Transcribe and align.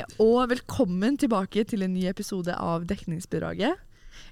Hei 0.00 0.06
og 0.22 0.46
velkommen 0.48 1.18
tilbake 1.20 1.60
til 1.68 1.82
en 1.84 1.90
ny 1.92 2.06
episode 2.08 2.54
av 2.56 2.86
Dekningsbidraget. 2.88 3.76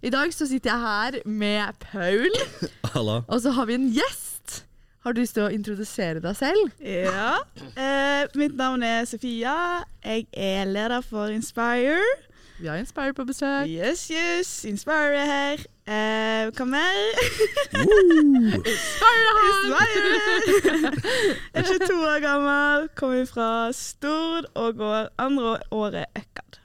I 0.00 0.08
dag 0.14 0.30
så 0.32 0.46
sitter 0.48 0.70
jeg 0.70 0.80
her 0.80 1.18
med 1.28 1.76
Paul, 1.82 2.32
Halla. 2.94 3.18
og 3.28 3.42
så 3.44 3.52
har 3.52 3.68
vi 3.68 3.76
en 3.76 3.90
gjest. 3.92 4.62
Har 5.04 5.12
du 5.12 5.20
lyst 5.20 5.36
til 5.36 5.44
å 5.44 5.50
introdusere 5.52 6.22
deg 6.24 6.38
selv? 6.38 6.72
Ja. 6.80 7.34
Eh, 7.76 8.24
mitt 8.40 8.56
navn 8.56 8.86
er 8.86 9.04
Sofia. 9.10 9.84
Jeg 10.00 10.24
er 10.32 10.64
leder 10.72 11.04
for 11.04 11.28
Inspire. 11.34 12.00
Vi 12.58 12.66
har 12.66 12.76
Inspire 12.76 13.14
på 13.14 13.24
besøk. 13.24 13.68
Yes, 13.70 14.10
yes. 14.10 14.64
Inspire 14.64 15.14
er 15.14 15.28
her. 15.30 15.60
Eh, 15.88 16.48
hva 16.50 16.64
mer? 16.66 16.96
Inspire! 18.72 19.28
Jeg 21.54 21.62
er 21.62 21.62
22 21.62 22.00
år 22.02 22.18
gammel, 22.24 22.88
kommer 22.98 23.24
fra 23.30 23.50
Stord 23.72 24.50
og 24.54 24.74
går 24.82 25.08
andre 25.22 25.54
året 25.70 26.18
Økkad. 26.18 26.58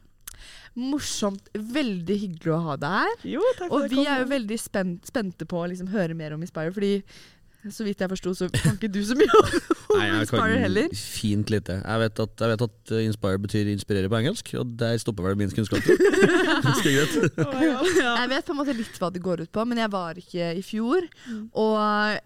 Morsomt. 0.74 1.52
Veldig 1.54 2.18
hyggelig 2.24 2.56
å 2.56 2.62
ha 2.72 2.76
deg 2.82 2.98
her. 2.98 3.14
Jo, 3.36 3.46
takk 3.60 3.70
for 3.70 3.78
Og 3.78 3.94
vi 3.94 4.08
er 4.10 4.24
jo 4.24 4.32
veldig 4.34 4.58
spent, 4.58 5.06
spente 5.06 5.46
på 5.46 5.62
å 5.62 5.70
liksom 5.70 5.94
høre 5.94 6.18
mer 6.18 6.34
om 6.34 6.42
Inspire, 6.42 6.74
fordi 6.74 6.96
så 7.72 7.86
vidt 7.88 8.02
jeg 8.04 8.10
forsto, 8.12 8.34
så 8.36 8.48
kan 8.52 8.76
ikke 8.76 8.90
du 8.92 9.00
så 9.08 9.16
mye 9.16 9.30
om 9.40 9.52
Nei, 9.94 10.08
jeg 10.10 10.24
Inspire 10.26 10.58
heller. 10.60 10.88
fint 10.98 11.52
lite. 11.54 11.76
Jeg 11.84 12.00
vet, 12.02 12.20
at, 12.26 12.34
jeg 12.42 12.50
vet 12.54 12.64
at 12.66 12.92
uh, 12.92 13.00
inspire 13.06 13.40
betyr 13.44 13.70
inspirere 13.72 14.10
på 14.12 14.18
engelsk, 14.20 14.50
og 14.60 14.74
der 14.80 14.98
stopper 15.00 15.28
vel 15.30 15.38
min 15.40 15.52
kunnskap. 15.54 15.86
Ganske 15.86 16.90
greit. 16.96 17.16
Oh 17.46 17.62
ja. 17.64 17.78
Ja. 18.02 18.16
Jeg 18.24 18.30
vet 18.32 18.46
på 18.48 18.54
en 18.56 18.60
måte 18.60 18.74
litt 18.76 18.98
hva 19.02 19.10
det 19.14 19.22
går 19.24 19.44
ut 19.46 19.52
på, 19.54 19.64
men 19.68 19.78
jeg 19.82 19.92
var 19.94 20.18
ikke 20.20 20.50
i 20.58 20.62
fjor. 20.66 21.06
Mm. 21.28 21.44
Og 21.60 21.78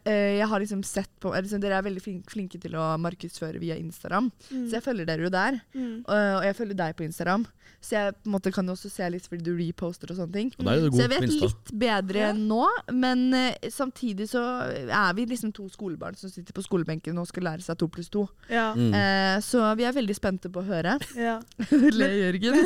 eh, 0.08 0.38
jeg 0.38 0.48
har 0.52 0.62
liksom 0.62 0.82
sett 0.86 1.10
på 1.22 1.32
liksom, 1.34 1.62
Dere 1.64 1.80
er 1.80 1.86
veldig 1.86 2.02
flink, 2.04 2.30
flinke 2.32 2.60
til 2.62 2.76
å 2.78 2.90
markedsføre 3.02 3.60
via 3.62 3.78
Instagram, 3.80 4.30
så 4.50 4.78
jeg 4.78 4.84
følger 4.86 5.08
dere 5.10 5.26
jo 5.28 5.32
der. 5.34 5.60
Mm. 5.76 6.04
Og, 6.06 6.14
og 6.14 6.46
jeg 6.48 6.58
følger 6.60 6.80
deg 6.80 6.96
på 7.00 7.06
Instagram, 7.08 7.46
så 7.84 7.96
jeg 7.98 8.16
på 8.18 8.30
en 8.30 8.36
måte 8.38 8.52
kan 8.56 8.70
jo 8.70 8.76
også 8.78 8.90
se 8.92 9.10
litt 9.14 9.28
fordi 9.30 9.46
du 9.46 9.52
reposter 9.58 10.12
og 10.14 10.20
sånne 10.22 10.34
ting. 10.38 10.52
Og 10.60 10.70
Så 10.96 11.04
jeg 11.06 11.12
vet 11.14 11.28
litt 11.34 11.74
bedre 11.84 12.24
Ja. 12.28 12.32
nå, 12.38 12.64
men 12.96 13.26
eh, 13.38 13.70
samtidig 13.74 14.30
så 14.32 14.44
er 14.88 15.18
vi 15.18 15.27
liksom 15.30 15.52
to 15.56 15.68
skolebarn 15.72 16.18
som 16.20 16.32
sitter 16.32 16.56
på 16.56 16.64
skolebenken 16.66 17.18
og 17.22 17.28
skal 17.30 17.48
lære 17.50 17.66
seg 17.66 17.78
to 17.80 17.88
pluss 17.92 18.10
to. 18.14 18.26
Ja. 18.50 18.72
Mm. 18.78 18.92
Eh, 18.96 19.38
så 19.46 19.64
vi 19.80 19.86
er 19.88 19.96
veldig 19.96 20.16
spente 20.18 20.52
på 20.54 20.64
å 20.64 20.68
høre. 20.68 20.98
ja. 21.18 21.38
Le, 21.98 22.12
Jørgen. 22.18 22.60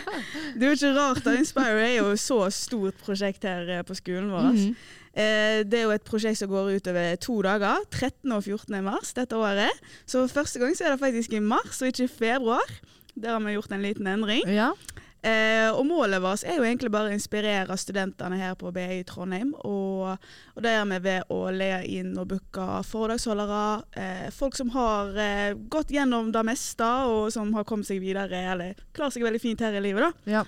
Det 0.58 0.64
er 0.64 0.70
jo 0.70 0.76
ikke 0.76 0.94
rart, 0.96 1.22
da. 1.24 1.34
Inspire 1.38 1.82
er 1.84 1.96
jo 1.98 2.12
et 2.14 2.22
så 2.22 2.40
stort 2.54 2.98
prosjekt 3.04 3.46
her 3.48 3.68
eh, 3.78 3.84
på 3.86 3.96
skolen 3.98 4.30
vår. 4.32 4.50
Mm. 4.56 4.76
Eh, 5.18 5.60
det 5.66 5.80
er 5.80 5.86
jo 5.86 5.94
et 5.94 6.06
prosjekt 6.06 6.40
som 6.40 6.50
går 6.50 6.76
utover 6.78 7.16
to 7.22 7.40
dager. 7.46 7.82
13. 7.90 8.32
og 8.34 8.44
14. 8.44 8.78
mars 8.84 9.14
dette 9.16 9.38
året. 9.38 9.82
Så 10.06 10.26
første 10.30 10.62
gang 10.62 10.76
så 10.76 10.88
er 10.88 10.94
det 10.94 11.02
faktisk 11.02 11.34
i 11.34 11.42
mars, 11.42 11.82
og 11.82 11.90
ikke 11.90 12.06
i 12.06 12.12
februar. 12.12 12.78
Der 13.18 13.34
har 13.34 13.42
vi 13.42 13.56
gjort 13.56 13.72
en 13.74 13.82
liten 13.82 14.06
endring. 14.06 14.46
Ja. 14.46 14.72
Eh, 15.18 15.66
og 15.74 15.82
målet 15.88 16.22
vårt 16.22 16.44
er 16.46 16.60
jo 16.60 16.66
egentlig 16.66 16.92
bare 16.94 17.10
å 17.10 17.14
inspirere 17.16 17.74
studentene 17.80 18.38
her 18.38 18.54
på 18.58 18.70
BI 18.74 19.00
i 19.00 19.06
Trondheim. 19.06 19.50
Og, 19.66 20.14
og 20.54 20.62
det 20.62 20.76
gjør 20.76 20.86
vi 20.92 21.00
ved 21.08 21.34
å 21.34 21.40
leie 21.54 21.80
inn 21.98 22.12
og 22.20 22.30
booke 22.34 22.68
foredragsholdere. 22.86 23.64
Eh, 23.98 24.28
folk 24.34 24.58
som 24.58 24.70
har 24.76 25.18
eh, 25.18 25.56
gått 25.72 25.90
gjennom 25.94 26.30
det 26.34 26.44
meste, 26.46 26.88
og 27.10 27.32
som 27.34 27.50
har 27.56 27.66
kommet 27.68 27.90
seg 27.90 28.02
videre, 28.04 28.44
eller 28.54 28.78
klarer 28.94 29.16
seg 29.16 29.26
veldig 29.26 29.42
fint 29.42 29.66
her 29.66 29.78
i 29.78 29.84
livet. 29.84 30.06
da. 30.06 30.38
ja. 30.38 30.46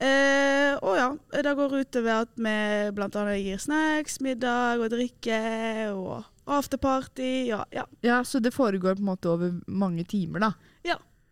Eh, 0.00 0.78
og 0.80 0.94
ja, 0.96 1.10
det 1.44 1.50
går 1.58 1.74
utover 1.82 2.22
at 2.22 2.30
vi 2.40 2.52
bl.a. 2.96 3.24
gir 3.36 3.58
snacks, 3.60 4.16
middag 4.24 4.80
og 4.80 4.94
drikke 4.94 5.40
og 5.92 6.22
afterparty. 6.48 7.48
Ja, 7.50 7.66
ja, 7.74 7.84
ja, 8.00 8.22
så 8.24 8.40
det 8.40 8.54
foregår 8.56 8.96
på 8.96 9.04
en 9.04 9.10
måte 9.10 9.28
over 9.28 9.58
mange 9.68 10.06
timer, 10.08 10.46
da. 10.46 10.52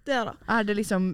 Det 0.08 0.16
er 0.16 0.24
det. 0.30 0.34
Er 0.56 0.64
det 0.68 0.76
liksom 0.78 1.06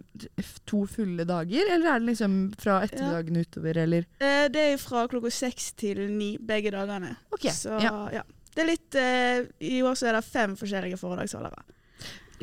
to 0.70 0.84
fulle 0.90 1.26
dager, 1.28 1.70
eller 1.74 1.90
er 1.96 2.00
det 2.02 2.08
liksom 2.12 2.38
fra 2.62 2.78
ettermiddagen 2.86 3.40
utover, 3.42 3.80
eller? 3.84 4.06
Eh, 4.22 4.46
det 4.54 4.64
er 4.72 4.80
fra 4.82 5.04
klokka 5.10 5.32
seks 5.34 5.72
til 5.80 6.04
ni 6.14 6.36
begge 6.38 6.70
dagene. 6.74 7.16
Ok, 7.34 7.48
Så 7.52 7.76
ja. 7.82 7.94
ja. 8.20 8.22
Det 8.54 8.62
er 8.62 8.68
litt 8.70 8.94
eh, 8.94 9.46
I 9.66 9.80
år 9.82 9.96
så 9.98 10.06
er 10.12 10.14
det 10.20 10.24
fem 10.30 10.54
forskjellige 10.56 10.98
foredragsholdere. 11.00 11.64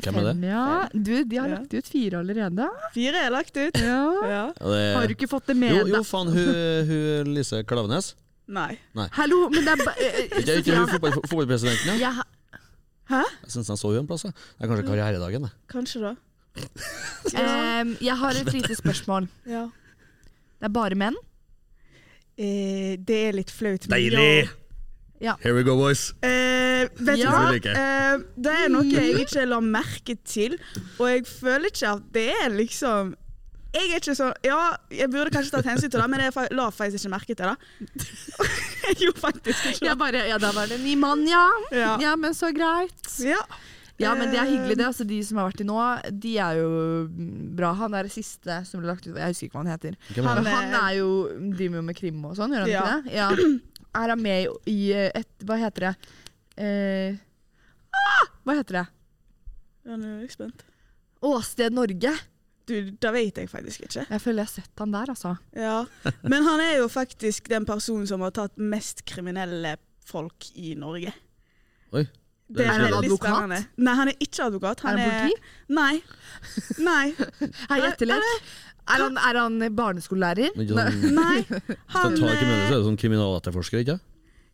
Hvem 0.02 0.16
er 0.18 0.24
det? 0.26 0.32
Fem, 0.34 0.44
Ja. 0.48 0.88
Du, 0.92 1.12
de 1.24 1.36
har 1.38 1.48
Ja. 1.48 1.54
lagt 1.60 1.72
ut 1.78 1.88
fire 1.88 2.18
allerede. 2.20 2.66
Fire 2.94 3.22
er 3.26 3.30
lagt 3.32 3.56
ut. 3.56 3.76
Ja. 3.80 4.02
Ja. 4.28 4.42
Ja, 4.60 4.68
det 4.74 4.82
Har 4.96 5.06
du 5.08 5.14
ikke 5.14 5.28
fått 5.30 5.46
det 5.46 5.56
med 5.56 5.70
jo, 5.72 5.86
jo, 5.86 5.94
deg? 5.96 6.04
faen, 6.08 6.32
hun, 6.32 6.52
hun 6.90 7.32
Lise 7.36 7.62
Klavenes. 7.64 8.12
Nei. 8.52 8.74
Nei. 8.98 9.06
Hallo, 9.16 9.46
men 9.52 9.64
det 9.64 9.72
er 9.76 9.84
ba- 9.86 9.94
eh, 9.96 10.18
eh, 10.24 10.38
Ikke, 10.42 10.56
ikke 10.60 10.76
hun 10.80 10.88
fotball, 10.90 11.12
fotballpresidenten, 11.30 11.94
ja? 12.00 12.10
Ja, 12.10 12.58
Hæ? 13.12 13.22
Jeg 13.44 13.50
syns 13.52 13.68
jeg 13.68 13.78
så 13.80 13.88
henne 13.92 14.04
en 14.04 14.06
plass. 14.08 14.22
Det 14.24 14.32
er 14.62 14.68
kanskje 14.70 14.84
karrieredagen. 14.88 15.42
det. 15.48 15.50
Kanskje 15.72 16.00
da. 16.04 16.12
ehm, 17.34 17.94
jeg 18.00 18.16
har 18.22 18.40
et 18.40 18.52
lite 18.52 18.76
spørsmål. 18.78 19.28
Ja. 19.56 19.66
Det 20.62 20.68
er 20.68 20.74
bare 20.74 20.94
menn? 20.94 21.16
Eh, 22.38 22.96
det 23.02 23.16
er 23.28 23.32
litt 23.36 23.50
flaut. 23.50 23.88
men 23.88 23.96
Deilig! 23.98 24.50
Ja. 25.22 25.36
Here 25.42 25.54
we 25.54 25.62
go, 25.66 25.76
boys. 25.78 26.08
Eh, 26.22 26.88
vet 26.98 27.18
Ja. 27.18 27.30
du 27.30 27.34
hva? 27.36 27.42
Det 27.46 27.56
liker. 27.60 27.76
Eh, 27.78 28.22
det 28.42 28.54
er 28.64 28.70
noe 28.74 28.84
jeg 28.90 29.20
ikke 29.22 29.44
la 29.46 29.58
merke 29.62 30.16
til, 30.26 30.56
og 30.98 31.04
jeg 31.12 31.26
føler 31.30 31.68
ikke 31.70 31.92
at 31.96 32.06
det 32.14 32.28
er 32.42 32.48
liksom 32.54 33.12
jeg 33.72 33.88
er 33.88 34.00
ikke 34.02 34.12
sånn 34.18 34.34
Ja, 34.44 34.76
jeg 34.92 35.08
burde 35.08 35.30
kanskje 35.32 35.54
tatt 35.54 35.64
hensyn 35.70 35.88
til 35.88 36.00
det, 36.02 36.08
men 36.12 36.20
jeg 36.20 36.34
fa- 36.34 36.48
la 36.52 36.66
faktisk 36.74 37.06
ikke 37.06 37.12
merke 37.14 37.34
til 37.38 37.46
det. 37.48 37.56
jeg 38.88 38.96
gjorde 39.00 39.20
faktisk 39.22 39.70
ikke 39.70 39.86
Jeg 39.86 39.98
bare, 40.02 40.24
ja, 40.28 40.36
da 40.42 40.50
var 40.52 40.66
det 40.68 40.80
ni 40.82 40.92
mann, 41.00 41.22
ja. 41.30 41.46
Ja. 41.72 41.94
Ja, 42.02 42.16
men 42.20 42.34
så 42.36 42.50
greit. 42.52 43.06
Ja. 43.24 43.40
Ja, 44.02 44.12
men 44.18 44.30
det 44.32 44.38
er 44.42 44.48
hyggelig, 44.50 44.76
det. 44.80 44.86
Altså, 44.86 45.06
de 45.08 45.18
som 45.26 45.38
har 45.40 45.48
vært 45.50 45.62
i 45.64 45.66
nå, 45.68 45.78
de 46.24 46.32
er 46.44 46.58
jo 46.60 46.70
bra. 47.58 47.72
Han 47.82 47.94
er 47.98 48.08
det 48.08 48.14
siste 48.14 48.58
som 48.68 48.82
ble 48.82 48.90
lagt 48.92 49.06
ut. 49.06 49.14
Jeg 49.16 49.32
husker 49.34 49.48
ikke 49.48 49.58
hva 49.58 49.64
han 49.64 49.72
heter. 49.74 49.96
Er 50.16 50.28
Han? 50.28 50.48
Han 50.50 50.74
er 50.82 50.96
jo, 50.98 51.10
driver 51.56 51.80
jo 51.80 51.84
med 51.90 51.98
krim 51.98 52.24
og 52.28 52.34
sånn, 52.38 52.54
gjør 52.56 52.66
han 52.66 52.72
Ja. 52.72 52.82
ikke 52.82 52.96
det? 53.06 53.14
Ja. 53.16 53.30
Er 54.02 54.08
han 54.14 54.22
med 54.24 54.68
i 54.72 54.76
et 54.96 55.42
Hva 55.44 55.58
heter 55.60 55.90
det? 55.90 55.94
Eh, 56.56 57.16
ah, 57.92 58.26
hva 58.46 58.54
heter 58.56 58.78
det? 58.80 58.84
Ja, 59.84 59.96
nå 59.98 60.06
er 60.16 60.20
jeg 60.24 60.32
spent. 60.32 60.62
Åsted 61.22 61.74
Norge. 61.76 62.12
Du, 62.66 62.76
det 62.94 63.10
vet 63.12 63.38
jeg 63.42 63.50
faktisk 63.50 63.82
ikke. 63.88 64.04
Jeg 64.08 64.22
føler 64.22 64.44
jeg 64.44 64.48
har 64.48 64.52
sett 64.62 64.78
han 64.80 64.92
der, 64.94 65.10
altså. 65.12 65.32
Ja. 65.58 65.84
Men 66.22 66.44
han 66.46 66.60
er 66.62 66.76
jo 66.78 66.88
faktisk 66.92 67.48
den 67.50 67.66
personen 67.68 68.06
som 68.08 68.22
har 68.24 68.30
tatt 68.36 68.56
mest 68.56 69.02
kriminelle 69.08 69.76
folk 70.06 70.46
i 70.54 70.72
Norge. 70.78 71.12
Oi. 71.92 72.04
Det 72.52 72.64
Er 72.66 72.70
han 72.72 72.82
veldig 72.84 72.98
advokat? 72.98 73.32
spennende. 73.32 73.60
Nei, 73.86 73.94
han 74.00 74.10
er 74.12 74.20
ikke 74.26 74.44
advokat. 74.46 74.82
Er 74.84 74.88
han 74.88 75.00
politi? 75.08 75.34
Nei. 75.78 75.94
Nei. 76.84 77.06
Hei, 77.70 77.78
gjettelek. 77.80 78.28
Er 78.92 79.04
han, 79.06 79.16
er 79.16 79.38
han 79.38 79.58
barneskolelærer? 79.78 80.56
Sånn, 80.58 81.02
Nei. 81.14 81.38
Han 81.94 82.16
tar 82.18 82.32
kriminelle, 82.34 82.64
så 82.66 82.72
er 82.74 82.80
det 82.80 82.86
sånn 82.88 82.96
kriminaletterforsker, 82.98 83.84
ikke 83.84 83.98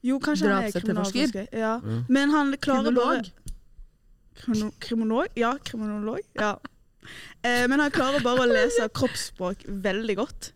Jo, 0.05 0.19
kanskje 0.23 0.51
han 0.53 0.67
er 0.67 0.75
kriminaletterforsker. 0.75 1.47
Ja. 1.57 1.79
Ja. 1.81 2.01
Men 2.13 2.35
han 2.35 2.53
klarer 2.61 2.91
Kriminolog? 2.93 3.31
Kriminolog? 4.43 4.75
Kriminolog? 4.85 5.41
Ja, 5.41 5.55
kriminolog. 5.65 6.21
Ja. 6.39 6.53
Eh, 7.41 7.65
men 7.73 7.81
han 7.81 7.91
klarer 7.95 8.21
bare 8.23 8.45
å 8.45 8.51
lese 8.53 8.87
kroppsspråk 8.95 9.65
veldig 9.89 10.19
godt. 10.21 10.53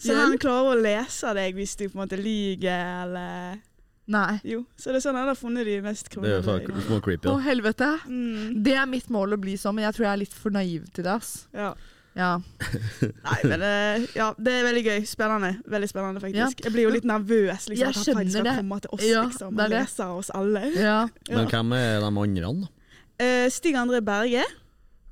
Så 0.00 0.16
han 0.16 0.34
klarer 0.40 0.72
å 0.72 0.80
lese 0.80 1.34
deg 1.36 1.54
hvis 1.60 1.76
du 1.78 1.84
på 1.86 1.98
en 1.98 2.02
måte 2.06 2.18
lyver, 2.18 3.04
eller 3.04 3.60
Nei. 4.06 4.40
Jo. 4.44 4.64
Så 4.76 4.92
det 4.92 4.98
er 5.00 5.04
sånn 5.06 5.16
han 5.16 5.30
har 5.30 5.38
funnet 5.38 5.64
de 5.64 5.78
mest 5.80 6.10
Det 6.10 6.18
er 6.28 6.34
jo 6.36 6.42
kriminelle. 6.44 6.82
faen 6.90 7.00
creepy. 7.06 7.28
Å, 7.30 7.38
helvete. 7.40 7.88
Mm, 8.04 8.62
Det 8.66 8.74
er 8.76 8.86
mitt 8.86 9.08
mål 9.08 9.32
å 9.32 9.40
bli 9.40 9.54
sånn, 9.56 9.74
men 9.78 9.86
jeg 9.86 9.94
tror 9.96 10.04
jeg 10.04 10.12
er 10.12 10.22
litt 10.26 10.34
for 10.36 10.50
naiv 10.52 10.90
til 10.92 11.04
det. 11.04 11.12
ass. 11.18 11.46
ja. 11.54 11.74
Ja. 12.14 12.36
Nei, 13.26 13.38
men 13.50 13.62
eh, 13.66 14.04
ja, 14.14 14.28
det 14.38 14.52
er 14.54 14.66
veldig 14.68 14.82
gøy. 14.86 15.00
Spennende. 15.10 15.48
Veldig 15.66 15.88
spennende, 15.90 16.20
faktisk. 16.22 16.60
Jeg 16.62 16.70
blir 16.70 16.84
jo 16.86 16.92
litt 16.94 17.08
nervøs 17.10 17.64
liksom, 17.66 17.80
Jeg 17.80 17.88
at 17.90 17.96
han 17.96 18.04
faktisk 18.20 18.36
skal 18.36 18.46
det. 18.46 18.52
komme 18.60 18.78
til 18.84 18.92
oss 18.94 19.02
Ja, 19.08 19.22
liksom, 19.26 19.58
og 19.58 19.72
lese 19.72 20.06
oss 20.20 20.30
alle. 20.30 20.62
ja. 20.78 20.98
Ja. 21.28 21.40
Men 21.40 21.48
hvem 21.50 21.72
er 21.74 21.98
de 22.04 22.12
andre? 22.12 22.52
da? 22.60 22.68
Eh, 23.24 23.48
Stig 23.50 23.74
André 23.74 23.98
Berge. 24.06 24.44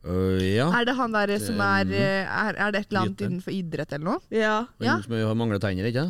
Uh, 0.06 0.38
ja. 0.42 0.68
Er 0.78 0.86
det 0.86 0.94
han 0.98 1.12
der 1.14 1.30
som 1.42 1.60
er 1.62 1.90
eh, 1.94 2.22
Er, 2.26 2.54
er 2.58 2.72
det 2.74 2.80
et 2.84 2.88
eller 2.90 3.00
annet 3.04 3.20
innenfor 3.26 3.54
idrett 3.54 3.92
eller 3.94 4.04
noe? 4.12 4.20
Ja. 4.34 4.54
Ja. 4.82 4.96
Han 4.96 5.02
som 5.02 5.12
har 5.18 5.34
mangler 5.38 5.58
tenner, 5.62 5.90
ikke 5.90 6.06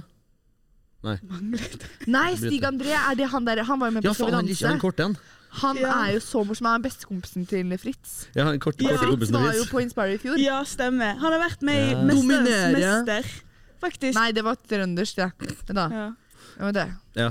Nei, 1.02 2.34
Stig 2.38 2.62
André, 2.62 2.92
er 2.94 3.14
det 3.18 3.26
han 3.32 3.44
der 3.44 3.62
Han 3.64 3.80
var 3.80 3.88
jo 3.90 3.94
med 3.96 4.04
Ja, 4.04 4.10
på 4.10 4.14
Skal 4.14 4.26
vi 4.26 4.32
danse. 4.32 4.66
han 4.68 4.78
kort, 4.80 4.96
danse. 4.98 5.18
en. 5.18 5.38
Han 5.62 5.76
Ja. 5.76 5.92
er 6.08 6.12
jo 6.14 6.20
så 6.20 6.44
morsom. 6.46 6.66
Han 6.66 6.80
er 6.84 6.88
bestekompisen 6.88 7.46
til 7.48 7.78
Fritz. 7.78 8.26
Ja, 8.34 8.44
han 8.44 8.58
kort, 8.60 8.80
Ja. 8.80 8.96
Fritz 8.96 9.30
var 9.32 9.52
jo 9.52 9.64
på 9.70 9.80
Inspire 9.82 10.14
i 10.14 10.18
fjor. 10.18 10.38
ja, 10.38 10.62
stemmer. 10.64 11.18
Han 11.18 11.32
har 11.32 11.40
vært 11.48 11.62
med 11.62 11.74
i 11.74 11.90
Ja. 11.90 11.96
'Mesterens 12.02 12.76
mester'. 12.78 13.42
Faktisk. 13.82 14.14
Nei, 14.14 14.30
det 14.32 14.44
var 14.44 14.54
trøndersk, 14.68 15.16
det. 15.16 15.32
Da. 15.74 15.88
Ja. 15.90 16.12
Ja, 16.58 16.64
men 16.64 16.74
det. 16.74 16.86
Ja. 17.16 17.28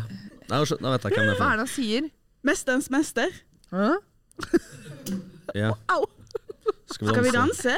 Nei, 0.50 0.58
jeg 0.60 0.68
skjønner- 0.68 0.82
Da 0.82 0.92
vet 0.92 1.04
jeg 1.04 1.12
hvem 1.14 1.26
det 1.28 1.36
er. 1.38 1.40
Hva 1.40 1.48
er 1.48 1.58
det 1.58 1.60
han 1.60 1.68
sier? 1.68 2.10
'Mesterens 2.44 2.90
mester'. 2.90 3.32
Hæ? 3.72 3.96
Ja. 5.56 5.72
Au. 5.90 6.06
Skal 6.92 7.08
Skal 7.08 7.24
vi 7.24 7.30
danse? 7.32 7.76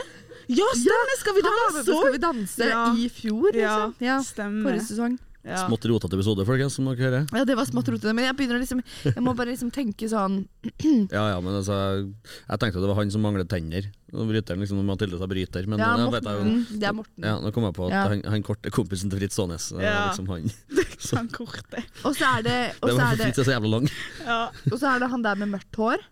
Ja, 0.49 0.65
stemmer! 0.75 1.15
Skal 1.19 1.33
vi 1.35 1.41
Han 1.43 1.53
danse 1.73 1.83
Skal 1.85 2.11
vi 2.11 2.17
danse 2.17 2.65
Ja. 2.65 2.93
i 2.95 3.09
fjor, 3.09 3.51
Ja, 3.55 3.87
liksom. 3.87 3.95
Ja. 4.01 4.21
stemmer. 4.21 4.63
Forrige 4.71 4.85
sesong. 4.87 5.19
Ja. 5.43 5.57
Smått 5.67 5.83
rotete 5.91 6.15
episode, 6.15 6.45
folkens, 6.47 6.77
som 6.77 6.85
dere 6.87 7.03
hører. 7.03 7.23
Ja, 7.35 7.41
det 7.43 7.57
var 7.59 7.65
smått 7.67 7.89
rotete, 7.91 8.13
men 8.15 8.23
jeg 8.23 8.35
begynner 8.39 8.61
liksom 8.61 8.79
Jeg 9.03 9.19
må 9.25 9.33
bare 9.35 9.51
liksom 9.51 9.73
tenke 9.75 10.07
sånn 10.07 10.37
Ja, 11.11 11.25
ja, 11.33 11.41
men 11.43 11.57
altså 11.59 11.75
Jeg 12.07 12.61
tenkte 12.61 12.79
det 12.79 12.87
var 12.87 12.95
han 13.01 13.11
som 13.11 13.25
manglet 13.27 13.49
tenner. 13.51 13.89
Bryteren, 14.13 14.61
liksom, 14.63 14.77
når 14.79 14.87
Mathilde 14.87 15.19
sa 15.19 15.27
bryter. 15.27 15.67
Men 15.67 15.83
Ja, 15.83 15.89
Morten, 15.99 16.29
jeg, 16.31 16.45
jeg. 16.71 16.79
Det 16.79 16.87
er 16.87 16.95
Morten. 16.95 17.27
ja, 17.27 17.33
Nå 17.43 17.51
kom 17.51 17.67
jeg 17.67 17.75
på 17.75 17.87
at 17.89 17.95
Ja. 17.97 18.03
han, 18.13 18.21
han 18.35 18.45
korte 18.47 18.71
kompisen 18.71 19.11
til 19.11 19.19
Fritz 19.19 19.39
Aanes. 19.43 19.65
var 19.75 19.83
Ja. 19.83 19.97
Liksom 20.13 20.29
han. 20.31 20.47
Han 21.19 21.27
korte. 21.35 21.83
Og 22.07 22.15
så 22.15 22.29
er 22.37 22.45
det 22.47 22.59
Og 22.81 22.87
Det 22.87 22.93
så 22.93 23.01
var 23.01 23.09
er 23.11 23.17
det, 23.19 23.25
Fritz 23.27 23.41
er 23.43 23.49
så 23.49 23.55
jævla 23.57 23.73
lang. 23.75 23.89
Ja. 24.29 24.39
og 24.71 24.77
så 24.79 24.93
er 24.95 25.03
det 25.03 25.09
han 25.11 25.25
der 25.27 25.35
med 25.43 25.51
mørkt 25.57 25.75
hår. 25.75 26.07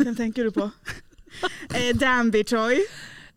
Hvem 0.00 0.16
tenker 0.16 0.48
du 0.48 0.56
på? 0.56 0.70
Eh, 1.76 1.92
Danby 1.92 2.40
Troy. 2.48 2.80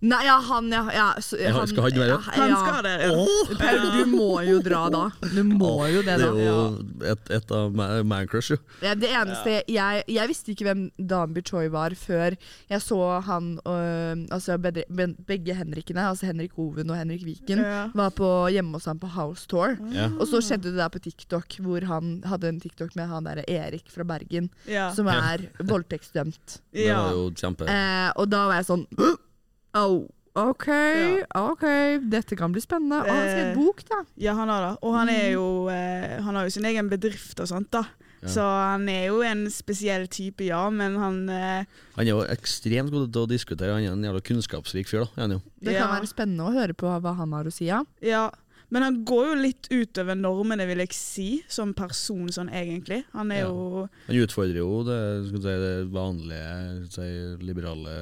Nei, 0.01 0.21
ja, 0.23 0.37
han, 0.47 0.69
ja. 0.71 0.85
ja 0.95 1.05
så, 1.19 1.35
Ja, 1.35 1.65
skal 1.67 1.83
han 1.89 1.97
være? 1.99 2.07
ja, 2.07 2.17
Han 2.31 2.53
skal 2.55 2.83
det, 2.85 2.91
ja. 3.03 3.55
Paul, 3.59 3.81
du 3.97 4.05
må 4.13 4.27
jo 4.47 4.61
dra 4.63 4.85
da. 4.93 5.01
Du 5.33 5.41
må 5.43 5.71
jo 5.91 5.99
det, 6.07 6.15
Det 6.21 6.23
da. 6.23 6.29
er 6.31 6.45
jo 6.47 7.09
et, 7.11 7.31
et 7.35 7.51
av 7.51 7.73
ma- 7.75 8.03
man 8.07 8.27
crush, 8.31 8.53
jo. 8.53 8.57
Ja, 8.81 8.93
det 8.95 9.09
eneste 9.11 9.57
jeg, 9.67 10.03
jeg 10.07 10.31
visste 10.31 10.53
ikke 10.53 10.69
hvem 10.69 10.85
Danby 10.97 11.43
Choi 11.43 11.65
var 11.73 11.91
før 11.99 12.37
jeg 12.71 12.81
så 12.85 13.01
han 13.27 13.51
øh, 13.67 14.23
Altså 14.31 14.55
bedre, 14.63 14.85
begge 15.27 15.53
Henrikene, 15.59 16.07
altså 16.13 16.29
Henrik 16.31 16.55
Hoven 16.55 16.89
og 16.89 16.95
Henrik 17.01 17.25
Viken, 17.27 17.59
Ja. 17.59 17.89
var 17.93 18.15
på, 18.15 18.31
hjemme 18.55 18.79
hos 18.79 18.85
han 18.87 18.99
på 19.03 19.11
House 19.19 19.47
Tour. 19.51 19.75
Ja. 19.91 20.07
Og 20.15 20.27
så 20.31 20.39
skjedde 20.39 20.71
det 20.71 20.79
der 20.79 20.89
på 20.95 21.03
TikTok, 21.03 21.59
hvor 21.59 21.83
han 21.91 22.21
hadde 22.25 22.47
en 22.55 22.59
TikTok 22.63 22.95
med 22.95 23.11
han 23.11 23.27
der 23.27 23.43
Erik 23.51 23.91
fra 23.91 24.07
Bergen, 24.07 24.47
Ja. 24.65 24.93
som 24.95 25.07
er 25.11 25.49
voldtektsdømt. 25.59 26.61
Det 26.71 26.87
var 26.95 27.11
jo 27.11 27.31
kjempe 27.35 27.67
Eh, 27.67 28.11
og 28.15 28.29
da 28.31 28.47
var 28.47 28.61
jeg 28.63 28.71
sånn 28.71 28.87
Oh, 29.77 30.07
OK, 30.39 30.67
OK, 31.35 31.63
dette 32.09 32.35
kan 32.39 32.51
bli 32.53 32.61
spennende. 32.63 33.01
Og 33.03 33.09
han 33.11 33.25
skrev 33.29 33.47
Eh, 33.49 33.55
bok, 33.57 33.81
da. 33.89 34.03
ja, 34.17 34.33
han 34.37 34.47
har 34.49 34.61
det. 34.69 34.75
Og 34.85 34.93
han 34.95 35.09
er 35.09 35.31
jo 35.33 35.45
eh, 35.69 36.19
Han 36.23 36.35
har 36.35 36.45
jo 36.47 36.53
sin 36.53 36.65
egen 36.65 36.89
bedrift 36.89 37.39
og 37.43 37.47
sånt, 37.49 37.69
da. 37.71 37.83
Ja. 38.21 38.27
Så 38.27 38.43
han 38.43 38.87
er 38.91 39.05
jo 39.07 39.21
en 39.23 39.45
spesiell 39.49 40.07
type, 40.11 40.43
ja, 40.43 40.65
men 40.69 40.97
han 40.99 41.29
eh, 41.29 41.63
Han 41.95 42.05
er 42.05 42.09
jo 42.11 42.23
ekstremt 42.27 42.91
god 42.91 43.11
til 43.13 43.21
å 43.23 43.29
diskutere. 43.31 43.73
Han 43.77 43.83
er 43.85 43.93
en 43.95 44.03
jævla 44.03 44.21
kunnskapsrik 44.21 44.87
fyr, 44.91 45.05
da. 45.05 45.21
Han 45.21 45.31
jo. 45.37 45.41
Det 45.63 45.73
Ja. 45.73 45.85
kan 45.87 45.95
være 46.01 46.07
spennende 46.11 46.43
å 46.49 46.53
høre 46.53 46.73
på 46.75 46.87
hva 46.99 47.15
han 47.15 47.31
har 47.31 47.45
å 47.45 47.51
si. 47.51 47.65
Ja. 47.69 47.83
Ja. 48.01 48.29
Men 48.69 48.83
han 48.85 48.97
går 49.05 49.23
jo 49.31 49.35
litt 49.41 49.67
utover 49.73 50.15
normene, 50.15 50.65
vil 50.69 50.77
jeg 50.83 50.93
si, 50.93 51.27
som 51.49 51.71
person 51.73 52.27
sånn 52.29 52.51
egentlig. 52.53 53.03
Han 53.13 53.31
er 53.31 53.39
Ja. 53.41 53.47
jo 53.47 53.87
Han 54.07 54.15
utfordrer 54.15 54.59
jo 54.61 54.83
det, 54.83 54.99
skal 55.29 55.41
si, 55.41 55.55
det 55.63 55.91
vanlige, 55.91 56.91
si, 56.93 57.07
liberale 57.45 57.95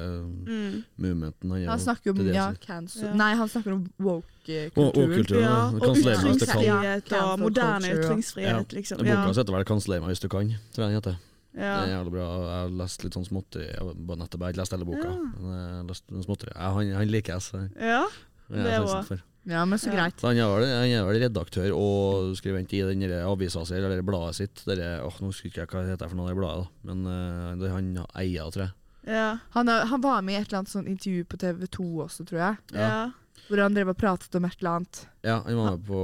mm. 0.44 0.84
movementen. 0.98 1.50
Han, 1.50 1.66
Han 1.66 1.78
jo- 1.78 1.84
snakker 1.84 2.10
om 2.10 2.26
ja, 2.34 2.52
cancel 2.60 3.08
Ja. 3.08 3.14
Nei, 3.14 3.34
han 3.34 3.48
snakker 3.48 3.72
om 3.72 3.86
woke-kulturen. 3.98 4.72
woke-kulturen. 4.76 5.42
Ja, 5.42 5.70
og 5.72 5.96
ytringsfrihet 5.96 7.12
og, 7.12 7.32
og 7.32 7.38
moderne 7.40 7.94
ytringsfrihet, 7.94 8.72
liksom. 8.72 8.98
Boka 8.98 9.08
Ja. 9.08 9.26
heter 9.26 9.52
vel 9.52 9.64
'Kansler 9.64 10.00
meg 10.00 10.08
hvis 10.10 10.20
du 10.20 10.28
kan', 10.28 10.54
tror 10.72 10.84
jeg 10.84 10.92
den 10.92 10.94
heter. 11.02 11.16
Ja. 11.56 11.80
Det 11.80 11.88
er 11.90 11.96
jævlig 11.96 12.12
bra. 12.12 12.26
Jeg 12.38 12.60
har 12.62 12.68
lest 12.68 13.04
litt 13.04 13.14
sånn 13.14 13.26
småtteri 13.26 13.66
jeg 13.66 13.78
har 13.80 13.94
bare 13.94 14.18
nettopp 14.18 14.40
jeg 14.44 14.54
ikke 14.54 14.60
lest 14.62 14.72
hele 14.72 14.84
boka. 14.84 15.08
Ja. 15.08 15.16
Men 15.40 15.50
jeg 15.58 15.76
har 15.78 15.84
lest 15.88 16.04
småtteri. 16.26 16.52
Han, 16.54 16.92
han 16.92 17.08
liker 17.08 17.32
jeg, 17.32 17.40
så 17.40 17.70
ja. 17.80 18.04
jeg 18.50 18.64
Det 18.64 18.72
er 18.72 18.82
bra. 18.84 19.18
Ja, 19.48 19.62
men 19.64 19.80
så 19.80 19.88
greit. 19.92 20.20
Han 20.26 20.36
er 20.36 20.50
vel, 20.52 20.66
han 20.68 20.90
er 20.92 21.06
vel 21.08 21.20
redaktør 21.24 21.70
og 21.72 22.34
skribent 22.36 22.72
i 22.76 22.82
den 22.84 23.00
der 23.06 23.24
avisa 23.24 23.62
si, 23.64 23.76
eller 23.78 24.02
bladet 24.04 24.36
sitt. 24.36 24.64
Dere, 24.68 24.98
åh, 25.06 25.20
nå 25.22 25.30
husker 25.32 25.48
jeg 25.48 25.64
ikke 25.68 25.78
hva 25.78 25.86
det 25.86 25.94
heter 25.96 26.10
for 26.12 26.20
noe, 26.20 26.28
det 26.28 26.36
bladet, 26.36 26.66
da. 26.66 26.90
men 26.90 27.06
uh, 27.08 27.54
det 27.62 27.70
han 27.72 27.88
eier, 28.20 28.50
tror 28.52 28.66
jeg. 28.66 28.74
Ja. 29.08 29.38
Han, 29.54 29.70
er, 29.72 29.86
han 29.88 30.02
var 30.04 30.20
med 30.26 30.34
i 30.36 30.42
et 30.42 30.50
eller 30.50 30.60
annet 30.60 30.74
sånn 30.74 30.90
intervju 30.90 31.24
på 31.32 31.40
TV2 31.40 31.86
også, 32.04 32.28
tror 32.28 32.42
jeg. 32.42 32.60
Ja. 32.76 33.08
Hvor 33.48 33.62
han 33.62 33.72
drev 33.72 33.88
og 33.94 33.96
pratet 33.96 34.34
om 34.36 34.44
et 34.44 34.58
eller 34.60 34.74
annet. 34.76 34.98
Ja, 35.24 35.38
han 35.46 35.56
var 35.56 35.70
med 35.78 35.84
på 35.88 36.00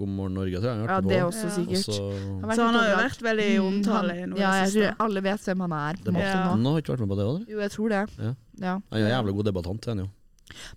God 0.00 0.10
morgen 0.10 0.34
Norge, 0.40 0.58
tror 0.58 0.72
jeg. 0.72 0.88
Ja, 0.90 0.96
det 1.04 1.18
er 1.20 1.26
også 1.28 1.46
Ja. 1.46 1.52
sikkert. 1.54 1.90
Også... 1.92 2.08
Han 2.42 2.56
Så 2.56 2.66
han 2.66 2.74
har 2.80 2.88
jo 2.88 2.96
vært 2.98 3.22
veldig 3.22 3.46
i 3.46 3.58
Mm, 3.60 3.66
omtale 3.68 4.16
nå 4.26 4.38
Ja, 4.40 4.52
jeg 4.64 4.72
tror 4.74 5.04
alle 5.06 5.22
vet 5.22 5.46
hvem 5.46 5.60
han 5.60 5.72
er. 5.78 5.94
på 6.00 6.08
en 6.08 6.14
måte 6.14 6.26
Ja. 6.26 6.48
har 6.50 6.80
ikke 6.82 6.92
vært 6.96 7.04
med 7.04 7.12
på 7.12 7.18
det 7.20 7.26
òg, 7.28 7.36
eller? 7.36 7.46
Jo, 7.54 7.58
jeg 7.60 7.70
tror 7.70 7.88
det. 7.94 8.02
Ja. 8.18 8.34
Ja. 8.58 8.74
Han 8.90 8.98
er 8.98 9.06
en 9.06 9.14
jævlig 9.14 9.34
god 9.36 9.44
debattant, 9.44 9.84
han 9.86 9.98
jo. 9.98 10.08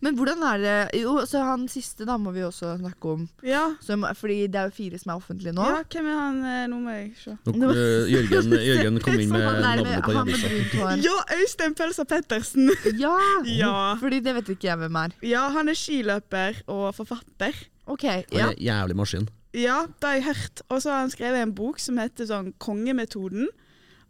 Men 0.03 0.15
hvordan 0.17 0.43
er 0.47 0.61
det 0.63 0.75
Jo, 1.01 1.15
så 1.29 1.43
han 1.47 1.67
siste 1.71 2.05
da 2.07 2.17
må 2.21 2.31
vi 2.35 2.43
også 2.45 2.73
snakke 2.79 3.13
om. 3.15 3.27
Ja. 3.45 3.63
Som, 3.83 4.05
fordi 4.19 4.47
det 4.47 4.59
er 4.61 4.69
jo 4.69 4.75
fire 4.77 4.99
som 5.01 5.13
er 5.13 5.21
offentlige 5.21 5.53
nå. 5.55 5.65
ja, 5.65 5.81
hvem 5.93 6.09
er 6.11 6.19
han 6.19 6.39
eh, 6.51 6.63
Nå 6.71 6.79
må 6.83 6.95
jeg 6.95 7.11
se. 7.19 7.35
Nå, 7.49 7.71
eh, 7.73 8.11
Jørgen, 8.13 8.55
Jørgen 8.69 8.99
kom 9.03 9.19
inn 9.19 9.33
med 9.33 9.45
navnet 9.63 10.03
på 10.05 10.15
hår. 10.17 10.97
Ja, 11.03 11.15
Øystein 11.39 11.77
Pølsa 11.79 12.05
Pettersen! 12.09 12.71
Ja! 13.03 13.15
Ja. 13.49 13.75
Fordi 13.99 14.19
det 14.23 14.35
vet 14.37 14.49
ikke 14.55 14.69
jeg 14.69 14.79
hvem 14.83 14.95
er. 15.01 15.15
ja, 15.25 15.47
han 15.53 15.69
er 15.71 15.77
skiløper 15.77 16.61
og 16.71 16.91
forfatter. 16.95 17.55
OK. 17.89 18.03
ja. 18.03 18.21
Ja. 18.31 18.49
en 18.51 18.59
jævlig 18.63 18.95
maskin. 18.95 19.27
Ja, 19.53 19.83
det 20.01 20.07
har 20.07 20.13
jeg 20.17 20.23
hørt. 20.29 20.61
Og 20.69 20.81
så 20.81 20.89
har 20.93 21.03
han 21.03 21.11
skrevet 21.13 21.43
en 21.43 21.51
bok 21.53 21.77
som 21.81 21.99
heter 22.01 22.25
sånn 22.29 22.53
Kongemetoden. 22.63 23.49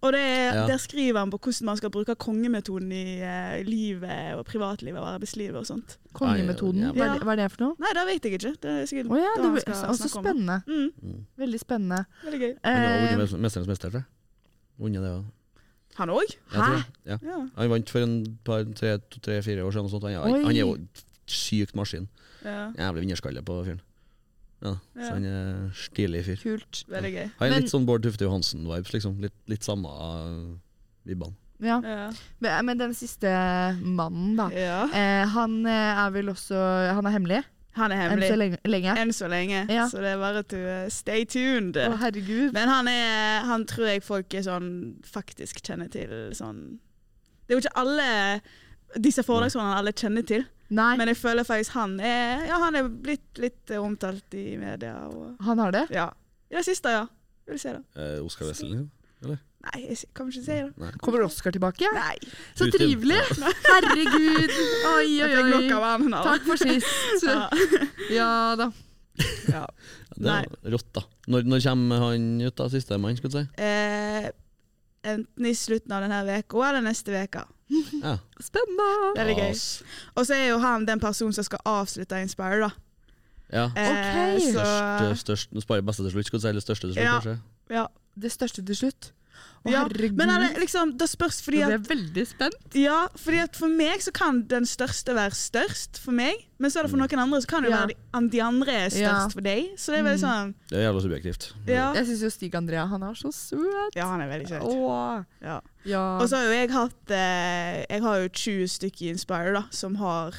Og 0.03 0.11
det 0.11 0.19
Ja. 0.19 0.65
der 0.67 0.77
skriver 0.83 1.19
han 1.23 1.29
på 1.31 1.37
hvordan 1.39 1.65
man 1.69 1.77
skal 1.79 1.89
bruke 1.93 2.15
kongemetoden 2.19 2.91
i 2.91 3.21
uh, 3.23 3.61
livet 3.63 4.33
og 4.35 4.43
privatlivet 4.45 4.99
og 4.99 5.07
arbeidslivet 5.13 5.55
og 5.55 5.65
sånt. 5.69 5.97
Kongemetoden. 6.13 6.81
Ja. 6.83 6.91
Hva 6.91 7.05
er, 7.07 7.19
det, 7.19 7.27
er 7.31 7.35
det 7.39 7.45
for 7.53 7.63
noe? 7.63 7.75
Nei, 7.79 7.93
det 7.95 8.03
vet 8.09 8.27
jeg 8.27 8.33
ikke. 8.35 8.51
Det 8.65 8.73
er 8.73 8.89
sikkert 8.89 9.11
oh, 9.13 9.17
ja, 9.21 9.29
det 9.37 9.45
han 9.45 9.55
det 9.55 9.61
skal 9.63 9.77
altså, 9.87 10.09
snakke 10.09 10.27
spennende. 10.27 10.57
Mm, 10.67 10.89
Mm. 11.03 11.21
Veldig 11.39 11.59
spennende. 11.63 12.01
veldig 12.25 12.39
gøy. 12.43 12.51
Han 12.65 12.75
har 12.83 12.97
Eh, 12.97 13.15
vunnet 13.17 13.39
Mesternes 13.47 13.67
mester, 13.71 13.89
tror 13.89 14.03
jeg. 14.03 14.09
Vunnet 14.83 15.01
det 15.07 15.13
òg. 15.13 15.23
Han 15.95 16.09
òg? 16.09 16.35
Hæ? 16.51 16.67
Ja. 17.05 17.17
Ja. 17.23 17.39
Han 17.55 17.69
vant 17.69 17.89
for 17.89 17.99
en 18.03 18.37
par, 18.43 18.63
tre-fire 18.63 18.99
tre, 19.21 19.63
år 19.63 19.71
siden. 19.71 19.85
og 19.85 19.89
sånt. 19.93 20.03
Han, 20.09 20.43
han 20.45 20.55
er 20.55 20.59
jo 20.65 20.77
sykt 21.27 21.75
maskin. 21.75 22.07
ja. 22.43 22.71
Jævlig 22.77 23.01
vinnerskalle 23.05 23.41
på 23.45 23.63
fyren. 23.63 23.81
Ja, 24.63 24.73
Ja. 24.95 25.03
Så 25.07 25.13
han 25.13 25.25
er 25.27 25.71
stilig 25.75 26.25
fyr. 26.25 26.37
Kult. 26.41 26.83
Veldig 26.89 27.13
gøy. 27.13 27.23
Han 27.39 27.47
er 27.47 27.49
Men- 27.51 27.61
litt 27.63 27.71
sånn 27.73 27.85
Bård 27.85 28.03
Tufte 28.05 28.23
Johansen-vibes, 28.25 28.93
liksom. 28.93 29.17
Litt, 29.21 29.33
litt 29.51 29.63
samme 29.63 29.89
uh, 29.91 30.53
vibbene. 31.05 31.35
Ja. 31.63 31.79
Ja. 31.83 32.11
Men 32.43 32.65
men 32.65 32.77
den 32.79 32.93
siste 32.93 33.29
mannen, 33.83 34.35
da. 34.35 34.49
ja. 34.51 34.79
Eh, 34.91 35.25
han 35.31 35.65
eh, 35.65 35.99
er 36.05 36.09
vel 36.11 36.27
også 36.33 36.55
Han 36.95 37.05
er 37.07 37.11
hemmelig 37.11 37.43
Han 37.77 37.91
er 37.91 37.95
hemmelig. 38.01 38.27
enn 38.27 38.33
så 38.33 38.37
lenge. 38.37 38.57
lenge. 38.65 38.95
Enn 38.99 39.13
så 39.13 39.27
lenge. 39.31 39.61
Ja. 39.71 39.85
Så 39.87 40.01
det 40.03 40.11
er 40.11 40.17
bare 40.17 40.43
to 40.43 40.89
stay 40.89 41.23
tuned. 41.25 41.77
Å, 41.77 41.95
herregud. 42.01 42.51
Men 42.53 42.67
han 42.69 42.87
er 42.87 43.45
Han 43.47 43.65
tror 43.65 43.87
jeg 43.87 44.03
folk 44.03 44.33
er 44.33 44.43
sånn 44.43 44.95
faktisk 45.03 45.61
kjenner 45.63 45.89
til 45.91 46.09
sånn 46.33 46.79
Det 47.47 47.55
er 47.55 47.59
jo 47.59 47.63
ikke 47.63 47.79
alle 47.79 48.41
disse 48.99 49.23
foredragsholderne 49.25 49.77
alle 49.79 49.91
kjenner 49.97 50.21
til, 50.27 50.43
Nei, 50.69 50.95
men 50.97 51.07
jeg 51.11 51.17
føler 51.19 51.43
faktisk 51.45 51.73
han 51.75 51.99
er 51.99 52.45
Ja, 52.47 52.57
han 52.63 52.75
er 52.75 52.87
blitt 52.89 53.37
litt 53.41 53.69
eh, 53.71 53.81
omtalt 53.83 54.33
i 54.39 54.55
media 54.57 54.95
og 55.09 55.35
han 55.43 55.59
har 55.59 55.71
det. 55.75 55.87
Ja. 55.93 56.07
I 56.51 56.55
det 56.59 56.65
siste, 56.65 56.89
ja. 56.93 57.07
Vil 57.49 57.59
si 57.59 57.69
det? 57.73 57.81
Eh, 57.99 58.19
Oskar 58.23 58.47
Wessel, 58.47 58.87
eller? 59.23 59.41
Nei, 59.63 59.79
jeg 59.85 59.95
s- 59.95 60.05
kan 60.15 60.27
ikke 60.27 60.41
si 60.43 60.51
det. 60.51 60.73
Nei. 60.79 60.91
Kommer 61.03 61.23
Oscar 61.23 61.51
tilbake? 61.55 61.87
Nei. 61.95 62.15
Så 62.55 62.67
trivelig! 62.73 63.19
Herregud. 63.69 64.51
Oi, 64.93 65.05
Jeg 65.17 65.29
oi, 65.29 65.35
fikk 65.37 65.51
nok 65.53 65.67
av 65.77 65.83
oi. 65.83 65.91
han 65.91 66.07
nå. 66.11 66.23
Takk 66.27 66.47
for 66.49 66.59
sist. 66.59 67.23
Ja. 67.27 67.47
Ja 68.11 68.31
da. 68.59 68.69
ja. 69.53 69.65
Det 70.17 70.33
er 70.35 70.71
rått, 70.73 70.89
da. 70.95 71.03
Når, 71.31 71.45
når 71.47 71.63
kommer 71.67 72.03
han 72.09 72.25
ut, 72.43 72.55
da? 72.59 72.67
Siste 72.73 72.97
mann, 72.99 73.15
skal 73.19 73.31
du 73.31 73.37
si? 73.39 73.45
Eh, 73.63 74.27
enten 75.13 75.47
i 75.47 75.53
slutten 75.57 75.95
av 75.95 76.03
denne 76.05 76.19
veka 76.27 76.63
eller 76.69 76.83
neste 76.85 77.13
veka. 77.15 77.45
Ja. 78.03 78.17
Spennende. 78.41 78.87
Veldig 79.17 79.35
gøy. 79.37 79.53
Og 80.15 80.25
så 80.27 80.33
er 80.35 80.47
jo 80.49 80.57
han 80.63 80.85
den 80.87 80.99
personen 80.99 81.33
som 81.33 81.43
skal 81.47 81.59
avslutte 81.65 82.19
Inspire, 82.21 82.59
da. 82.59 82.69
Ja. 83.53 83.65
Eh, 83.77 84.35
Ok. 84.35 84.41
så 84.53 84.63
Størst, 84.65 85.21
størst, 85.27 85.51
nå 85.53 85.61
sparer 85.61 85.81
jeg 85.81 85.85
beste 85.85 86.03
til 86.03 86.11
slutt, 86.11 86.25
skal 86.25 86.39
du 86.39 86.41
si. 86.41 86.47
Eller 86.49 86.61
største 86.61 86.87
til 86.87 86.93
slutt, 86.93 87.03
Ja. 87.05 87.19
kanskje? 87.19 87.39
ja. 87.69 87.85
Det 88.19 88.31
største 88.31 88.65
til 88.65 88.75
slutt. 88.75 89.11
Å, 89.63 89.71
Ja, 89.71 89.85
herregud. 89.87 90.17
Men 90.19 90.29
er 90.29 90.39
det, 90.43 90.59
liksom, 90.59 90.97
det 90.99 91.07
spørs 91.07 91.37
fordi 91.41 91.61
at 91.63 91.69
jeg 91.71 91.79
veldig 91.87 92.23
spent. 92.27 92.73
Ja, 92.75 93.07
fordi 93.15 93.37
at 93.45 93.55
for 93.55 93.69
meg 93.71 94.01
så 94.03 94.11
kan 94.11 94.41
den 94.51 94.65
største 94.67 95.15
være 95.15 95.31
størst 95.31 95.99
for 96.03 96.11
meg, 96.11 96.35
men 96.59 96.69
så 96.69 96.79
er 96.79 96.83
det 96.83 96.91
for 96.91 96.97
Mm. 96.99 97.07
noen 97.07 97.19
andre 97.23 97.39
så 97.41 97.47
kan 97.47 97.63
det 97.63 97.71
jo 97.71 97.75
Ja. 97.77 97.85
være 97.85 97.87
de, 97.87 97.95
an- 98.13 98.27
de 98.27 98.41
andre 98.41 98.71
er 98.73 98.89
størst 98.89 98.99
Ja. 98.99 99.27
for 99.29 99.39
deg. 99.41 99.69
Så 99.79 99.91
det 99.93 99.99
er 99.99 100.03
veldig 100.03 100.19
Mm. 100.19 100.27
sånn 100.27 100.53
Det 100.67 100.77
er 100.77 100.91
jævla 100.91 101.01
subjektivt. 101.01 101.53
Ja, 101.65 101.93
Jeg 101.93 102.05
syns 102.07 102.21
jo 102.23 102.29
Stig 102.29 102.55
Andrea 102.55 102.85
han 102.87 103.03
er 103.03 103.13
så 103.13 103.31
søt. 103.31 103.95
ja 103.95 104.05
han 104.05 104.19
er 104.19 104.27
veldig 104.27 104.49
søt. 104.49 104.61
Åh. 104.61 105.25
Ja. 105.41 105.61
Ja. 105.85 106.17
Og 106.19 106.27
så 106.29 106.35
har 106.35 106.43
jo 106.43 106.51
jeg 106.51 106.69
hatt 106.71 107.11
eh, 107.11 107.85
Jeg 107.89 108.01
har 108.01 108.15
jo 108.19 108.27
20 108.29 108.67
stykker 108.67 109.01
i 109.07 109.09
Inspire 109.13 109.53
da, 109.53 109.63
som 109.71 109.95
har 109.95 110.33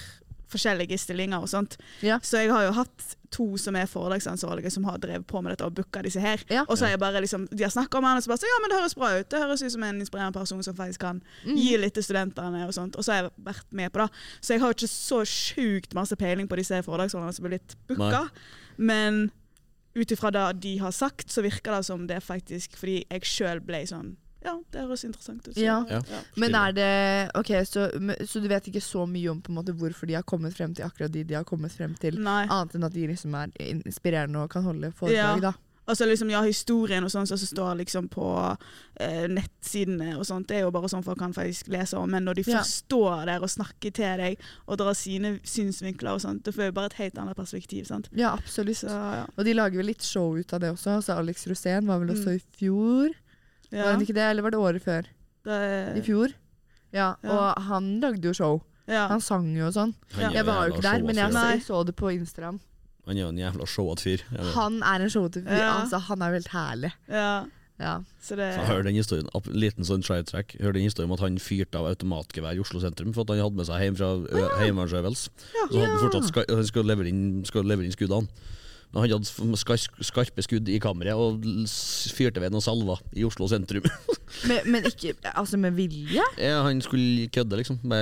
forskjellige 0.55 0.99
stillinger 1.03 1.43
og 1.45 1.51
sånt. 1.51 1.77
Ja. 2.07 2.17
Så 2.23 2.41
jeg 2.45 2.51
har 2.55 2.65
jo 2.69 2.73
hatt 2.79 3.13
to 3.35 3.47
som 3.59 3.75
er 3.75 3.89
foredragsansvarlige 3.91 4.71
som 4.71 4.85
har 4.87 5.01
drevet 5.03 5.27
på 5.27 5.41
med 5.43 5.51
dette 5.53 5.67
og 5.67 5.75
booka 5.75 6.03
disse 6.07 6.23
her. 6.23 6.39
Ja. 6.49 6.63
Og 6.69 6.79
så 6.79 6.87
har 6.87 6.93
jeg 6.95 7.01
bare 7.03 7.21
liksom, 7.25 7.49
De 7.51 7.65
har 7.67 7.73
snakka 7.75 7.99
om 7.99 8.05
han 8.07 8.17
og 8.21 8.23
så 8.23 8.31
bare 8.31 8.39
så, 8.45 8.47
ja, 8.47 8.59
men 8.63 8.71
det 8.71 8.79
høres 8.79 8.95
bra 8.95 9.11
ut. 9.19 9.29
Det 9.33 9.41
høres 9.43 9.63
ut 9.67 9.73
som 9.75 9.83
en 9.83 9.99
inspirerende 10.05 10.39
person 10.39 10.63
som 10.63 10.77
faktisk 10.79 11.01
kan 11.03 11.21
Mm. 11.45 11.57
gi 11.59 11.77
litt 11.77 11.95
til 11.95 12.03
studentene. 12.07 12.65
og 12.67 12.73
sånt. 12.75 12.97
Og 12.97 13.03
så 13.05 13.13
har 13.13 13.23
jeg 13.25 13.31
vært 13.45 13.73
med 13.73 13.93
på 13.93 13.99
det. 14.05 14.11
Så 14.41 14.55
jeg 14.55 14.61
har 14.61 14.71
ikke 14.73 14.89
så 14.89 15.25
sjukt 15.27 15.95
masse 15.95 16.17
peiling 16.17 16.47
på 16.49 16.57
disse 16.57 16.79
foredragsholderne 16.87 17.35
som 17.35 17.43
blir 17.45 17.59
litt 17.59 17.75
booka. 17.89 18.29
Men 18.79 19.31
ut 19.97 20.11
ifra 20.11 20.31
det 20.35 20.61
de 20.61 20.77
har 20.79 20.91
sagt, 20.93 21.29
så 21.31 21.43
virker 21.43 21.75
det 21.77 21.85
som 21.87 22.07
det 22.07 22.23
faktisk 22.23 22.77
fordi 22.77 23.05
jeg 23.11 23.21
sjøl 23.23 23.61
ble 23.61 23.83
sånn 23.87 24.17
ja, 24.45 24.55
det 24.73 24.81
høres 24.85 25.05
interessant 25.05 25.49
ut. 25.49 25.55
Så, 25.55 25.61
Ja. 25.65 25.85
Ja. 25.89 26.01
Men 26.37 26.55
er 26.55 26.73
det 26.73 27.31
Ok, 27.35 27.49
så, 27.67 27.89
så 28.29 28.41
du 28.43 28.49
vet 28.49 28.67
ikke 28.69 28.83
så 28.85 29.07
mye 29.09 29.31
om 29.31 29.41
på 29.43 29.51
en 29.53 29.57
måte 29.63 29.73
hvorfor 29.75 30.07
de 30.07 30.15
har 30.15 30.23
kommet 30.23 30.55
frem 30.55 30.75
til 30.75 30.85
akkurat 30.85 31.11
de 31.13 31.25
de 31.25 31.35
har 31.35 31.45
kommet 31.45 31.73
frem 31.73 31.95
til, 31.99 32.21
Nei. 32.21 32.47
annet 32.47 32.75
enn 32.75 32.85
at 32.85 32.93
de 32.93 33.07
liksom 33.09 33.35
er 33.35 33.49
inspirerende 33.59 34.43
og 34.45 34.51
kan 34.51 34.63
holde 34.65 34.93
foredrag, 34.93 35.41
Ja. 35.43 35.51
da. 35.51 35.55
Altså 35.87 36.07
liksom, 36.09 36.31
ja, 36.31 36.41
historien 36.41 37.05
og 37.05 37.11
sånn 37.13 37.27
som 37.29 37.37
står 37.37 37.75
liksom 37.77 38.07
på 38.09 38.25
eh, 39.01 39.27
nettsidene 39.29 40.15
og 40.17 40.25
sånt, 40.25 40.47
det 40.49 40.57
er 40.57 40.63
jo 40.65 40.71
bare 40.73 40.89
sånn 40.89 41.05
folk 41.05 41.19
kan 41.21 41.35
faktisk 41.37 41.69
lese 41.69 41.99
om. 41.99 42.09
Men 42.11 42.25
når 42.25 42.35
de 42.39 42.45
Ja. 42.47 42.59
først 42.63 42.87
står 42.89 43.27
der 43.27 43.43
og 43.43 43.51
snakker 43.51 43.93
til 43.93 44.17
deg 44.17 44.39
og 44.67 44.79
drar 44.79 44.95
sine 44.95 45.41
synsvinkler 45.45 46.15
og 46.15 46.21
sånt, 46.23 46.43
da 46.43 46.51
får 46.53 46.63
jeg 46.65 46.75
bare 46.75 46.87
et 46.87 46.93
helt 46.95 47.19
annet 47.19 47.37
perspektiv. 47.37 47.87
sant? 47.87 48.09
Ja, 48.17 48.33
absolutt. 48.33 48.77
Så 48.81 48.89
ja. 48.89 49.27
Og 49.37 49.45
de 49.45 49.53
lager 49.53 49.77
vel 49.77 49.87
litt 49.87 50.01
show 50.03 50.35
ut 50.37 50.53
av 50.55 50.61
det 50.61 50.73
også. 50.73 50.97
Altså 51.03 51.19
Alex 51.19 51.45
Rosén 51.47 51.87
var 51.87 51.99
vel 51.99 52.09
også 52.17 52.29
Mm. 52.33 52.37
i 52.37 52.43
fjor, 52.57 53.11
ja. 53.75 53.85
var 53.88 53.99
det 53.99 54.07
ikke 54.09 54.16
det? 54.21 54.28
Eller 54.31 54.43
var 54.47 54.54
det 54.54 54.61
året 54.61 54.85
før? 54.85 55.09
Det, 55.45 55.59
I 55.99 56.04
fjor? 56.07 56.33
Ja, 56.95 57.14
Ja. 57.23 57.31
og 57.35 57.62
han 57.69 58.00
lagde 58.00 58.23
jo 58.31 58.33
show. 58.33 58.62
ja. 58.88 59.09
Han 59.11 59.21
sang 59.21 59.50
jo 59.57 59.66
og 59.66 59.75
sånn. 59.75 59.95
Ja. 60.19 60.31
Jeg 60.31 60.47
var 60.47 60.69
jo 60.69 60.75
ikke 60.75 60.87
der, 60.87 61.02
men 61.02 61.16
jeg 61.16 61.33
så, 61.33 61.40
Nei. 61.40 61.50
jeg 61.57 61.66
så 61.66 61.83
det 61.87 61.97
på 61.97 62.12
Instagram. 62.14 62.61
Han 63.07 63.16
er 63.19 63.21
jo 63.21 63.28
en 63.35 63.38
jævla 63.43 63.66
showete 63.69 64.00
fyr. 64.07 64.23
Han 64.54 64.78
er 64.83 65.02
en 65.04 65.11
showete 65.12 65.43
fyr. 65.45 65.59
Ja. 65.59 65.83
Altså, 65.83 65.99
han 65.99 66.23
er 66.23 66.33
jo 66.33 66.40
helt 66.40 66.49
herlig. 66.54 66.93
ja. 67.09 67.45
Ja. 67.81 67.97
Så 68.23 68.37
det 68.38 68.54
Så 68.54 68.61
hører 68.69 68.85
den 68.87 68.95
historien, 68.95 69.26
liten 69.50 69.85
sånn 69.85 70.02
track 70.07 70.54
Hør 70.61 70.73
den 70.76 70.85
historien 70.87 71.11
om 71.11 71.14
at 71.16 71.21
han 71.25 71.38
fyrte 71.43 71.75
av 71.75 71.88
automatgevær 71.90 72.54
i 72.54 72.61
Oslo 72.62 72.78
sentrum 72.78 73.12
for 73.12 73.23
at 73.26 73.31
han 73.35 73.43
hadde 73.43 73.57
med 73.59 73.66
seg 73.66 73.83
hjem 73.83 73.97
fra 73.99 74.11
ja. 74.31 74.49
heimevernsøvelse. 74.61 75.31
Så 75.52 75.81
hadde 75.81 75.88
han 75.90 75.99
fortsatt 75.99 76.28
skal, 76.31 76.45
han 76.54 76.69
skulle 76.69 76.93
levere 76.95 77.11
inn, 77.11 77.43
skulle 77.45 77.66
levere 77.73 77.88
inn 77.90 77.97
skuddene. 77.97 78.28
Men 78.95 79.03
han 79.03 79.11
hadde 79.11 80.07
skarpe 80.07 80.43
skudd 80.47 80.69
i 80.71 80.79
kammeret 80.79 81.19
og 81.19 81.43
fyrte 82.15 82.39
ved 82.41 82.53
noen 82.55 82.63
salver 82.63 83.01
i 83.19 83.25
Oslo 83.27 83.49
sentrum. 83.51 83.83
Men, 84.49 84.65
men 84.67 84.87
ikke 84.89 85.13
Altså 85.31 85.57
med 85.61 85.77
vilje? 85.77 86.23
ja, 86.43 86.57
han 86.65 86.81
skulle 86.83 87.29
kødde, 87.31 87.55
liksom. 87.61 87.77
Han 87.87 87.93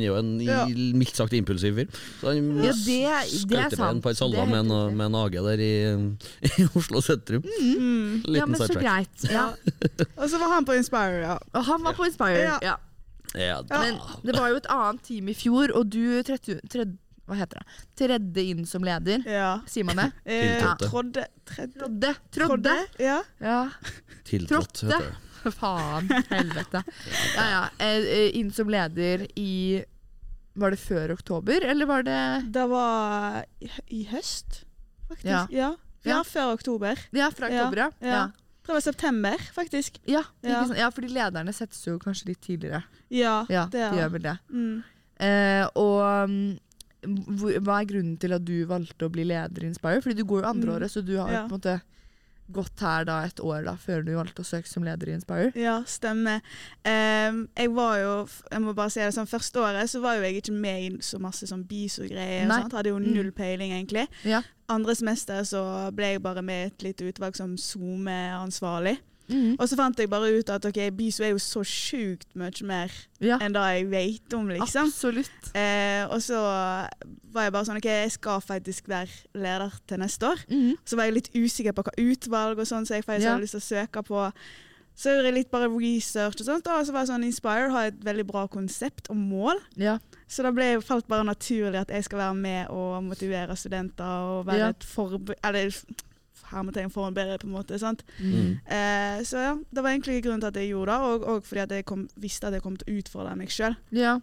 er 0.00 0.06
jo 0.06 0.16
en 0.18 0.32
Ja. 0.42 0.64
mildt 0.66 1.14
sagt 1.16 1.32
impulsiv 1.36 1.76
fyr. 1.78 1.92
Så 2.20 2.32
han 2.32 2.48
Ja, 2.64 2.72
det, 2.72 2.86
det 2.86 3.42
skjøt 3.44 3.76
ved 3.78 3.84
en 3.90 4.00
par 4.02 4.10
er 4.10 4.18
salver 4.18 4.48
med, 4.50 4.72
med 4.98 5.06
en 5.06 5.14
AG 5.20 5.36
der 5.46 5.62
i, 5.62 5.70
i 6.58 6.66
Oslo 6.74 7.00
sentrum. 7.04 7.42
mm. 7.46 8.22
Liten 8.26 8.34
Ja, 8.40 8.46
men 8.46 8.58
så 8.60 8.74
greit. 8.74 9.28
Ja. 9.30 9.46
Og 10.16 10.26
så 10.30 10.38
var 10.42 10.54
han 10.56 10.66
på 10.66 10.74
Inspire, 10.78 11.22
ja. 11.22 11.38
Og 11.54 11.64
han 11.70 11.84
var 11.86 11.94
på 11.98 12.04
Inspire. 12.08 12.42
Ja. 12.42 12.58
Ja. 12.62 12.74
Ja, 13.36 13.56
Men 13.70 13.98
det 14.24 14.34
var 14.38 14.48
jo 14.48 14.56
et 14.62 14.66
annet 14.72 15.02
team 15.04 15.28
i 15.28 15.34
fjor, 15.36 15.70
og 15.76 15.90
du 15.92 16.22
tredde, 16.24 16.58
tredde, 16.72 16.94
hva 17.26 17.34
heter 17.34 17.58
det? 17.62 17.76
tredde 17.98 18.42
inn 18.42 18.66
som 18.66 18.84
leder. 18.86 19.22
ja. 19.26 19.60
Sier 19.66 19.84
man 19.88 19.96
det? 19.96 20.10
Eh, 20.24 20.56
Tiltrådte. 20.60 20.88
Trådde 20.90 21.24
Tredde? 21.44 21.78
Trådde. 21.80 22.14
Trådde. 22.30 22.76
Ja. 23.02 23.22
Ja. 23.40 23.70
Tiltrådt, 24.24 24.82
heter 24.82 24.98
det. 25.44 25.52
Faen. 25.58 26.08
Helvete. 26.30 26.82
Ja, 27.36 27.44
ja. 27.50 27.64
Eh, 27.78 28.06
eh, 28.16 28.36
Inn 28.38 28.50
som 28.52 28.70
leder 28.70 29.26
i 29.38 29.82
Var 30.56 30.70
det 30.72 30.78
før 30.80 31.12
oktober, 31.12 31.62
eller 31.70 31.86
var 31.86 32.02
det 32.02 32.20
Det 32.54 32.64
var 32.70 33.44
i, 33.60 33.68
i 33.92 34.04
høst, 34.10 34.62
faktisk. 35.08 35.26
Ja. 35.28 35.46
Ja. 35.50 35.74
Ja, 36.06 36.16
Ja. 36.16 36.24
før 36.24 36.52
oktober. 36.54 36.98
Ja, 37.12 37.30
fra 37.34 37.46
oktober, 37.50 37.76
ja. 37.84 37.90
ja. 38.00 38.08
Ja, 38.16 38.24
Det 38.66 38.72
var 38.74 38.80
september, 38.80 39.38
faktisk. 39.54 40.00
ja, 40.06 40.22
Ja. 40.42 40.64
Sant? 40.64 40.78
ja 40.78 40.90
fordi 40.90 41.08
lederne 41.14 41.52
settes 41.54 41.84
jo 41.86 41.98
kanskje 42.02 42.28
litt 42.32 42.40
tidligere. 42.42 42.82
Ja, 43.10 43.44
Ja, 43.48 43.66
det 43.70 43.78
de 43.78 43.84
er 43.86 43.98
gjør 44.00 44.12
vel 44.16 44.22
det. 44.22 44.36
Mm. 44.50 44.82
Eh, 45.18 45.66
og 45.78 46.30
mm, 46.30 46.58
hva 47.02 47.80
er 47.82 47.86
grunnen 47.86 48.18
til 48.18 48.32
at 48.32 48.44
du 48.44 48.64
valgte 48.66 49.06
å 49.06 49.12
bli 49.12 49.24
leder 49.24 49.62
i 49.62 49.66
Inspire? 49.72 50.00
Fordi 50.02 50.16
du 50.16 50.24
går 50.24 50.42
jo 50.42 50.48
andre 50.48 50.78
Mm. 50.80 50.88
så 50.90 51.04
du 51.04 51.16
har 51.18 51.30
Ja. 51.30 51.46
på 51.48 51.54
en 51.54 51.60
måte 51.60 51.80
gått 52.52 52.78
her 52.80 53.04
da 53.04 53.24
et 53.24 53.34
år 53.40 53.64
da, 53.64 53.72
før 53.74 54.04
du 54.04 54.12
valgte 54.14 54.38
å 54.42 54.46
søke 54.46 54.68
som 54.68 54.84
leder 54.84 55.08
i 55.08 55.12
Inspire. 55.18 55.52
Ja, 55.56 55.82
stemmer. 55.82 56.40
Um, 56.84 57.48
jeg 57.56 57.70
var 57.74 57.96
jo, 57.98 58.28
jeg 58.52 58.60
må 58.62 58.72
bare 58.74 58.90
si 58.90 59.00
det 59.00 59.12
sånn, 59.14 59.26
Første 59.26 59.56
året 59.60 59.88
så 59.90 60.00
var 60.00 60.14
jo 60.16 60.22
jeg 60.22 60.42
ikke 60.44 60.52
med 60.52 60.82
i 60.82 60.96
så 60.98 61.18
masse 61.18 61.42
sånn 61.46 61.64
BISO-greier. 61.66 62.46
og 62.46 62.62
sånt. 62.62 62.72
Hadde 62.72 62.86
jo 62.90 62.98
Mm. 63.00 63.14
null 63.14 63.32
peiling, 63.32 63.72
egentlig. 63.72 64.06
Ja. 64.24 64.42
Andre 64.68 64.94
semester 64.94 65.40
så 65.42 65.92
ble 65.94 66.04
jeg 66.14 66.22
bare 66.22 66.42
med 66.42 66.64
i 66.64 66.66
et 66.66 66.78
lite 66.82 67.12
utvalg 67.12 67.34
som 67.36 67.56
SoMe-ansvarlig. 67.56 68.98
Mhm. 69.28 69.56
Og 69.58 69.68
så 69.68 69.76
fant 69.76 69.98
jeg 69.98 70.08
bare 70.10 70.30
ut 70.38 70.50
at 70.50 70.64
ok, 70.68 70.78
BISO 70.96 71.24
er 71.24 71.30
jo 71.34 71.38
så 71.42 71.62
sjukt 71.66 72.28
mye 72.38 72.62
mer 72.64 72.90
Ja, 73.20 73.38
enn 73.42 73.52
det 73.52 73.62
jeg 73.74 73.88
vet 73.90 74.34
om, 74.38 74.48
liksom. 74.48 74.86
absolutt. 74.86 75.50
Eh, 75.54 76.04
og 76.10 76.20
så 76.22 76.38
var 77.32 77.42
jeg 77.48 77.52
bare 77.52 77.64
sånn 77.68 77.76
OK, 77.80 77.88
jeg 77.90 78.12
skal 78.12 78.40
faktisk 78.40 78.88
være 78.88 79.08
leder 79.34 79.72
til 79.88 79.98
neste 79.98 80.26
år. 80.30 80.44
Mm. 80.50 80.76
Så 80.84 80.96
var 80.96 81.04
jeg 81.08 81.14
litt 81.14 81.30
usikker 81.34 81.72
på 81.76 81.82
hva 81.82 81.96
utvalg 81.98 82.58
og 82.58 82.66
sånn, 82.66 82.86
så 82.86 82.94
jeg 82.98 83.04
faktisk 83.04 83.24
Ja. 83.26 83.32
hadde 83.34 83.42
lyst 83.46 83.56
til 83.58 83.60
å 83.64 83.86
søke 83.86 84.02
på. 84.06 84.32
Så 84.96 85.10
gjorde 85.12 85.24
jeg 85.28 85.34
litt 85.34 85.50
bare 85.50 85.68
research 85.68 86.40
og 86.40 86.46
sånt, 86.46 86.66
og 86.66 86.86
så 86.86 86.92
var 86.92 87.00
jeg 87.04 87.08
sånn 87.10 87.24
Inspire 87.26 87.70
har 87.70 87.86
et 87.90 87.98
veldig 88.02 88.26
bra 88.26 88.46
konsept 88.48 89.10
og 89.10 89.16
mål. 89.16 89.58
Ja. 89.76 89.98
Så 90.26 90.42
da 90.42 90.50
ble, 90.52 90.80
falt 90.80 91.06
bare 91.06 91.24
naturlig 91.24 91.80
at 91.82 91.88
jeg 91.92 92.04
skal 92.04 92.18
være 92.18 92.34
med 92.34 92.68
og 92.70 93.02
motivere 93.04 93.54
studenter 93.56 94.04
og 94.38 94.46
være 94.46 94.70
et 94.70 94.84
forbe... 94.84 95.34
Eller 96.52 96.88
foran 96.88 97.14
bedre, 97.14 97.38
på 97.38 97.46
en 97.48 97.52
måte. 97.56 97.78
sant? 97.78 98.02
Mhm. 98.20 98.60
Eh, 98.66 99.22
så 99.24 99.36
ja, 99.42 99.54
det 99.72 99.82
var 99.82 99.90
egentlig 99.90 100.22
grunnen 100.24 100.40
til 100.40 100.48
at 100.48 100.54
jeg 100.56 100.70
gjorde 100.70 100.92
det, 100.92 101.00
og, 101.00 101.24
og 101.28 101.44
fordi 101.44 101.60
at 101.60 101.70
jeg 101.70 101.84
kom, 101.84 102.08
visste 102.16 102.46
at 102.46 102.52
jeg 102.52 102.62
kom 102.62 102.76
til 102.76 102.92
å 102.94 102.98
utfordre 103.00 103.36
meg 103.36 103.48
sjøl. 103.48 103.76
ja. 103.92 104.18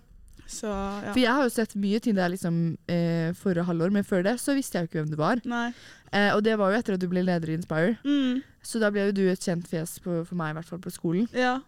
Så 0.46 0.67
ja. 0.67 1.13
For 1.13 1.20
jeg 1.22 1.32
har 1.32 1.43
jo 1.48 1.50
sett 1.55 1.72
mye 1.79 2.00
til 2.03 2.13
deg 2.17 2.34
liksom, 2.34 2.55
eh, 2.91 3.32
forrige 3.34 3.63
halvår, 3.63 3.91
men 3.96 4.03
før 4.03 4.24
det 4.27 4.34
så 4.43 4.51
visste 4.53 4.75
jeg 4.77 4.84
jo 4.84 4.89
ikke 4.91 5.00
hvem 5.01 5.12
du 5.13 5.15
var. 5.15 5.39
Nei. 5.48 5.70
Eh, 6.12 6.36
og 6.36 6.43
det 6.43 6.58
var 6.60 6.74
jo 6.74 6.79
etter 6.82 6.93
at 6.98 7.00
du 7.00 7.08
ble 7.08 7.24
leder 7.24 7.48
i 7.50 7.55
Inspire. 7.55 7.96
Mm, 8.03 8.41
Så 8.62 8.79
da 8.79 8.89
ble 8.91 9.05
jo 9.08 9.12
du 9.15 9.22
et 9.32 9.39
kjent 9.39 9.65
fjes 9.67 10.00
på, 10.03 10.25
for 10.27 10.36
meg, 10.36 10.51
i 10.51 10.58
hvert 10.60 10.67
fall 10.67 10.79
på 10.84 10.91
skolen. 10.91 11.29
ja. 11.34 11.62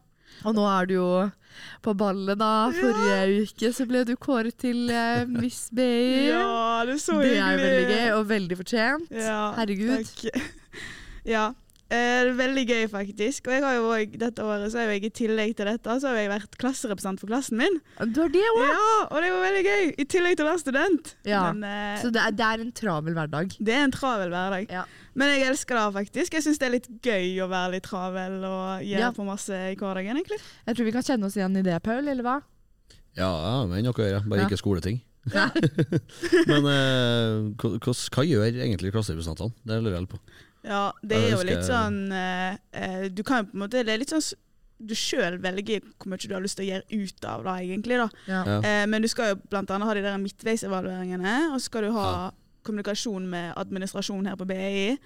Og 0.43 0.55
nå 0.57 0.65
er 0.67 0.89
du 0.89 0.93
jo 0.97 1.09
på 1.85 1.93
ballet, 1.97 2.37
da. 2.39 2.51
Forrige 2.75 3.45
uke 3.45 3.71
så 3.73 3.85
ble 3.89 4.03
du 4.07 4.15
kåret 4.19 4.57
til 4.61 4.89
uh, 4.91 5.23
Miss 5.29 5.69
Bay. 5.73 6.27
ja, 6.29 6.83
det 6.87 6.97
er 6.97 7.03
så 7.03 7.19
hyggelig. 7.21 7.35
det 7.35 7.45
er 7.45 7.61
veldig 7.63 7.85
gøy, 7.93 8.07
og 8.17 8.25
veldig 8.33 8.57
fortjent. 8.63 9.13
Ja, 9.15 9.39
Herregud. 9.59 10.09
Takk. 10.11 10.49
ja. 11.35 11.45
Eh, 11.93 12.31
veldig 12.33 12.63
gøy, 12.65 12.83
faktisk. 12.89 13.45
Og 13.45 13.53
jeg 13.53 13.61
har 13.61 13.75
jo 13.77 13.83
også, 13.93 14.17
dette 14.17 14.41
året 14.41 14.71
så 14.73 14.79
har 14.81 14.87
jeg 14.89 15.03
i 15.05 15.09
tillegg 15.13 15.51
til 15.59 15.67
dette 15.69 15.97
så 16.01 16.09
har 16.09 16.15
jeg 16.17 16.31
vært 16.31 16.55
klasserepresentant 16.57 17.21
for 17.21 17.29
klassen 17.29 17.59
min. 17.61 17.75
Du 18.09 18.21
har 18.23 18.31
det 18.33 18.41
òg! 18.41 18.61
Ja, 18.65 18.87
Og 19.11 19.19
det 19.21 19.29
var 19.35 19.43
veldig 19.45 19.61
gøy, 19.67 19.83
i 20.01 20.05
tillegg 20.09 20.39
til 20.39 20.47
å 20.47 20.49
være 20.49 20.63
student. 20.63 21.11
Ja, 21.29 21.43
Men 21.53 21.61
eh, 21.69 22.01
Så 22.01 22.09
det 22.15 22.23
er, 22.23 22.31
det 22.33 22.47
er 22.47 22.63
en 22.65 22.71
travel 22.81 23.13
hverdag. 23.13 23.53
det 23.61 23.75
er 23.77 23.83
en 23.85 23.93
travel 23.93 24.33
hverdag. 24.33 24.65
Ja. 24.73 24.83
Men 25.13 25.29
jeg 25.35 25.45
elsker 25.51 25.77
det 25.77 25.85
faktisk. 25.99 26.33
Jeg 26.39 26.43
syns 26.47 26.57
det 26.59 26.65
er 26.71 26.75
litt 26.79 26.89
gøy 27.05 27.37
å 27.45 27.49
være 27.53 27.75
litt 27.77 27.85
travel 27.85 28.41
og 28.43 28.81
gjøre 28.81 29.05
Ja. 29.05 29.11
på 29.13 29.23
masse 29.29 29.53
i 29.53 29.75
hverdagen, 29.77 30.17
egentlig. 30.17 30.41
Jeg 30.65 30.75
tror 30.75 30.85
vi 30.89 30.95
kan 30.97 31.05
kjenne 31.05 31.29
oss 31.29 31.37
igjen 31.37 31.55
i 31.61 31.61
det, 31.69 31.77
Paul, 31.85 32.01
eller 32.07 32.23
hva? 32.25 32.39
Ja, 33.15 33.29
med 33.63 33.77
men 33.77 33.85
noe 33.85 33.93
å 33.93 34.09
gjøre. 34.09 34.25
Bare 34.27 34.41
Ja. 34.41 34.47
ikke 34.49 34.57
skoleting. 34.59 35.03
Ja. 35.33 35.47
Men 36.49 36.65
eh, 36.69 37.53
hva, 37.57 37.69
hva- 37.81 38.09
hva 38.13 38.25
gjør 38.27 38.43
egentlig 38.61 38.91
klasserepresentantene? 38.93 39.53
Det 39.65 39.79
lurer 39.81 39.95
jeg 40.01 40.09
på. 40.11 40.19
Ja, 40.65 40.91
det 41.05 41.17
er 41.19 41.29
jo 41.35 41.43
litt 41.45 41.63
sånn 41.67 41.99
eh, 42.11 42.57
eh, 42.73 43.03
Du 43.13 43.21
kan 43.23 43.43
jo 43.43 43.51
på 43.51 43.55
en 43.57 43.61
måte 43.65 43.83
Det 43.85 43.93
er 43.93 43.99
litt 44.01 44.09
sånn 44.15 44.25
du 44.85 44.91
sjøl 44.97 45.37
velger 45.39 45.79
hvor 45.95 46.09
mye 46.11 46.19
du 46.27 46.33
har 46.35 46.41
lyst 46.43 46.57
til 46.59 46.65
å 46.65 46.69
gjøre 46.73 46.97
ut 47.05 47.25
av 47.31 47.43
det, 47.45 47.53
egentlig. 47.63 47.95
da. 48.01 48.07
Ja. 48.27 48.41
Ja. 48.43 48.55
Eh, 48.59 48.85
men 48.91 49.01
du 49.01 49.07
skal 49.07 49.29
jo 49.31 49.37
annet 49.55 49.85
ha 49.87 49.93
de 49.95 50.01
der 50.03 50.17
midtveisevalueringene, 50.19 51.35
og 51.53 51.61
så 51.61 51.69
skal 51.69 51.85
du 51.87 51.91
ha 51.95 52.07
Ja. 52.11 52.31
kommunikasjon 52.67 53.23
med 53.29 53.53
administrasjonen 53.55 54.27
her 54.27 54.35
på 54.35 54.45
BI. 54.49 54.97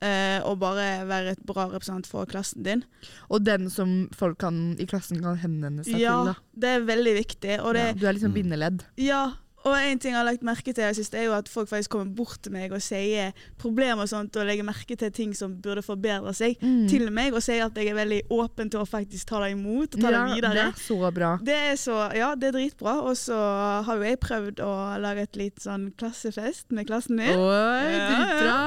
Eh, 0.00 0.40
og 0.48 0.58
bare 0.62 1.04
være 1.04 1.32
et 1.34 1.42
bra 1.44 1.66
representant 1.68 2.06
for 2.08 2.24
klassen 2.24 2.62
din. 2.64 2.82
Og 3.28 3.44
den 3.44 3.68
som 3.68 4.08
folk 4.16 4.38
kan, 4.38 4.74
i 4.80 4.86
klassen 4.86 5.20
kan 5.20 5.36
henvende 5.36 5.84
seg 5.84 5.98
Ja, 6.00 6.16
til. 6.24 6.32
da. 6.32 6.34
det 6.56 6.68
er 6.70 6.86
veldig 6.88 7.14
viktig. 7.18 7.60
Og 7.60 7.74
det, 7.74 7.84
Ja, 7.88 7.92
du 7.92 8.06
er 8.06 8.12
liksom 8.14 8.32
bindeledd. 8.32 8.84
ja, 8.96 9.32
og 9.64 9.74
en 9.76 9.98
ting 10.00 10.14
jeg 10.14 10.18
har 10.18 10.24
lagt 10.24 10.42
merke 10.46 10.72
til 10.72 10.84
jeg 10.86 10.94
synes, 10.96 11.10
er 11.14 11.24
jo 11.28 11.32
at 11.36 11.48
folk 11.52 11.68
faktisk 11.68 11.90
kommer 11.92 12.14
bort 12.16 12.38
til 12.42 12.52
meg 12.54 12.72
og 12.72 12.80
sier 12.80 13.32
problemer 13.60 14.06
og 14.06 14.08
sånt, 14.08 14.36
og 14.40 14.46
legger 14.48 14.64
merke 14.64 14.96
til 14.96 15.10
ting 15.12 15.34
som 15.36 15.58
burde 15.60 15.82
forbedre 15.84 16.32
seg, 16.34 16.56
Mm. 16.62 16.88
til 16.88 17.10
meg, 17.12 17.34
og 17.36 17.42
sier 17.44 17.66
at 17.66 17.76
jeg 17.76 17.88
er 17.92 17.98
veldig 17.98 18.22
åpen 18.32 18.70
til 18.72 18.80
å 18.80 18.86
faktisk 18.88 19.28
ta 19.28 19.40
det 19.44 19.52
imot 19.52 19.94
og 19.94 20.00
ta 20.00 20.10
ja, 20.10 20.24
det 20.26 20.34
videre. 20.38 20.54
Det 20.54 20.64
er 20.64 20.80
så 20.80 21.12
bra. 21.12 21.30
Det 21.44 21.58
er 21.70 21.76
så, 21.76 21.98
ja, 22.16 22.30
det 22.34 22.48
er 22.48 22.56
dritbra. 22.56 22.94
Og 23.04 23.16
så 23.16 23.36
har 23.84 23.96
jo 24.00 24.02
jeg 24.08 24.20
prøvd 24.20 24.60
å 24.64 24.72
lage 25.04 25.22
et 25.28 25.36
litt 25.36 25.60
sånn 25.60 25.90
klassefest 26.00 26.70
med 26.72 26.86
klassen 26.88 27.16
min. 27.20 27.36
Oi, 27.36 27.92
Ja, 27.92 28.08
dritbra! 28.10 28.58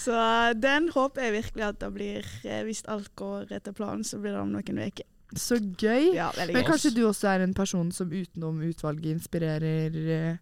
Så 0.00 0.16
den 0.60 0.88
håper 0.94 1.22
jeg 1.28 1.36
virkelig 1.42 1.64
at 1.68 1.78
det 1.80 1.92
blir 1.94 2.24
eh, 2.44 2.62
Hvis 2.64 2.82
alt 2.88 3.10
går 3.16 3.52
etter 3.52 3.72
planen, 3.76 4.04
så 4.04 4.18
blir 4.20 4.32
det 4.32 4.40
om 4.40 4.52
noen 4.52 4.78
uker. 4.88 5.04
Så 5.36 5.58
gøy. 5.78 6.14
Ja, 6.14 6.30
Men 6.52 6.64
kanskje 6.64 6.94
du 6.94 7.04
også 7.08 7.28
er 7.28 7.40
en 7.44 7.54
person 7.54 7.92
som 7.92 8.10
utenom 8.10 8.60
utvalget 8.66 9.12
inspirerer 9.14 9.94
eh, 9.96 10.36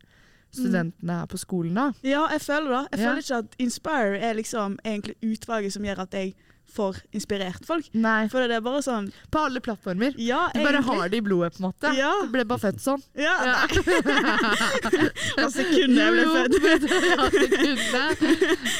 studentene 0.54 1.18
her 1.20 1.26
på 1.28 1.36
skolen, 1.38 1.74
da? 1.76 1.90
Ja, 2.02 2.26
jeg 2.32 2.40
føler 2.40 2.70
det. 2.70 2.84
Jeg 2.92 3.00
Ja. 3.00 3.08
føler 3.10 3.22
ikke 3.22 3.38
at 3.44 3.56
Inspire 3.58 4.18
er 4.18 4.34
liksom 4.34 4.78
egentlig 4.84 5.16
utvalget 5.22 5.72
som 5.72 5.82
gjør 5.84 5.98
at 6.06 6.12
jeg 6.14 6.34
får 6.68 6.98
inspirert 7.16 7.64
folk. 7.64 7.86
Nei. 7.94 8.28
For 8.28 8.44
det 8.46 8.56
er 8.56 8.60
bare 8.60 8.82
sånn 8.84 9.06
På 9.32 9.46
alle 9.46 9.60
plattformer. 9.60 10.12
Ja, 10.20 10.48
Du 10.52 10.60
bare 10.60 10.74
egentlig. 10.82 10.98
har 11.00 11.08
det 11.08 11.16
i 11.16 11.20
blodet, 11.24 11.52
på 11.56 11.62
en 11.64 11.70
måte. 11.72 11.92
Ja. 11.96 12.12
Du 12.22 12.28
ble 12.28 12.44
bare 12.44 12.58
født 12.60 12.80
sånn. 12.80 13.02
Ja, 13.16 13.36
Ja. 13.44 13.54
altså 15.44 15.64
kunne 15.64 15.96
jeg 15.96 16.12
ble 16.12 16.24
født. 16.34 16.54
ja, 17.12 17.28
kunne. 17.32 18.04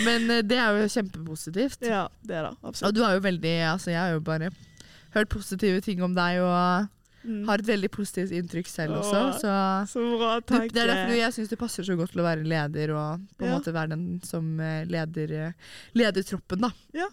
Men 0.05 0.31
eh, 0.31 0.43
det 0.45 0.59
er 0.61 0.81
jo 0.83 0.88
kjempepositivt. 0.99 1.85
Ja, 1.88 2.07
det 2.27 2.37
er 2.43 2.50
det. 2.50 2.73
Og 2.83 2.95
du 2.97 3.03
er 3.05 3.17
jo 3.19 3.25
veldig 3.25 3.55
Altså, 3.73 3.91
jeg 3.93 4.00
er 4.03 4.12
jo 4.19 4.21
bare 4.21 4.50
hørt 5.15 5.29
positive 5.29 5.81
ting 5.83 6.03
om 6.03 6.15
deg 6.15 6.41
og 6.43 6.88
Mm. 7.27 7.47
har 7.49 7.59
et 7.59 7.67
veldig 7.67 7.88
positivt 7.91 8.31
inntrykk 8.31 8.69
selv 8.71 8.95
også. 9.03 9.41
Så 9.41 9.53
Så 9.91 10.19
bra, 10.19 10.38
du, 10.38 10.47
takk. 10.47 10.73
det 10.73 10.83
er 10.85 10.87
derfor 10.87 11.17
jeg 11.19 11.33
syns 11.35 11.49
du 11.50 11.57
passer 11.57 11.83
så 11.83 11.97
godt 11.99 12.12
til 12.12 12.21
å 12.23 12.25
være 12.25 12.47
leder 12.47 12.93
og 12.95 13.21
på 13.37 13.45
en 13.45 13.50
Ja. 13.50 13.59
måte 13.59 13.73
være 13.75 13.88
den 13.91 14.21
som 14.23 14.59
eh, 14.61 14.85
leder, 14.85 15.33
eh, 15.49 15.53
leder 15.95 16.23
troppen. 16.23 16.61
da. 16.61 16.71
Ja. 16.95 17.09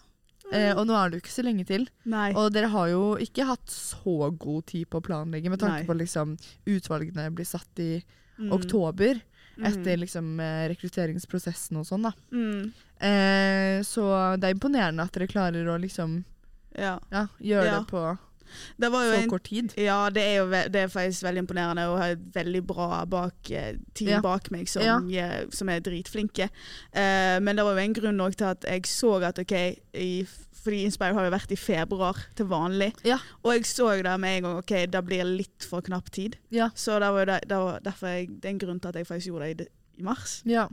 Eh, 0.54 0.74
og 0.78 0.86
nå 0.86 0.94
er 0.94 1.10
det 1.10 1.18
jo 1.18 1.26
ikke 1.26 1.42
så 1.42 1.44
lenge 1.44 1.66
til. 1.66 1.88
Nei. 2.06 2.32
Og 2.34 2.54
dere 2.54 2.70
har 2.70 2.88
jo 2.90 3.16
ikke 3.18 3.46
hatt 3.48 3.66
så 3.66 4.30
god 4.38 4.66
tid 4.68 4.88
på 4.92 5.02
å 5.02 5.04
planlegge, 5.04 5.50
med 5.50 5.60
tanke 5.60 5.84
Nei. 5.84 5.86
på 5.90 5.98
liksom 5.98 6.38
utvalgene 6.68 7.34
blir 7.34 7.46
satt 7.46 7.80
i 7.80 8.04
Mm. 8.40 8.52
oktober, 8.54 9.22
Mm. 9.58 9.66
etter 9.66 9.98
liksom 9.98 10.40
eh, 10.40 10.70
rekrutteringsprosessen 10.70 11.78
og 11.78 11.86
sånn. 11.86 12.04
da. 12.04 12.12
Mm. 12.32 12.72
Eh, 13.02 13.82
så 13.82 14.40
det 14.40 14.44
er 14.50 14.54
imponerende 14.54 15.02
at 15.02 15.12
dere 15.14 15.28
klarer 15.28 15.66
å 15.66 15.80
liksom 15.82 16.24
Ja. 16.78 17.00
ja, 17.12 17.28
gjør 17.40 17.70
det 17.72 17.82
på 17.90 18.06
Det 18.78 18.92
så 18.92 19.14
en 19.18 19.30
kort 19.30 19.44
tid. 19.44 19.74
Ja, 19.78 20.10
det 20.14 20.24
er 20.24 20.36
jo 20.38 20.46
det 20.52 20.82
er 20.82 20.92
faktisk 20.92 21.26
veldig 21.26 21.44
imponerende 21.44 21.88
å 21.90 21.98
ha 22.00 22.12
et 22.14 22.24
veldig 22.36 22.62
bra 22.68 23.04
bak, 23.10 23.52
eh, 23.52 23.76
team 23.98 24.22
bak 24.24 24.52
meg 24.54 24.70
som, 24.70 25.10
som 25.52 25.72
er 25.74 25.84
dritflinke. 25.84 26.50
Uh, 26.96 27.38
men 27.42 27.58
det 27.58 27.66
var 27.66 27.76
jo 27.76 27.86
en 27.86 27.96
grunn 27.98 28.20
nok 28.22 28.38
til 28.40 28.52
at 28.54 28.68
jeg 28.70 28.88
så 28.90 29.16
at 29.28 29.42
OK, 29.42 29.56
i, 29.98 30.12
fordi 30.66 30.84
Inspire 30.88 31.18
har 31.18 31.28
jo 31.28 31.34
vært 31.34 31.52
i 31.54 31.60
februar 31.60 32.22
til 32.38 32.48
vanlig, 32.50 32.94
Ja. 33.06 33.20
og 33.44 33.54
jeg 33.54 33.68
så 33.70 33.92
det 34.06 34.16
med 34.20 34.38
en 34.38 34.48
gang 34.48 34.62
OK, 34.62 34.74
det 34.94 35.04
blir 35.06 35.28
litt 35.28 35.68
for 35.68 35.86
knapp 35.86 36.10
tid. 36.12 36.38
Ja. 36.54 36.70
Så 36.76 37.00
det 37.00 37.12
var 37.14 37.26
det 37.26 37.60
var 37.60 37.80
derfor 37.86 38.14
jeg, 38.14 38.30
det 38.42 38.50
er 38.50 38.56
en 38.56 38.64
grunn 38.64 38.80
til 38.80 38.90
at 38.94 38.96
jeg 39.02 39.08
faktisk 39.08 39.34
gjorde 39.34 39.54
det 39.54 39.68
i, 39.68 40.02
i 40.02 40.04
mars. 40.04 40.42
Ja. 40.46 40.68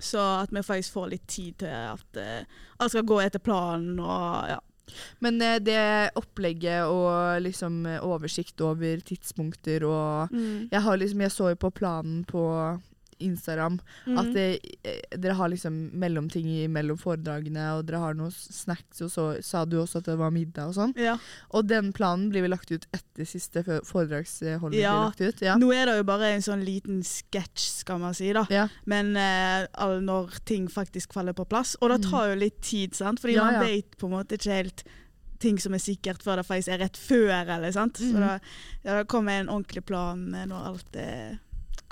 Så 0.00 0.20
at 0.42 0.50
vi 0.52 0.62
faktisk 0.62 0.92
får 0.92 1.12
litt 1.14 1.28
tid 1.28 1.54
til 1.62 1.72
at 1.72 2.18
uh, 2.20 2.58
alt 2.78 2.92
skal 2.92 3.06
gå 3.06 3.20
etter 3.22 3.40
planen 3.40 4.00
og 4.00 4.50
ja. 4.50 4.58
Men 5.24 5.40
eh, 5.42 5.58
det 5.62 5.78
opplegget 6.18 6.86
og 6.88 7.42
liksom 7.42 7.86
eh, 7.86 8.02
oversikt 8.04 8.60
over 8.60 9.00
tidspunkter 9.06 9.84
og 9.84 10.34
Jeg 10.70 10.82
har 10.82 10.96
liksom, 10.96 11.20
jeg 11.20 11.32
så 11.32 11.48
jo 11.52 11.58
på 11.66 11.70
planen 11.70 12.24
på 12.24 12.44
Instagram 13.20 13.80
Mm. 14.06 14.18
at 14.18 14.32
det, 14.34 14.60
eh, 14.84 15.00
dere 15.16 15.34
har 15.34 15.48
liksom 15.48 15.90
mellomting 15.94 16.70
mellom 16.70 16.96
foredragene, 16.98 17.78
og 17.78 17.86
dere 17.86 17.98
har 17.98 18.14
noe 18.14 18.30
snacks, 18.30 19.00
og 19.02 19.10
så 19.10 19.42
sa 19.44 19.64
du 19.64 19.76
også 19.82 19.96
at 19.98 20.04
det 20.04 20.18
var 20.18 20.30
middag 20.30 20.68
og 20.68 20.74
sånn. 20.74 20.96
ja. 20.96 21.16
Og 21.52 21.66
den 21.66 21.92
planen 21.92 22.30
blir 22.30 22.42
vel 22.42 22.50
lagt 22.50 22.70
ut 22.70 22.86
etter 22.92 23.24
siste 23.24 23.62
foredragsholdet 23.84 24.80
Ja. 24.80 24.92
blir 25.10 25.10
lagt 25.10 25.20
ut? 25.36 25.40
Ja. 25.42 25.56
Nå 25.56 25.72
er 25.74 25.86
det 25.86 25.96
jo 25.96 26.04
bare 26.04 26.32
en 26.34 26.40
sånn 26.42 26.64
liten 26.64 27.02
sketsj, 27.02 27.78
skal 27.84 27.98
man 27.98 28.14
si. 28.14 28.32
da. 28.32 28.46
Ja. 28.50 28.68
Men 28.86 29.16
uh, 29.16 29.66
når 30.00 30.38
ting 30.44 30.68
faktisk 30.68 31.12
faller 31.12 31.32
på 31.32 31.46
plass. 31.48 31.76
Og 31.80 31.90
det 31.90 32.00
Mm. 32.06 32.10
tar 32.10 32.28
jo 32.28 32.34
litt 32.40 32.60
tid, 32.62 32.94
sant? 32.94 33.20
fordi 33.20 33.36
man 33.36 33.60
vet 33.64 33.96
på 33.96 34.04
en 34.06 34.12
måte 34.12 34.36
ikke 34.38 34.52
helt 34.62 34.84
ting 35.38 35.58
som 35.58 35.74
er 35.74 35.78
sikkert 35.78 36.22
før 36.22 36.36
det 36.36 36.46
faktisk 36.46 36.68
er 36.72 36.78
rett 36.78 36.96
før. 36.96 37.46
eller 37.48 37.70
sant? 37.72 37.94
Så 37.94 38.12
Mhm. 38.14 38.20
da, 38.20 38.38
ja, 38.84 38.92
da 38.96 39.04
kommer 39.04 39.32
en 39.32 39.48
ordentlig 39.48 39.84
plan 39.84 40.30
når 40.30 40.66
alt 40.66 40.96
er 40.96 41.38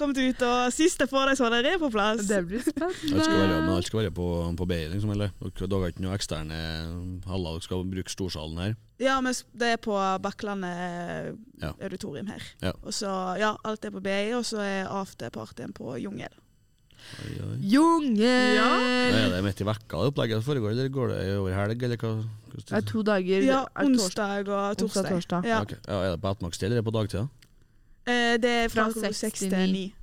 kommet 0.00 0.18
ut, 0.18 0.42
og 0.46 0.72
siste 0.74 1.06
dere 1.06 1.74
er 1.74 1.78
på 1.82 1.90
plass. 1.92 2.24
Det 2.28 2.40
blir 2.46 2.60
Alt 2.64 2.96
skal 2.98 3.14
være, 3.14 3.24
spennende. 3.24 3.60
men 3.64 3.74
alt 3.76 3.86
skal 3.88 4.00
være 4.00 4.12
på, 4.14 4.26
på 4.58 4.66
BI, 4.70 4.80
liksom, 4.92 5.10
eller? 5.14 5.32
Dere 5.40 5.68
dere 5.70 5.80
har 5.84 5.92
ikke 5.94 6.04
noe 6.06 6.14
eksterne 6.18 6.60
haller, 7.26 7.58
dere 7.58 7.66
skal 7.68 7.84
bruke 7.94 8.10
storsalen 8.14 8.58
her? 8.62 8.76
Ja, 9.02 9.18
men 9.24 9.34
det 9.54 9.72
er 9.74 9.82
på 9.82 9.96
Bakklandet 10.22 11.36
Ja. 11.62 11.72
auditorium 11.82 12.26
her. 12.32 12.42
Ja. 12.62 12.72
Og 12.82 12.92
så, 12.94 13.10
ja, 13.40 13.54
alt 13.64 13.84
er 13.84 13.90
på 13.94 14.02
BI, 14.04 14.32
og 14.38 14.44
så 14.46 14.58
er 14.64 14.88
afterpartyen 14.90 15.72
på 15.76 15.96
Jungel. 16.02 16.32
Oi, 17.20 17.32
oi. 17.44 17.56
Jungel! 17.68 18.56
Er 18.56 19.28
det 19.34 19.42
midt 19.44 19.60
i 19.60 19.66
vekka 19.68 19.98
det 20.00 20.10
opplegget 20.12 20.44
foregår, 20.46 20.72
eller 20.72 20.88
går 20.88 21.10
det 21.12 21.18
over 21.36 21.52
helg, 21.52 21.82
eller 21.84 22.00
hva? 22.00 22.12
Det 22.54 22.76
er 22.78 22.86
to 22.86 23.02
dager. 23.04 23.44
Ja, 23.44 23.64
onsdag 23.82 24.46
og 24.48 24.78
torsdag. 24.78 24.84
Onsdag, 24.86 25.10
torsdag. 25.10 25.48
Ja. 25.50 25.58
Okay. 25.66 25.76
Ja, 25.84 25.98
er 26.06 26.14
det 26.14 26.20
på 26.22 26.30
ettermiddagstid, 26.30 26.66
eller 26.68 26.78
er 26.78 26.82
det 26.82 26.86
på 26.88 26.94
dagtid? 26.96 27.43
Eh, 28.06 28.36
det 28.40 28.50
er 28.50 28.68
fra, 28.68 28.84
Fra 28.84 28.92
klokka 28.92 29.08
seks 29.12 29.20
seks 29.24 29.38
til 29.40 29.50
til 29.50 29.58
ni. 29.58 29.72
ni. 29.72 29.94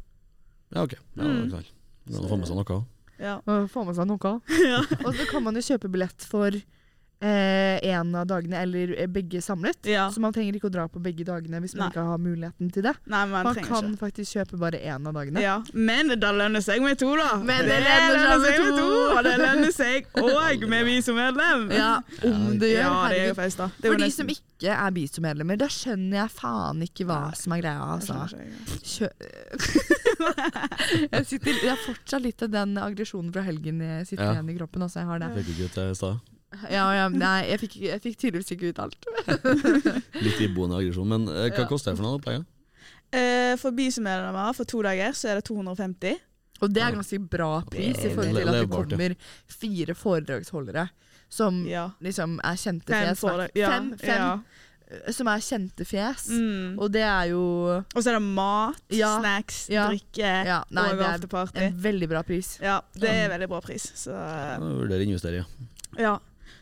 Ja, 0.74 0.84
ok. 0.84 0.94
Ja, 0.94 1.24
Mm. 1.24 1.36
det 1.36 1.44
er 1.44 1.50
knall. 1.50 2.28
Få 2.30 2.38
med 2.40 2.48
seg 2.48 2.56
noe. 2.58 2.80
Ja. 3.22 3.36
Få 3.68 3.84
med 3.86 3.96
seg 3.96 4.08
noe. 4.10 4.32
ja. 4.72 4.80
Og 5.06 5.14
så 5.16 5.28
kan 5.30 5.44
man 5.44 5.56
jo 5.56 5.62
kjøpe 5.62 5.92
billett 5.92 6.22
for 6.26 6.52
eh, 7.22 7.78
en 7.94 8.16
av 8.18 8.26
dagene, 8.28 8.58
eller 8.66 8.96
eh, 9.00 9.06
begge 9.08 9.42
samlet. 9.46 9.78
Ja. 9.86 10.08
Så 10.12 10.20
man 10.24 10.34
trenger 10.34 10.54
ikke 10.58 10.68
å 10.70 10.74
dra 10.74 10.88
på 10.92 11.00
begge 11.04 11.24
dagene 11.28 11.60
hvis 11.62 11.76
man 11.78 11.86
Nei. 11.86 11.90
ikke 11.94 12.06
har 12.08 12.18
muligheten 12.22 12.72
til 12.74 12.84
det. 12.88 12.94
Nei, 13.06 13.24
man, 13.30 13.44
Man 13.46 13.56
kan 13.62 13.92
ikke. 13.92 14.00
faktisk 14.02 14.30
kjøpe 14.40 14.56
bare 14.62 14.78
én 14.82 15.06
av 15.08 15.14
dagene. 15.18 15.42
Ja, 15.44 15.60
men 15.74 16.10
det 16.16 16.20
lønner 16.22 16.62
seg 16.66 16.82
med 16.82 16.98
to, 17.02 17.12
da. 17.20 17.30
Men 17.46 17.66
det 17.70 17.80
lønner 17.86 18.40
seg 18.46 18.56
med 18.66 18.74
to. 18.82 18.90
Og 19.16 19.22
det 19.28 19.36
lønner 19.42 19.72
seg 19.76 20.08
òg 20.22 20.60
med 20.72 20.82
vi 20.90 20.98
som 21.06 21.16
medlem. 21.20 21.68
Ja, 21.76 21.94
om 22.28 22.58
det 22.62 22.70
gjør. 22.74 22.88
Ja, 22.88 23.10
det 23.14 23.20
er 23.30 23.34
feist, 23.38 23.58
da. 23.62 23.68
Det 23.78 23.88
For 23.92 23.98
de 23.98 24.04
nesten- 24.08 24.26
som 24.26 24.30
ikke 24.36 24.70
er 24.78 24.92
BISO-medlemmer, 24.94 25.58
da 25.58 25.66
skjønner 25.74 26.16
jeg 26.24 26.30
faen 26.36 26.82
ikke 26.86 27.06
hva 27.10 27.20
Nei, 27.30 27.38
som 27.40 27.54
er 27.56 27.60
greia. 27.64 27.80
Jeg 27.82 27.90
Altså. 28.02 28.16
Kjø 28.82 29.08
jeg, 31.12 31.26
sitter, 31.30 31.56
jeg 31.64 31.72
har 31.72 31.82
fortsatt 31.86 32.24
litt 32.26 32.44
av 32.46 32.52
den 32.54 32.76
aggresjonen 32.82 33.32
fra 33.34 33.44
helgen 33.46 33.82
jeg 33.86 34.08
sitter 34.12 34.28
Ja. 34.30 34.36
igjen 34.38 34.54
i 34.54 34.58
kroppen. 34.60 34.86
Altså, 34.86 35.02
jeg 35.02 35.10
har 35.12 35.24
det. 35.26 35.32
Fikk 35.40 35.50
du 35.58 35.66
ikke 35.66 36.14
Ja, 36.70 36.86
ja, 36.94 37.06
nei, 37.10 37.46
jeg 37.48 37.60
fikk, 37.62 37.76
jeg 37.82 38.02
fikk 38.04 38.18
tydeligvis 38.20 38.52
ikke 38.52 38.70
ut 38.74 38.80
alt. 38.84 39.06
Litt 40.26 40.42
iboende 40.44 40.80
aggresjon. 40.82 41.08
Men 41.08 41.28
eh, 41.32 41.50
hva 41.54 41.64
Ja. 41.64 41.68
koster 41.70 41.92
det 41.94 42.00
for 42.02 42.08
noe 42.08 42.18
opplegget? 42.20 42.46
Eh, 43.12 43.56
For 43.60 43.72
BISO-medlemmer 43.76 44.54
for 44.56 44.68
to 44.68 44.82
dager 44.84 45.12
så 45.16 45.30
er 45.32 45.40
det 45.40 45.46
250. 45.48 46.18
Og 46.62 46.70
det 46.74 46.84
er 46.86 46.92
ganske 46.94 47.18
bra 47.32 47.62
pris 47.72 47.98
i 48.06 48.12
forhold 48.14 48.36
til 48.38 48.44
at 48.48 48.54
det 48.54 48.60
Levbart, 48.62 48.92
ja. 48.92 48.98
kommer 48.98 49.16
fire 49.50 49.96
foredragsholdere 49.98 50.90
som 51.32 51.64
Ja. 51.68 51.88
liksom 52.04 52.36
er 52.44 52.60
kjente 52.60 52.92
Fem 52.92 53.08
fjes. 53.08 53.20
for 53.24 53.38
det. 53.42 53.48
Ja. 53.58 53.70
Fem, 53.72 53.88
fem 53.98 54.22
Ja. 54.22 55.12
som 55.12 55.28
er 55.32 55.40
kjente 55.40 55.86
fjes. 55.88 56.28
Mm. 56.30 56.78
Og 56.80 56.92
det 56.92 57.02
er 57.02 57.30
jo 57.32 57.42
Og 57.96 58.04
så 58.04 58.10
er 58.12 58.20
det 58.20 58.22
mat, 58.28 58.82
Ja. 58.90 59.18
snacks, 59.20 59.70
Ja. 59.70 59.88
drikke 59.90 60.46
ja, 60.46 60.64
nei, 60.70 60.92
og 60.92 60.98
det 61.00 61.06
er 61.08 61.18
afterparty. 61.18 61.58
en 61.62 61.74
veldig 61.82 62.10
bra 62.10 62.22
pris. 62.24 62.60
Ja, 62.62 62.82
det 62.94 63.10
er 63.10 63.30
veldig 63.30 63.48
bra 63.50 63.62
pris. 63.62 63.84
Så 63.96 64.12
Ja, 64.12 64.60
Vurderer 64.60 65.00
å 65.02 65.08
investere 65.08 65.38
ja. 65.38 65.46
ja. 65.98 66.20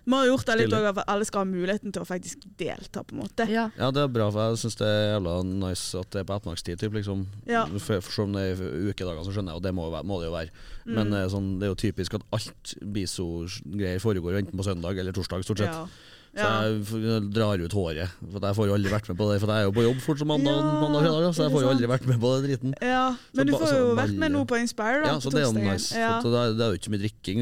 Vi 0.09 0.15
har 0.17 0.25
gjort 0.25 0.45
det 0.49 0.55
litt 0.63 0.73
òg 0.73 0.87
at 0.89 1.03
alle 1.13 1.25
skal 1.29 1.43
ha 1.43 1.45
muligheten 1.49 1.93
til 1.93 2.01
å 2.01 2.07
faktisk 2.09 2.47
delta, 2.57 3.03
på 3.05 3.13
en 3.13 3.21
måte. 3.21 3.45
Ja. 3.51 3.67
Ja, 3.77 3.91
det 3.93 4.01
er 4.01 4.07
bra, 4.09 4.31
for 4.33 4.49
jeg 4.49 4.57
syns 4.63 4.77
det 4.79 4.87
er 4.89 5.03
jævla 5.19 5.35
nice 5.45 5.99
at 6.01 6.09
det 6.15 6.23
er 6.23 6.27
på 6.29 6.33
ettermiddagstid. 6.39 6.79
Typ, 6.81 6.93
liksom. 6.97 7.27
Ja. 7.45 7.65
For, 7.77 8.01
for 8.01 8.11
som 8.17 8.33
det 8.33 8.47
er 8.55 8.63
ukedager, 8.89 9.21
så 9.27 9.35
skjønner 9.35 9.53
jeg, 9.53 9.61
og 9.61 9.65
det 9.67 9.73
må, 9.77 9.85
være- 9.93 10.07
må 10.09 10.17
det 10.23 10.31
jo 10.31 10.35
være. 10.37 10.49
Men 10.89 11.07
Mm. 11.09 11.13
Men 11.13 11.29
sånn, 11.29 11.49
det 11.61 11.67
er 11.67 11.71
jo 11.75 11.75
typisk 11.85 12.15
at 12.17 12.23
alt 12.33 12.73
biso-greier 12.81 13.99
foregår 14.01 14.39
enten 14.41 14.57
på 14.57 14.65
søndag 14.65 14.97
eller 14.97 15.13
torsdag, 15.13 15.43
stort 15.45 15.61
sett. 15.61 15.75
Ja. 15.75 15.85
Så 16.29 16.99
jeg 17.01 17.21
drar 17.33 17.57
ut 17.59 17.73
håret. 17.73 18.11
For 18.31 18.43
jeg 18.45 18.55
får 18.59 18.67
jo 18.69 18.73
aldri 18.77 18.91
vært 18.93 19.07
med 19.09 19.17
på 19.19 19.25
det, 19.31 19.39
for 19.41 19.49
jeg 19.51 19.63
er 19.63 19.65
jo 19.67 19.73
på 19.75 19.83
jobb 19.83 20.01
fort 20.03 20.19
som 20.21 20.29
mandag, 20.29 20.59
Ja, 20.59 20.73
mandag 20.83 21.01
fredag, 21.07 21.33
så 21.35 21.43
jeg 21.47 21.51
får 21.55 21.63
jo 21.65 21.69
aldri 21.73 21.89
vært 21.89 22.05
med 22.07 22.19
på 22.21 22.33
den 22.35 22.45
driten. 22.45 22.75
Ja, 22.85 23.05
men 23.33 23.41
Så 23.41 23.47
du 23.49 23.53
får 23.57 23.67
så 23.71 23.79
jo 23.79 23.87
vært 23.97 24.13
med 24.21 24.31
nå 24.35 24.43
på 24.47 24.59
Inspire, 24.61 25.01
da. 25.01 25.09
Ja, 25.09 25.15
på 25.17 25.25
så 25.25 25.33
det 25.33 25.41
er 25.41 25.47
jo 25.47 25.53
nice. 25.57 25.89
Ja. 25.97 26.11
Så 26.21 26.31
det, 26.33 26.39
er, 26.43 26.53
det 26.59 26.65
er 26.67 26.69
jo 26.75 26.79
ikke 26.79 26.93
mye 26.93 27.01
drikking. 27.03 27.41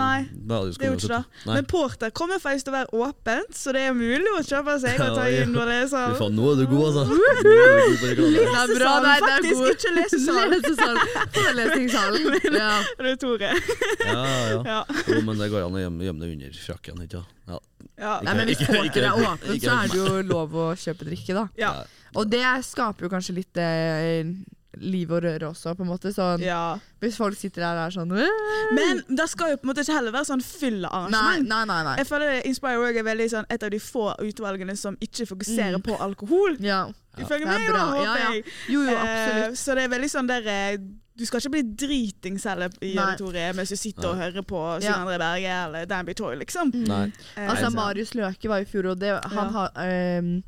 Nei, 0.00 0.18
Det 0.34 0.58
er 0.58 0.66
jo 0.66 0.96
ikke 0.98 1.12
det. 1.14 1.22
Nei. 1.46 1.54
Men 1.54 1.70
Porter 1.70 2.10
kommer 2.10 2.42
faktisk 2.42 2.66
til 2.68 2.74
å 2.74 2.78
være 2.80 2.90
åpent, 3.06 3.54
så 3.56 3.72
det 3.76 3.86
er 3.88 3.94
mulig 3.96 4.34
å 4.34 4.42
kjøpe 4.42 4.76
seg 4.82 5.00
og 5.06 5.14
ta 5.20 5.28
inn 5.30 5.54
når 5.54 5.70
det 5.70 5.78
er 5.78 5.86
Fy 5.86 5.94
sånn. 5.94 6.18
faen, 6.20 6.36
nå 6.36 6.50
er 6.50 6.60
du 6.60 6.66
god, 6.74 6.84
altså. 6.90 7.04
Lesesalen, 8.10 9.08
er 9.10 9.24
faktisk, 9.24 9.64
ikke 9.74 9.94
lesesal. 9.96 10.42
Lesesal. 10.54 11.00
Forelesningssalen. 11.38 12.38
Ja. 12.60 12.72
Det 12.98 13.12
er 13.14 13.16
Tore. 13.20 13.50
Ja, 14.04 14.22
ja. 14.72 14.80
Jo, 15.08 15.20
men 15.24 15.38
det 15.40 15.48
går 15.52 15.64
an 15.68 15.76
å 15.78 15.80
gjemme, 15.80 16.04
gjemme 16.04 16.24
det 16.26 16.32
under 16.34 16.58
frakken, 16.66 17.02
ikke 17.06 17.20
sant? 17.22 17.36
Ja. 17.50 17.58
Ja. 18.00 18.20
Nei, 18.24 18.34
men 18.34 18.48
hvis 18.48 18.60
Ikke- 18.60 18.72
ikke- 18.72 18.82
porter 18.90 19.02
er 19.04 19.12
åpent, 19.12 19.60
så 19.62 19.74
er 19.84 19.88
det 19.88 19.98
jo 20.00 20.22
lov 20.34 20.50
å 20.56 20.70
kjøpe 20.74 21.04
drikke, 21.10 21.34
da. 21.36 21.48
Ja. 21.60 21.74
Og 22.16 22.30
det 22.30 22.42
skaper 22.64 23.06
jo 23.06 23.08
kanskje 23.12 23.34
litt 23.36 23.56
eh, 23.60 24.24
liv 24.80 25.10
og 25.12 25.22
røre 25.24 25.48
også, 25.50 25.74
på 25.76 25.82
en 25.84 25.88
måte. 25.90 26.12
Sånn, 26.14 26.40
ja. 26.40 26.78
Hvis 27.02 27.16
folk 27.18 27.36
sitter 27.36 27.60
der 27.60 27.76
og 27.76 27.86
er 27.88 27.94
sånn 27.96 28.12
«Åh!» 28.14 28.72
Men 28.72 29.02
det 29.18 29.26
skal 29.28 29.50
jo 29.50 29.56
på 29.58 29.66
en 29.66 29.70
måte 29.74 29.82
ikke 29.84 29.96
heller 29.98 30.12
være 30.14 30.28
sånn 30.30 30.42
fyllearrangement. 30.46 31.46
nei, 31.48 31.64
nei. 31.66 31.82
nei. 31.84 31.96
Jeg 31.98 32.06
føler 32.08 32.40
Inspire 32.46 32.78
Work 32.78 32.96
er 32.96 33.02
veldig 33.04 33.28
sånn 33.34 33.46
et 33.50 33.62
av 33.66 33.70
de 33.74 33.78
få 33.82 34.14
utvalgene 34.22 34.76
som 34.78 34.96
ikke 35.02 35.26
fokuserer 35.28 35.76
Mm. 35.76 35.82
på 35.82 35.98
alkohol. 36.00 36.56
Ja. 36.60 36.86
Ifølge 37.18 37.44
Det 37.44 37.46
meg, 37.50 37.66
da, 37.66 37.72
bra. 37.72 37.84
håper 37.90 38.04
Ja, 38.04 38.16
ja. 38.16 38.30
jeg. 38.32 38.44
Jo, 38.68 38.80
jo, 38.82 38.88
Eh, 38.94 39.02
absolutt. 39.02 39.58
så 39.58 39.74
det 39.74 39.84
er 39.84 39.88
veldig 39.98 40.10
sånn 40.10 40.26
der 40.28 40.46
eh, 40.46 40.76
Du 41.20 41.26
skal 41.28 41.42
ikke 41.42 41.50
bli 41.52 41.62
dritings 41.82 42.46
heller 42.48 42.72
i 42.80 42.94
Nei. 42.96 43.02
auditoriet 43.04 43.56
mens 43.58 43.68
du 43.68 43.76
sitter 43.76 44.08
og 44.08 44.16
hører 44.16 44.42
på 44.48 44.60
Ja. 44.82 44.94
André 45.02 45.18
Berge 45.20 45.56
eller 45.66 45.84
Danby 45.90 46.14
Toy, 46.16 46.34
liksom. 46.40 46.72
Nei. 46.88 47.02
Eh, 47.36 47.50
Altså, 47.50 47.68
Marius 47.74 48.14
Løke 48.16 48.48
var 48.48 48.64
i 48.64 48.64
fjor, 48.64 48.86
og 48.94 49.00
det, 49.02 49.12
han 49.24 49.46
Ja. 49.46 49.50
har 49.50 49.70
ehm, 49.84 50.42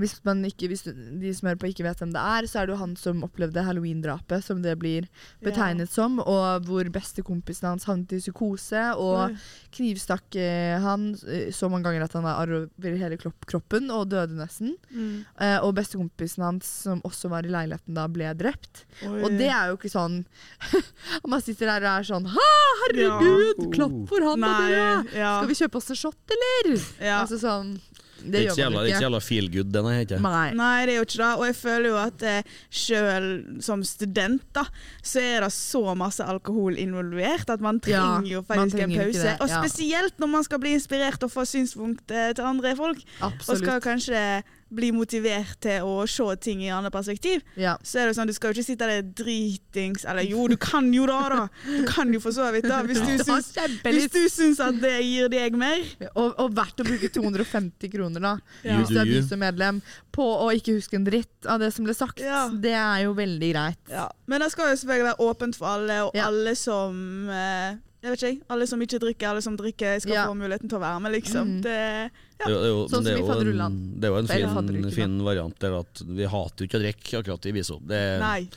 hvis, 0.00 0.16
man 0.24 0.42
ikke, 0.48 0.68
hvis 0.70 0.84
de 0.86 1.32
som 1.36 1.48
hører 1.50 1.60
på 1.60 1.68
ikke 1.70 1.84
vet 1.86 2.00
hvem 2.02 2.12
det 2.14 2.22
er, 2.22 2.48
så 2.50 2.62
er 2.62 2.68
det 2.68 2.74
jo 2.74 2.80
han 2.80 2.94
som 2.98 3.24
opplevde 3.26 3.64
halloween-drapet, 3.66 4.44
som 4.44 4.62
det 4.64 4.74
blir 4.80 5.08
betegnet 5.44 5.92
som, 5.92 6.18
og 6.22 6.68
hvor 6.68 6.88
bestekompisen 6.92 7.68
hans 7.68 7.86
havnet 7.88 8.14
i 8.16 8.20
psykose, 8.22 8.84
og 9.00 9.36
knivstakk 9.76 10.38
eh, 10.40 10.76
han 10.82 11.10
eh, 11.28 11.50
så 11.54 11.68
mange 11.72 11.88
ganger 11.88 12.06
at 12.06 12.16
han 12.16 12.28
har 12.28 12.42
arr 12.42 12.54
over 12.62 12.98
hele 13.00 13.18
kroppen, 13.20 13.90
og 13.92 14.08
døde 14.12 14.36
nesten. 14.38 14.74
Mm. 14.90 15.24
Eh, 15.40 15.58
og 15.60 15.74
bestekompisen 15.78 16.44
hans, 16.46 16.68
som 16.86 17.02
også 17.08 17.30
var 17.32 17.46
i 17.46 17.52
leiligheten 17.52 17.96
da, 17.96 18.08
ble 18.12 18.32
drept. 18.38 18.84
Oi. 19.06 19.20
Og 19.22 19.38
det 19.38 19.50
er 19.52 19.70
jo 19.70 19.78
ikke 19.78 19.92
sånn 19.92 20.22
man 21.32 21.42
sitter 21.44 21.68
der 21.70 21.86
og 21.86 21.90
er 21.92 22.08
sånn 22.08 22.28
Ha, 22.32 22.50
herregud! 22.84 23.62
Ja. 23.62 23.70
Klapp 23.76 23.98
for 24.10 24.26
han 24.26 24.46
og 24.48 24.66
død! 24.66 25.12
ja. 25.16 25.32
Skal 25.38 25.50
vi 25.50 25.58
kjøpe 25.58 25.80
oss 25.80 25.92
en 25.92 26.00
shot, 26.04 26.36
eller? 26.36 26.72
ja. 27.02 27.20
Altså 27.22 27.38
sånn 27.40 27.76
Det 28.22 28.42
er 28.46 28.54
det 28.54 28.62
er 28.62 28.86
ikke 28.92 29.02
jævla 29.06 29.20
feel 29.20 29.48
good, 29.52 29.70
denne 29.74 29.92
heter. 29.96 30.20
Nei. 30.22 30.52
Nei, 30.54 30.86
det 30.86 30.94
er 30.94 31.00
jo 31.00 31.06
ikke 31.08 31.20
det. 31.22 31.30
Og 31.38 31.44
jeg 31.48 31.56
føler 31.58 31.88
jo 31.90 31.98
at 32.02 32.22
eh, 32.22 32.42
sjøl 32.70 33.28
som 33.64 33.82
student, 33.86 34.44
da, 34.56 34.64
så 35.02 35.20
er 35.22 35.46
det 35.46 35.52
så 35.56 35.82
masse 35.98 36.24
alkohol 36.24 36.78
involvert 36.80 37.50
at 37.52 37.60
man 37.64 37.80
Ja, 37.86 38.00
trenger 38.20 38.30
jo 38.36 38.42
faktisk 38.46 38.78
en 38.78 38.78
trenger 38.86 39.00
en 39.02 39.12
pause. 39.12 39.22
det, 39.28 39.36
Og 39.40 39.48
spesielt 39.58 40.18
når 40.22 40.32
man 40.38 40.44
skal 40.48 40.62
bli 40.62 40.74
inspirert 40.78 41.22
og 41.26 41.30
få 41.34 41.44
synspunkt 41.48 42.10
eh, 42.10 42.32
til 42.36 42.44
andre 42.44 42.76
folk. 42.78 42.98
Og 43.22 43.32
skal 43.40 43.56
Absolutt. 43.56 43.82
kanskje 43.82 44.24
bli 44.74 44.90
motivert 44.94 45.58
til 45.60 45.82
å 45.86 46.06
se 46.08 46.24
ting 46.42 46.62
i 46.64 46.70
andre 46.72 46.90
perspektiv. 46.94 47.42
Ja. 47.60 47.76
Så 47.82 48.00
er 48.02 48.06
det 48.10 48.16
sånn, 48.16 48.26
Du 48.26 48.32
skal 48.36 48.52
jo 48.52 48.58
ikke 48.60 48.66
sitte 48.70 48.88
der 48.88 49.02
dritings 49.02 50.04
Eller 50.08 50.22
jo, 50.26 50.46
du 50.48 50.56
kan 50.60 50.88
jo 50.94 51.06
da, 51.06 51.20
da! 51.32 51.40
Du 51.66 51.84
kan 51.88 52.12
jo 52.14 52.20
for 52.22 52.32
så 52.34 52.48
vidt 52.54 52.68
da, 52.68 52.80
hvis 52.86 53.00
du 53.02 53.12
syns, 53.24 53.52
hvis 53.84 54.08
du 54.14 54.20
syns 54.32 54.60
at 54.64 54.78
det 54.82 54.94
gir 55.04 55.28
deg 55.32 55.56
mer. 55.58 55.82
Og, 56.14 56.32
og 56.40 56.54
verdt 56.56 56.80
å 56.82 56.86
bruke 56.88 57.10
250 57.12 57.92
kroner, 57.92 58.20
da. 58.24 58.34
Ja. 58.64 58.78
Hvis 58.80 58.92
du 58.92 58.98
er 58.98 59.04
You 59.06 59.12
do 59.12 59.16
you. 59.18 59.22
ny 59.22 59.28
som 59.28 59.42
medlem, 59.42 59.80
på 60.14 60.24
å 60.24 60.50
ikke 60.54 60.76
huske 60.78 60.98
en 60.98 61.06
dritt 61.06 61.48
av 61.48 61.60
det 61.62 61.72
som 61.74 61.86
ble 61.86 61.94
sagt. 61.96 62.20
Ja. 62.22 62.46
Det 62.52 62.74
er 62.76 63.04
jo 63.06 63.14
veldig 63.18 63.52
greit. 63.54 63.80
Ja. 63.90 64.08
Men 64.30 64.40
det 64.44 64.50
skal 64.54 64.72
jo 64.72 64.80
selvfølgelig 64.82 65.10
være 65.12 65.30
åpent 65.30 65.58
for 65.58 65.72
alle, 65.76 66.00
og 66.08 66.16
Ja. 66.16 66.26
alle 66.30 66.54
som 66.56 67.28
eh, 67.30 67.74
jeg 68.02 68.10
vet 68.10 68.22
ikke, 68.26 68.44
alle 68.50 68.66
som 68.66 68.80
ikke 68.82 68.98
drikker, 68.98 69.28
alle 69.30 69.42
som 69.44 69.56
drikker, 69.56 70.00
skal 70.02 70.12
Ja. 70.16 70.26
få 70.26 70.34
muligheten 70.34 70.68
til 70.68 70.78
å 70.78 70.82
være 70.82 71.00
med, 71.04 71.12
liksom. 71.12 71.48
Mm. 71.58 71.62
Det, 71.62 72.10
Det 72.42 72.52
det 72.52 72.60
er 72.62 72.70
jo, 72.72 72.78
Sånn 72.90 73.04
det 73.04 73.12
som 73.12 73.12
er 73.12 73.18
i 73.18 73.22
jo 73.22 73.66
en, 73.66 73.80
det 74.00 74.08
er 74.08 74.12
jo 74.12 74.18
en 74.18 74.30
fin, 74.30 74.86
fin 74.90 75.18
variant 75.26 75.58
der 75.62 75.76
at 75.80 76.02
vi 76.06 76.24
hater 76.26 76.64
jo 76.64 76.68
ikke 76.70 76.78
å 76.80 76.82
drikke 76.82 77.20
akkurat 77.22 77.46
i 77.46 77.52
Viso. 77.58 77.78
Det, 77.80 78.00
nei. 78.22 78.48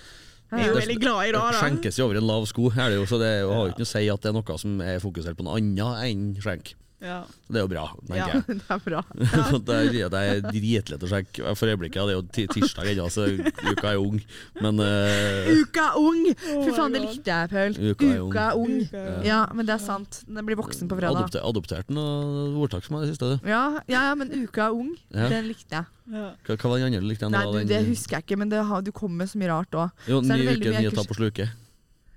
Vi 0.52 0.62
er 0.62 0.70
jo 0.70 0.78
veldig 0.78 1.00
glad 1.02 1.20
i 1.26 1.32
det, 1.34 1.42
det 1.42 1.60
skjenkes 1.60 1.98
jo 2.00 2.06
over 2.06 2.18
en 2.22 2.28
lav 2.30 2.46
sko, 2.50 2.70
er 2.72 2.90
det 2.94 2.98
jo, 3.00 3.06
så 3.10 3.18
det 3.20 3.28
er 3.28 3.40
jo- 3.42 3.54
har 3.54 3.66
jo 3.66 3.74
ikke 3.74 3.82
noe 3.84 3.90
å 3.90 3.94
si 3.94 4.04
at 4.14 4.22
det 4.22 4.30
er 4.30 4.36
noe 4.38 4.58
som 4.62 4.82
er 4.82 5.00
fokusert 5.04 5.38
på 5.38 5.44
noe 5.48 5.58
annet 5.60 6.04
enn 6.06 6.26
skjenk. 6.42 6.74
Ja. 7.06 7.20
Det 7.46 7.60
er 7.60 7.66
jo 7.66 7.70
bra, 7.70 7.86
tenker 8.08 8.18
Ja. 8.18 8.42
Det 8.56 8.74
er 8.74 8.82
bra. 8.82 9.02
det 9.68 9.76
er, 9.76 10.10
det 10.10 10.22
er 10.22 10.42
dritlett 10.48 11.06
å 11.06 11.10
sjekke. 11.10 11.54
For 11.60 11.70
øyeblikket 11.70 12.02
det 12.10 12.16
er 12.16 12.18
jo 12.18 12.50
tirsdag 12.56 12.92
ennå, 12.94 13.08
så 13.14 13.28
uka 13.30 13.92
er 13.94 14.02
ung. 14.02 14.20
Men 14.62 14.82
uh... 14.82 15.52
Uka 15.62 15.92
ung! 16.02 16.24
Fy 16.42 16.56
Oh 16.58 16.72
faen, 16.76 16.96
det 16.96 17.04
likte 17.06 17.32
jeg, 17.32 17.52
Paul. 17.54 17.78
Uka 17.78 18.10
er 18.10 18.22
ung. 18.24 18.32
Uka 18.32 18.46
er 18.48 18.62
ung. 18.62 18.78
Uka 18.82 19.02
er 19.02 19.12
ung. 19.16 19.26
Ja, 19.28 19.42
men 19.54 19.70
det 19.70 19.76
er 19.78 19.84
sant. 19.84 20.22
Den 20.26 20.48
blir 20.48 20.60
voksen 20.60 20.90
på 20.92 20.98
fredag. 21.00 21.30
adopter, 21.46 21.84
den 21.86 22.00
noe 22.00 22.54
ordtak 22.66 22.88
som 22.88 22.98
er 22.98 23.06
det 23.06 23.14
siste. 23.14 23.36
du. 23.36 23.50
Ja, 23.50 23.66
ja, 23.92 24.08
ja, 24.10 24.16
men 24.18 24.34
Uka 24.34 24.70
er 24.70 24.80
ung. 24.80 24.96
Ja. 25.14 25.30
Den 25.32 25.52
likte 25.52 25.82
jeg. 25.82 25.92
Ja. 26.16 26.32
Hva, 26.46 26.58
hva 26.62 26.72
var 26.72 26.82
den 26.82 26.92
andre 26.92 27.02
du 27.02 27.10
likte? 27.10 27.30
Nei, 27.34 27.46
du, 27.50 27.62
Det 27.70 27.84
husker 27.90 28.20
jeg 28.20 28.28
ikke, 28.28 28.40
men 28.42 28.52
det 28.54 28.66
har, 28.70 28.82
du 28.86 28.92
kommer 28.96 29.24
med 29.24 29.32
så 29.32 29.42
mye 29.42 29.52
rart 29.54 29.78
òg. 29.78 30.10
Jo, 30.10 30.22
er 30.22 30.42
ny 30.42 30.50
uke, 30.54 30.74
nye 30.78 30.94
ta 30.94 31.06
på 31.06 31.18
sluket. 31.18 31.65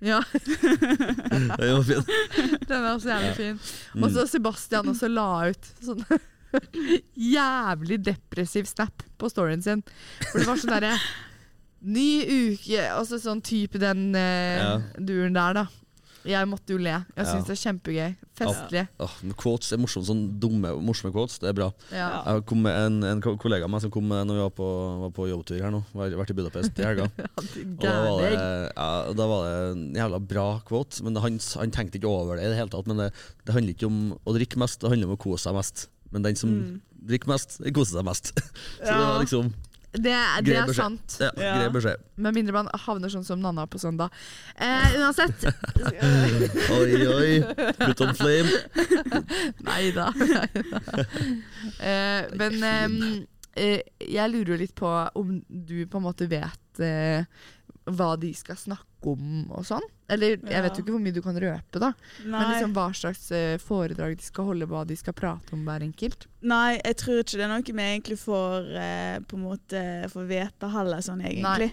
Ja, 0.01 0.21
Den 0.31 1.49
var 1.51 1.83
fin. 1.83 2.05
den 2.69 2.85
er 2.85 2.93
også 2.95 3.09
jævlig 3.11 3.29
Ja. 3.29 3.33
fin. 3.35 3.61
Og 4.03 4.11
så 4.15 4.27
Sebastian 4.31 4.87
også 4.93 5.09
la 5.11 5.25
ut 5.51 5.71
sånn 5.83 6.05
jævlig 7.19 7.99
depressiv 8.07 8.69
snap 8.71 9.03
på 9.19 9.31
storyen 9.33 9.63
sin. 9.65 9.83
For 10.31 10.39
det 10.39 10.47
var 10.49 10.61
sånn 10.61 10.75
derre 10.77 10.95
Ny 11.89 12.07
uke 12.27 12.81
Altså 12.91 13.21
sånn 13.23 13.43
type 13.47 13.79
den 13.79 14.09
eh, 14.19 14.59
Ja. 14.59 14.71
duren 14.99 15.37
der, 15.37 15.53
da. 15.61 15.67
Jeg 16.29 16.49
måtte 16.51 16.75
jo 16.75 16.79
le. 16.79 16.93
Jeg 17.17 17.25
Ja. 17.25 17.25
syns 17.33 17.47
det 17.49 17.55
er 17.55 17.61
kjempegøy. 17.63 18.17
Festlig. 18.39 18.83
Ja. 19.01 19.07
men 19.23 19.33
quotes 19.35 19.73
er 19.73 19.79
morsomt, 19.81 20.07
sånn 20.07 20.39
dumme, 20.39 20.71
morsomme 20.85 21.11
quotes. 21.15 21.39
Det 21.41 21.49
er 21.49 21.57
bra. 21.57 21.69
Ja. 21.91 22.09
Jeg 22.27 22.45
kom 22.47 22.61
med 22.63 22.77
en, 22.77 22.99
en 23.09 23.21
kollega 23.23 23.65
av 23.65 23.71
meg 23.73 23.81
som 23.83 23.91
kom 23.91 24.07
med 24.07 24.27
når 24.29 24.37
vi 24.37 24.43
var 24.45 24.53
på, 24.59 24.69
var 25.07 25.11
på 25.17 25.27
jobbtur 25.31 25.63
her 25.65 25.73
nå. 25.73 25.81
Var, 25.97 26.11
vært 26.21 26.31
i 26.31 26.37
Budapest 26.39 26.79
i 26.79 26.85
helga. 26.87 27.09
Og 27.39 27.81
da 27.81 27.95
var, 28.05 28.21
det, 28.23 28.43
ja, 28.77 28.89
da 29.19 29.27
var 29.33 29.47
det 29.49 29.55
en 29.73 29.87
jævla 29.99 30.21
bra 30.35 30.47
quote. 30.69 31.03
Men 31.03 31.17
han, 31.25 31.41
han 31.59 31.71
tenkte 31.75 31.99
ikke 31.99 32.13
over 32.13 32.37
det 32.37 32.45
i 32.45 32.53
det 32.53 32.59
hele 32.61 32.71
tatt. 32.77 32.87
Men 32.87 33.01
det, 33.03 33.09
det 33.49 33.55
handler 33.57 33.75
ikke 33.75 33.89
om 33.89 34.03
å 34.29 34.37
drikke 34.37 34.61
mest, 34.61 34.81
det 34.85 34.93
handler 34.93 35.09
om 35.11 35.17
å 35.17 35.23
kose 35.25 35.49
seg 35.49 35.57
mest. 35.59 35.89
Men 36.13 36.23
den 36.29 36.37
som 36.37 36.51
Mm. 36.51 36.81
drikker 37.09 37.29
mest, 37.33 37.59
koser 37.73 37.99
seg 37.99 38.05
mest. 38.05 38.31
Så 38.85 38.93
det 38.93 39.01
var 39.01 39.21
liksom 39.25 39.51
Det, 39.93 40.13
det 40.45 40.57
er 40.57 40.73
sant. 40.77 41.17
ja, 41.21 41.31
Ja. 41.41 41.53
grei 41.57 41.69
beskjed. 41.73 42.03
Med 42.21 42.35
mindre 42.37 42.53
man 42.53 42.69
havner 42.85 43.09
sånn 43.13 43.25
som 43.25 43.41
Nanna 43.41 43.65
på 43.67 43.79
søndag. 43.81 44.13
Eh, 44.57 44.99
uansett. 45.01 45.47
Oi, 46.77 47.07
oi. 47.07 47.31
Put 47.81 48.03
on 48.05 48.13
flame. 48.19 48.53
Nei 49.69 49.91
da. 49.97 50.11
eh, 51.89 52.29
men 52.37 52.59
eh, 53.57 53.81
jeg 53.99 54.33
lurer 54.35 54.55
jo 54.55 54.61
litt 54.61 54.77
på 54.79 54.93
om 55.19 55.39
du 55.49 55.79
på 55.89 55.99
en 56.03 56.07
måte 56.11 56.29
vet 56.31 56.83
eh, 56.85 57.25
hva 57.89 58.13
de 58.21 58.35
skal 58.37 58.61
snakke 58.61 58.88
om 59.07 59.51
og 59.51 59.65
sånn? 59.65 59.83
Eller 60.09 60.37
jeg 60.37 60.51
Ja. 60.51 60.63
vet 60.63 60.77
jo 60.77 60.83
ikke 60.83 60.93
hvor 60.93 61.01
mye 61.05 61.13
du 61.15 61.21
kan 61.23 61.37
røpe, 61.37 61.79
da. 61.79 61.93
Men 62.25 62.51
liksom 62.51 62.73
hva 62.75 62.89
slags 62.95 63.31
eh, 63.31 63.59
foredrag 63.59 64.17
de 64.17 64.23
skal 64.23 64.45
holde, 64.45 64.67
hva 64.67 64.87
de 64.87 64.97
skal 64.97 65.13
prate 65.13 65.53
om 65.53 65.65
hver 65.65 65.81
enkelt. 65.83 66.27
Nei, 66.43 66.81
jeg 66.85 66.97
tror 66.97 67.19
ikke 67.21 67.37
det 67.37 67.45
er 67.45 67.49
noe 67.49 67.63
vi 67.63 67.73
egentlig 67.73 68.19
får 68.19 68.77
eh, 68.77 69.19
på 69.21 69.37
en 69.37 69.45
måte 69.45 70.11
får 70.11 70.27
vite 70.27 70.71
heller, 70.73 70.99
sånn 71.01 71.21
egentlig. 71.25 71.73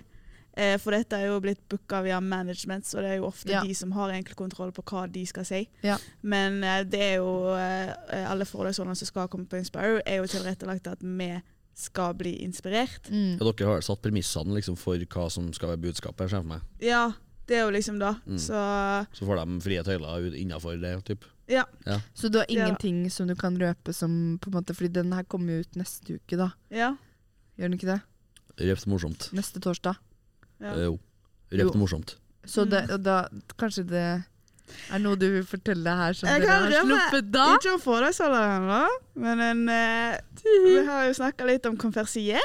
Eh, 0.58 0.78
for 0.78 0.92
dette 0.92 1.12
er 1.14 1.28
jo 1.28 1.40
blitt 1.42 1.60
booka 1.68 2.02
via 2.02 2.22
management, 2.22 2.86
så 2.86 3.02
det 3.02 3.10
er 3.12 3.18
jo 3.18 3.26
ofte 3.28 3.50
Ja. 3.52 3.62
de 3.62 3.74
som 3.74 3.92
har 3.92 4.10
egentlig 4.12 4.36
kontroll 4.38 4.72
på 4.72 4.84
hva 4.84 5.06
de 5.12 5.26
skal 5.26 5.44
si. 5.44 5.68
Ja. 5.84 5.98
Men 6.24 6.64
eh, 6.64 6.84
det 6.84 7.02
er 7.02 7.16
jo 7.18 7.54
eh, 7.56 7.92
alle 8.32 8.46
foredragsholderne 8.46 8.96
som 8.96 9.06
skal 9.08 9.28
komme 9.28 9.48
på 9.48 9.58
Inspire, 9.58 10.02
er 10.06 10.18
jo 10.22 10.28
tilrettelagt 10.28 10.88
at 10.88 11.00
vi 11.02 11.42
skal 11.76 12.14
bli 12.16 12.32
inspirert. 12.46 13.10
Mm. 13.12 13.38
Ja, 13.40 13.52
dere 13.52 13.68
har 13.74 13.82
satt 13.84 14.02
premissene 14.02 14.56
liksom, 14.56 14.78
for 14.80 14.96
hva 14.98 15.30
som 15.32 15.52
skal 15.54 15.74
være 15.74 15.82
budskapet. 15.90 16.30
ser 16.30 16.38
jeg 16.38 16.44
for 16.46 16.52
meg. 16.54 16.62
Ja, 16.82 17.12
det 17.48 17.58
er 17.58 17.66
jo 17.66 17.72
liksom 17.76 18.00
da. 18.00 18.14
Mm. 18.26 18.38
Så 18.40 18.60
Så 19.14 19.26
får 19.28 19.42
de 19.46 19.60
frie 19.62 19.84
tøyler 19.84 20.34
innafor 20.40 20.80
det. 20.82 20.94
Typ. 21.06 21.26
ja. 21.48 21.66
Så 22.16 22.30
du 22.32 22.40
har 22.40 22.46
Ja. 22.50 22.66
ingenting 22.68 23.10
som 23.12 23.28
du 23.28 23.36
kan 23.36 23.58
røpe 23.60 23.94
som 23.94 24.40
på 24.42 24.48
en 24.48 24.54
måte 24.54 24.74
Fordi 24.74 24.88
den 24.94 25.12
her 25.14 25.24
kommer 25.24 25.54
jo 25.54 25.60
ut 25.60 25.76
neste 25.76 26.16
uke, 26.16 26.38
da. 26.38 26.52
Ja. 26.72 26.96
Gjør 27.58 27.70
den 27.70 27.74
ikke 27.80 27.92
det? 27.94 28.02
Røpt 28.58 28.88
morsomt. 28.88 29.30
Neste 29.34 29.60
torsdag. 29.60 29.96
ja. 30.62 30.72
Eh, 30.74 30.84
Jo. 30.86 31.00
Røpt 31.52 31.76
morsomt. 31.76 32.16
Så 32.46 32.66
Mm. 32.66 32.70
det, 32.70 33.04
da 33.04 33.28
kanskje 33.58 33.86
det 33.88 34.24
er 34.89 34.93
det 34.97 35.01
noe 35.06 35.15
du 35.19 35.25
vil 35.38 35.43
fortelle 35.47 35.95
her 35.99 36.13
som 36.17 36.30
dere 36.30 36.60
har 36.62 36.71
sluppet 36.86 37.28
da? 37.34 37.45
Ikke 37.58 37.73
om 37.75 37.82
foredragsholderen, 37.84 38.65
da, 38.69 38.80
men 39.25 39.43
en, 39.45 39.62
eh, 39.69 40.15
vi 40.65 40.78
har 40.88 41.06
jo 41.10 41.13
snakka 41.19 41.45
litt 41.49 41.65
om 41.69 41.78
konfersier. 41.78 42.41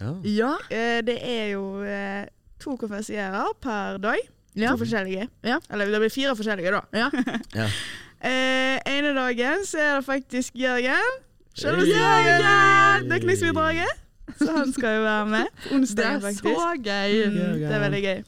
Ja. 0.00 0.14
Ja. 0.26 0.52
Eh, 0.70 1.00
det 1.06 1.18
er 1.22 1.52
jo 1.54 1.82
eh, 1.86 2.24
to 2.60 2.76
konfersierer 2.80 3.52
per 3.62 3.98
dag. 4.02 4.18
ja. 4.54 4.70
To 4.72 4.78
forskjellige. 4.84 5.28
Ja. 5.42 5.58
Eller 5.70 5.90
det 5.90 6.00
blir 6.00 6.10
fire 6.14 6.34
forskjellige, 6.38 6.70
da. 6.70 6.82
Ja. 6.92 7.10
Ja. 7.60 7.68
Eh, 8.24 8.78
ene 8.88 9.10
dagen 9.12 9.66
så 9.68 9.76
er 9.84 9.90
det 9.98 10.04
faktisk 10.06 10.54
Jørgen. 10.56 11.18
Selveste 11.52 11.92
Hey. 11.92 12.22
Jørgen! 12.24 13.10
Dekningsbidraget. 13.10 13.98
Så 14.38 14.46
han 14.48 14.72
skal 14.72 14.94
jo 14.96 15.02
være 15.04 15.26
med 15.28 15.50
på 15.66 15.80
Det 15.84 16.06
er 16.06 16.20
så 16.38 16.70
gøy! 16.80 17.18
Mm, 17.28 17.58
det 17.60 17.68
er 17.76 17.82
veldig 17.82 18.00
gøy. 18.06 18.22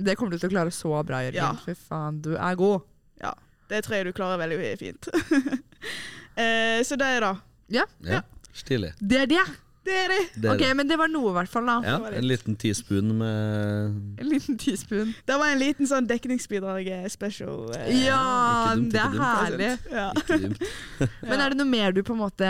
Det 0.00 0.16
kommer 0.18 0.34
du 0.34 0.40
til 0.40 0.50
å 0.50 0.54
klare 0.54 0.74
så 0.74 0.92
bra, 1.06 1.22
Jørgen. 1.26 1.40
Ja. 1.40 1.52
Fy 1.64 1.76
faen, 1.78 2.20
du 2.24 2.32
er 2.36 2.58
god. 2.58 2.86
Ja. 3.20 3.34
Det 3.70 3.84
tror 3.86 4.00
jeg 4.00 4.08
du 4.08 4.12
klarer 4.16 4.40
veldig 4.40 4.58
fint. 4.80 5.08
eh, 6.42 6.80
så 6.86 6.98
det 6.98 7.10
er 7.16 7.26
det. 7.26 7.34
ja. 8.16 8.22
Stilig. 8.56 8.94
Det 8.98 9.20
er 9.24 9.28
det! 9.30 9.44
Det 9.90 9.96
er 10.04 10.12
det. 10.12 10.18
Det 10.36 10.48
er 10.48 10.54
ok, 10.54 10.62
det. 10.62 10.70
men 10.78 10.88
det 10.90 10.96
var 11.00 11.10
noe, 11.10 11.30
i 11.32 11.36
hvert 11.40 11.50
fall. 11.50 11.66
da. 11.66 11.76
Ja, 11.84 11.96
en 12.20 12.26
liten 12.30 12.54
teaspoon 12.60 13.10
med 13.18 14.20
En 14.22 14.28
liten 14.30 14.58
teaspoon. 14.60 15.10
Det 15.26 15.38
var 15.40 15.50
en 15.54 15.58
liten 15.60 15.88
sånn 15.90 16.06
dekningsbidrag-special. 16.10 17.72
eh, 17.76 18.04
Ja, 18.04 18.72
dumt, 18.76 18.92
det 18.94 19.00
er 19.02 19.16
herlig. 19.18 19.70
Ja. 19.90 20.08
Men 21.26 21.40
er 21.40 21.50
det 21.54 21.58
noe 21.60 21.68
mer 21.70 21.92
du 21.96 22.02
på 22.06 22.12
en 22.14 22.20
måte 22.22 22.46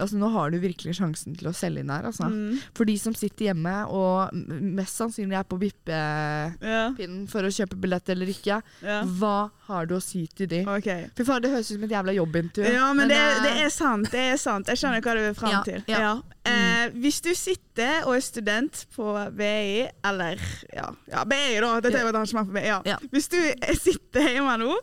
Altså 0.00 0.16
Nå 0.18 0.28
har 0.32 0.50
du 0.52 0.58
virkelig 0.62 0.94
sjansen 0.98 1.36
til 1.38 1.50
å 1.50 1.54
selge 1.56 1.82
inn 1.84 1.90
her. 1.92 2.06
Altså. 2.08 2.28
Mm. 2.30 2.58
For 2.76 2.88
de 2.88 2.96
som 3.00 3.14
sitter 3.18 3.50
hjemme 3.50 3.74
og 3.92 4.32
mest 4.60 4.96
sannsynlig 5.00 5.36
er 5.40 5.46
på 5.48 5.58
vippepinnen 5.60 7.26
for 7.30 7.46
å 7.46 7.52
kjøpe 7.52 7.78
billett 7.80 8.08
eller 8.12 8.30
ikke, 8.32 8.60
ja. 8.84 9.00
hva 9.20 9.50
har 9.70 9.86
du 9.90 9.96
å 9.98 10.02
si 10.02 10.24
til 10.36 10.48
de? 10.50 10.62
Okay. 10.66 11.08
Fy 11.16 11.24
faen, 11.28 11.42
det 11.44 11.52
høres 11.52 11.70
ut 11.70 11.76
som 11.76 11.84
et 11.86 11.94
jævla 11.94 12.14
jobbintervju. 12.16 12.72
Ja, 12.74 12.88
men 12.96 13.10
det, 13.10 13.18
eh, 13.20 13.42
det 13.44 13.52
er 13.66 13.72
sant. 13.74 14.10
det 14.12 14.24
er 14.34 14.40
sant. 14.40 14.70
Jeg 14.70 14.80
skjønner 14.80 15.04
hva 15.04 15.14
du 15.18 15.22
vil 15.28 15.36
fram 15.38 15.54
Ja, 15.58 15.62
til. 15.66 15.82
ja. 15.90 16.14
Eh, 16.50 16.90
hvis 17.02 17.20
du 17.24 17.30
sitter 17.34 18.04
og 18.06 18.14
er 18.16 18.20
student 18.24 18.86
på 18.96 19.12
BI, 19.36 19.86
eller 20.04 20.40
ja, 20.74 20.88
ja 21.12 21.24
BI, 21.24 21.60
da. 21.62 21.74
Dette 21.80 21.98
er 21.98 22.02
jo 22.06 22.08
et 22.12 22.14
arrangement 22.18 22.46
for 22.50 22.56
BI. 22.58 22.64
Ja. 22.66 22.80
Ja. 22.86 22.96
Hvis 23.12 23.28
du 23.32 23.36
er- 23.38 23.74
sitter 23.78 24.28
hjemme 24.34 24.56
nå 24.62 24.74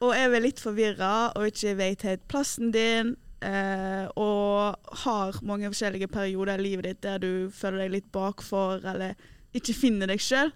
og 0.00 0.12
er 0.14 0.28
vel 0.30 0.42
litt 0.46 0.60
forvirra 0.62 1.32
og 1.36 1.46
ikke 1.50 1.76
vet 1.76 2.02
helt 2.06 2.28
plassen 2.30 2.70
din, 2.74 3.16
eh, 3.42 4.06
og 4.16 4.76
har 5.04 5.38
mange 5.42 5.70
forskjellige 5.72 6.08
perioder 6.12 6.58
i 6.58 6.62
livet 6.68 6.84
ditt 6.84 7.00
der 7.02 7.18
du 7.18 7.50
føler 7.50 7.78
deg 7.86 7.90
litt 7.96 8.12
bakfor 8.12 8.84
eller 8.84 9.14
ikke 9.54 9.74
finner 9.74 10.06
deg 10.06 10.20
sjøl, 10.22 10.52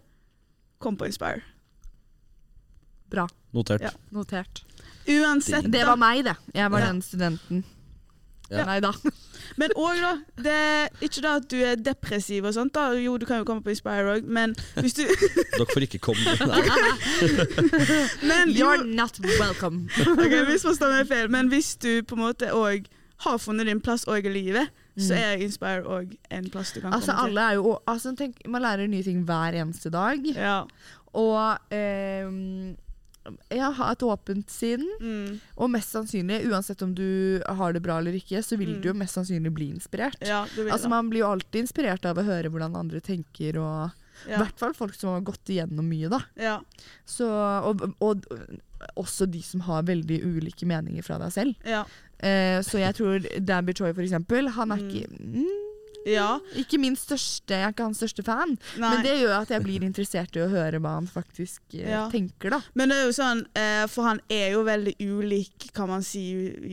kom 0.79 0.97
på 0.97 1.07
Inspire. 1.07 1.43
Bra. 3.11 3.27
Notert. 3.53 3.83
Ja. 3.83 3.91
Notert. 4.13 4.63
Uansett, 5.09 5.67
Det 5.71 5.83
var 5.85 5.97
meg, 5.99 6.25
det. 6.25 6.37
Jeg 6.55 6.71
var 6.71 6.81
Ja. 6.81 6.87
den 6.87 7.03
studenten. 7.03 7.65
Ja. 8.53 8.65
Nei 8.69 8.79
da. 8.85 8.93
Men 9.61 9.73
òg, 9.77 9.99
da. 10.01 10.13
Det 10.45 10.53
er 10.53 10.89
ikke 11.05 11.23
da 11.25 11.33
at 11.41 11.47
du 11.51 11.57
er 11.65 11.77
depressiv 11.81 12.45
og 12.49 12.55
sånt. 12.57 12.73
da. 12.77 12.87
Jo, 13.01 13.17
du 13.21 13.27
kan 13.29 13.41
jo 13.43 13.45
komme 13.49 13.65
på 13.65 13.73
Inspire 13.75 14.15
òg, 14.19 14.25
men 14.29 14.55
hvis 14.79 14.95
du 14.97 15.03
Dere 15.59 15.67
får 15.73 15.87
ikke 15.89 16.01
komme. 16.05 16.37
Nei. 16.53 16.63
Men 18.23 18.53
jo, 18.55 18.65
You're 18.67 18.85
not 18.87 19.19
welcome. 19.41 19.89
ok, 19.99 20.35
misforstå 20.49 20.89
meg 20.93 21.09
feil, 21.11 21.29
men 21.33 21.49
hvis 21.53 21.75
du 21.83 21.91
på 22.09 22.17
en 22.19 22.25
måte 22.27 22.53
òg 22.57 22.87
har 23.23 23.39
funnet 23.39 23.69
din 23.71 23.81
plass 23.85 24.05
òg 24.11 24.27
i 24.27 24.33
livet, 24.35 24.71
så 24.99 25.15
Mm. 25.17 25.21
er 25.25 25.43
Inspire 25.47 25.83
òg 25.89 26.11
en 26.31 26.49
plass 26.53 26.73
du 26.75 26.81
kan 26.83 26.93
Altså, 26.93 27.13
komme 27.15 27.31
alle 27.31 27.41
er 27.41 27.55
jo 27.57 27.79
altså, 27.89 28.11
tenk, 28.19 28.43
Man 28.47 28.61
lærer 28.61 28.87
nye 28.93 29.03
ting 29.07 29.23
hver 29.25 29.55
eneste 29.57 29.89
dag. 29.91 30.19
Ja. 30.37 30.59
Og 31.17 31.59
ehm, 31.73 32.75
jeg 33.51 33.73
ha 33.79 33.91
et 33.93 34.03
åpent 34.03 34.51
sinn. 34.51 34.83
Mm. 35.01 35.41
Og 35.57 35.71
mest 35.71 35.93
sannsynlig, 35.95 36.41
uansett 36.51 36.83
om 36.83 36.95
du 36.95 37.41
har 37.47 37.73
det 37.73 37.83
bra 37.83 37.99
eller 37.99 38.13
ikke, 38.19 38.43
så 38.43 38.57
vil 38.59 38.75
Mm. 38.77 38.81
du 38.83 38.89
jo 38.89 38.95
mest 38.95 39.15
sannsynlig 39.15 39.53
bli 39.55 39.71
inspirert. 39.71 40.17
ja, 40.21 40.45
Altså. 40.71 40.89
Man 40.89 41.09
blir 41.11 41.21
jo 41.21 41.31
alltid 41.31 41.63
inspirert 41.67 42.05
av 42.05 42.17
å 42.19 42.25
høre 42.25 42.51
hvordan 42.51 42.75
andre 42.77 43.01
tenker, 43.01 43.57
og 43.59 43.91
i 44.27 44.31
Ja. 44.31 44.39
hvert 44.39 44.59
fall 44.59 44.73
folk 44.75 44.95
som 44.95 45.11
har 45.11 45.21
gått 45.21 45.45
igjennom 45.49 45.87
mye. 45.89 46.09
da. 46.11 46.21
Ja. 46.37 46.61
Så, 47.07 47.27
og, 47.29 47.95
og 48.01 48.25
også 48.97 49.31
de 49.31 49.41
som 49.43 49.61
har 49.61 49.83
veldig 49.85 50.21
ulike 50.25 50.67
meninger 50.67 51.03
fra 51.05 51.19
deg 51.19 51.31
selv. 51.33 51.55
Ja. 51.65 51.85
Eh, 52.21 52.61
så 52.63 52.79
jeg 52.79 52.95
tror 52.95 53.19
Dabby 53.45 53.73
Choi, 53.75 53.93
for 53.93 54.03
eksempel, 54.03 54.49
han 54.51 54.71
er 54.73 54.77
Mm. 54.77 54.91
ikke 54.91 55.09
mm, 55.21 55.62
ja. 56.07 56.29
Ikke 56.59 56.79
min 56.81 56.97
største, 56.99 57.55
jeg 57.55 57.67
er 57.69 57.75
ikke 57.75 57.87
hans 57.89 58.01
største 58.03 58.25
fan, 58.27 58.57
Nei. 58.77 58.89
men 58.89 59.03
det 59.07 59.17
gjør 59.21 59.35
at 59.41 59.53
jeg 59.55 59.65
blir 59.65 59.87
interessert 59.87 60.37
i 60.39 60.43
å 60.45 60.49
høre 60.53 60.81
hva 60.83 60.97
han 60.99 61.09
faktisk 61.11 61.77
eh, 61.79 61.91
Ja. 61.91 62.07
tenker, 62.13 62.57
da. 62.57 62.61
Men 62.79 62.93
det 62.93 62.99
er 62.99 63.07
jo 63.09 63.17
sånn, 63.17 63.45
eh, 63.59 63.85
for 63.93 64.09
han 64.11 64.23
er 64.33 64.53
jo 64.57 64.65
veldig 64.67 64.97
ulik, 65.01 65.69
kan 65.77 65.91
man 65.93 66.03
si, 66.07 66.25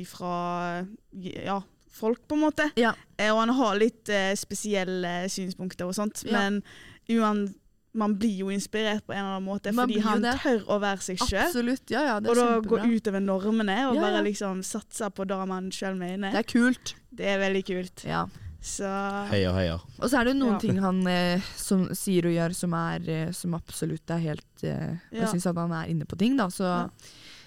fra 0.10 0.86
ja, 1.14 1.62
folk, 2.00 2.22
på 2.28 2.38
en 2.38 2.46
måte. 2.48 2.70
Ja. 2.80 2.94
Eh, 3.18 3.32
og 3.34 3.44
han 3.44 3.56
har 3.60 3.80
litt 3.80 4.10
spesielle 4.40 5.26
synspunkter 5.32 5.90
og 5.90 5.98
sånt, 5.98 6.24
men 6.32 6.62
uansett 7.10 7.58
man 8.00 8.14
blir 8.20 8.44
jo 8.44 8.50
inspirert 8.54 9.06
på 9.08 9.14
en 9.16 9.20
eller 9.20 9.36
annen 9.40 9.48
måte, 9.48 9.72
Man 9.74 9.88
fordi 9.90 10.02
han 10.06 10.22
det. 10.22 10.36
tør 10.44 10.62
å 10.70 10.78
være 10.82 11.02
seg 11.02 11.24
sjøl. 11.26 11.72
Ja, 11.90 12.04
ja, 12.06 12.18
Og 12.20 12.36
da 12.38 12.60
gå 12.62 12.78
utover 12.86 13.24
normene 13.24 13.80
og 13.90 13.98
ja. 13.98 14.04
bare 14.06 14.22
liksom 14.28 14.62
satse 14.66 15.10
på 15.10 15.26
det 15.30 15.40
man 15.50 15.72
sjøl 15.74 15.98
mener. 16.00 16.36
Det 16.36 16.44
er 16.44 16.50
kult. 16.52 16.94
Det 17.10 17.32
er 17.34 17.42
veldig 17.42 17.64
kult. 17.66 18.06
Ja. 18.06 18.28
Så 18.62 18.84
Heia, 19.30 19.54
heia. 19.56 19.78
Og 20.02 20.10
så 20.12 20.20
er 20.20 20.26
det 20.26 20.36
noen 20.36 20.54
Ja. 20.58 20.60
ting 20.60 20.78
han 20.84 21.08
eh, 21.08 21.40
som 21.56 21.88
sier 21.96 22.26
og 22.28 22.34
gjør 22.36 22.56
som, 22.56 22.74
er, 22.74 23.00
eh, 23.10 23.32
som 23.32 23.54
absolutt 23.56 24.10
er 24.12 24.20
helt 24.20 24.64
eh, 24.64 24.98
Ja. 25.12 25.22
Jeg 25.26 25.30
syns 25.36 25.46
at 25.48 25.56
han 25.56 25.72
er 25.72 25.88
inne 25.88 26.06
på 26.06 26.18
ting, 26.18 26.36
da. 26.38 26.48
Så 26.48 26.64
Ja. 26.68 26.90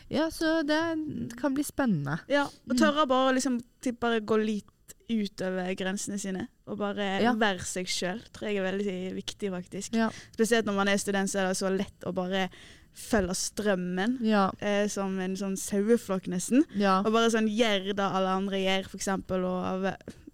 ja, 0.09 0.29
så 0.31 0.63
det 0.67 1.37
kan 1.37 1.53
bli 1.55 1.63
spennende. 1.65 2.21
Ja, 2.29 2.45
og 2.45 2.75
Mm. 2.75 2.79
tørre 2.79 3.07
bare 3.07 3.31
å 3.33 3.35
liksom 3.35 3.61
bare 4.01 4.21
gå 4.21 4.37
litt 4.45 4.65
utover 5.11 5.75
grensene 5.77 6.19
sine. 6.19 6.49
Og 6.67 6.79
bare 6.79 7.21
Ja. 7.21 7.35
være 7.35 7.61
seg 7.61 7.87
sjøl, 7.87 8.21
tror 8.33 8.49
jeg 8.49 8.57
er 8.57 8.73
veldig 8.73 9.15
viktig, 9.15 9.51
faktisk. 9.51 9.93
Ja. 9.95 10.09
Spesielt 10.33 10.65
når 10.65 10.75
man 10.77 10.89
er 10.89 10.97
student, 10.97 11.29
så 11.29 11.41
er 11.41 11.49
det 11.49 11.57
så 11.59 11.77
lett 11.77 12.01
å 12.07 12.15
bare 12.15 12.49
følge 12.95 13.35
strømmen. 13.35 14.19
Ja. 14.27 14.51
Eh, 14.61 14.87
som 14.93 15.19
en 15.21 15.37
sånn 15.39 15.57
saueflokk, 15.57 16.27
nesten. 16.33 16.65
ja. 16.77 16.99
Og 17.05 17.13
bare 17.15 17.31
sånn 17.33 17.49
gjør 17.49 17.93
det 17.97 18.05
alle 18.05 18.35
andre 18.39 18.61
gjør, 18.61 18.89
for 18.91 19.01
eksempel. 19.01 19.45
Og 19.49 19.87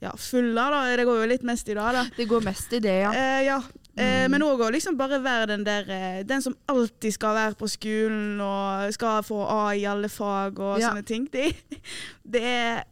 ja, 0.03 0.13
fulle, 0.19 0.55
da. 0.55 0.81
Det 0.97 1.05
går 1.07 1.21
jo 1.23 1.29
litt 1.31 1.45
mest 1.47 1.69
i 1.71 1.75
dag, 1.79 1.93
da. 1.95 2.05
Det 2.17 2.27
går 2.31 2.43
mest 2.47 2.73
i 2.75 2.81
det, 2.83 2.97
ja. 3.07 3.13
Eh, 3.15 3.45
ja. 3.49 3.61
Eh, 3.99 4.27
Mm. 4.29 4.31
Men 4.31 4.43
òg 4.47 4.61
å 4.63 4.71
liksom 4.71 4.95
bare 4.95 5.17
være 5.19 5.47
den 5.51 5.65
der 5.67 5.89
eh, 5.91 6.21
Den 6.23 6.39
som 6.41 6.55
alltid 6.71 7.17
skal 7.17 7.35
være 7.35 7.57
på 7.59 7.67
skolen 7.67 8.39
og 8.41 8.93
skal 8.95 9.25
få 9.27 9.41
A 9.51 9.73
i 9.75 9.83
alle 9.91 10.07
fag 10.07 10.61
og 10.63 10.79
sånne 10.79 11.03
ting. 11.03 11.25
Det, 11.33 11.49
det 12.23 12.45
er 12.47 12.85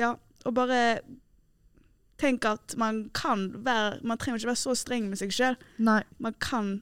Ja, 0.00 0.14
å 0.48 0.52
bare 0.56 1.00
tenke 2.16 2.54
at 2.56 2.72
man 2.80 3.10
kan 3.12 3.50
være 3.66 4.00
Man 4.02 4.16
trenger 4.16 4.40
ikke 4.40 4.54
være 4.54 4.62
så 4.64 4.72
streng 4.80 5.10
med 5.10 5.20
seg 5.20 5.34
sjøl. 5.36 5.58
Man 5.76 6.34
kan 6.40 6.78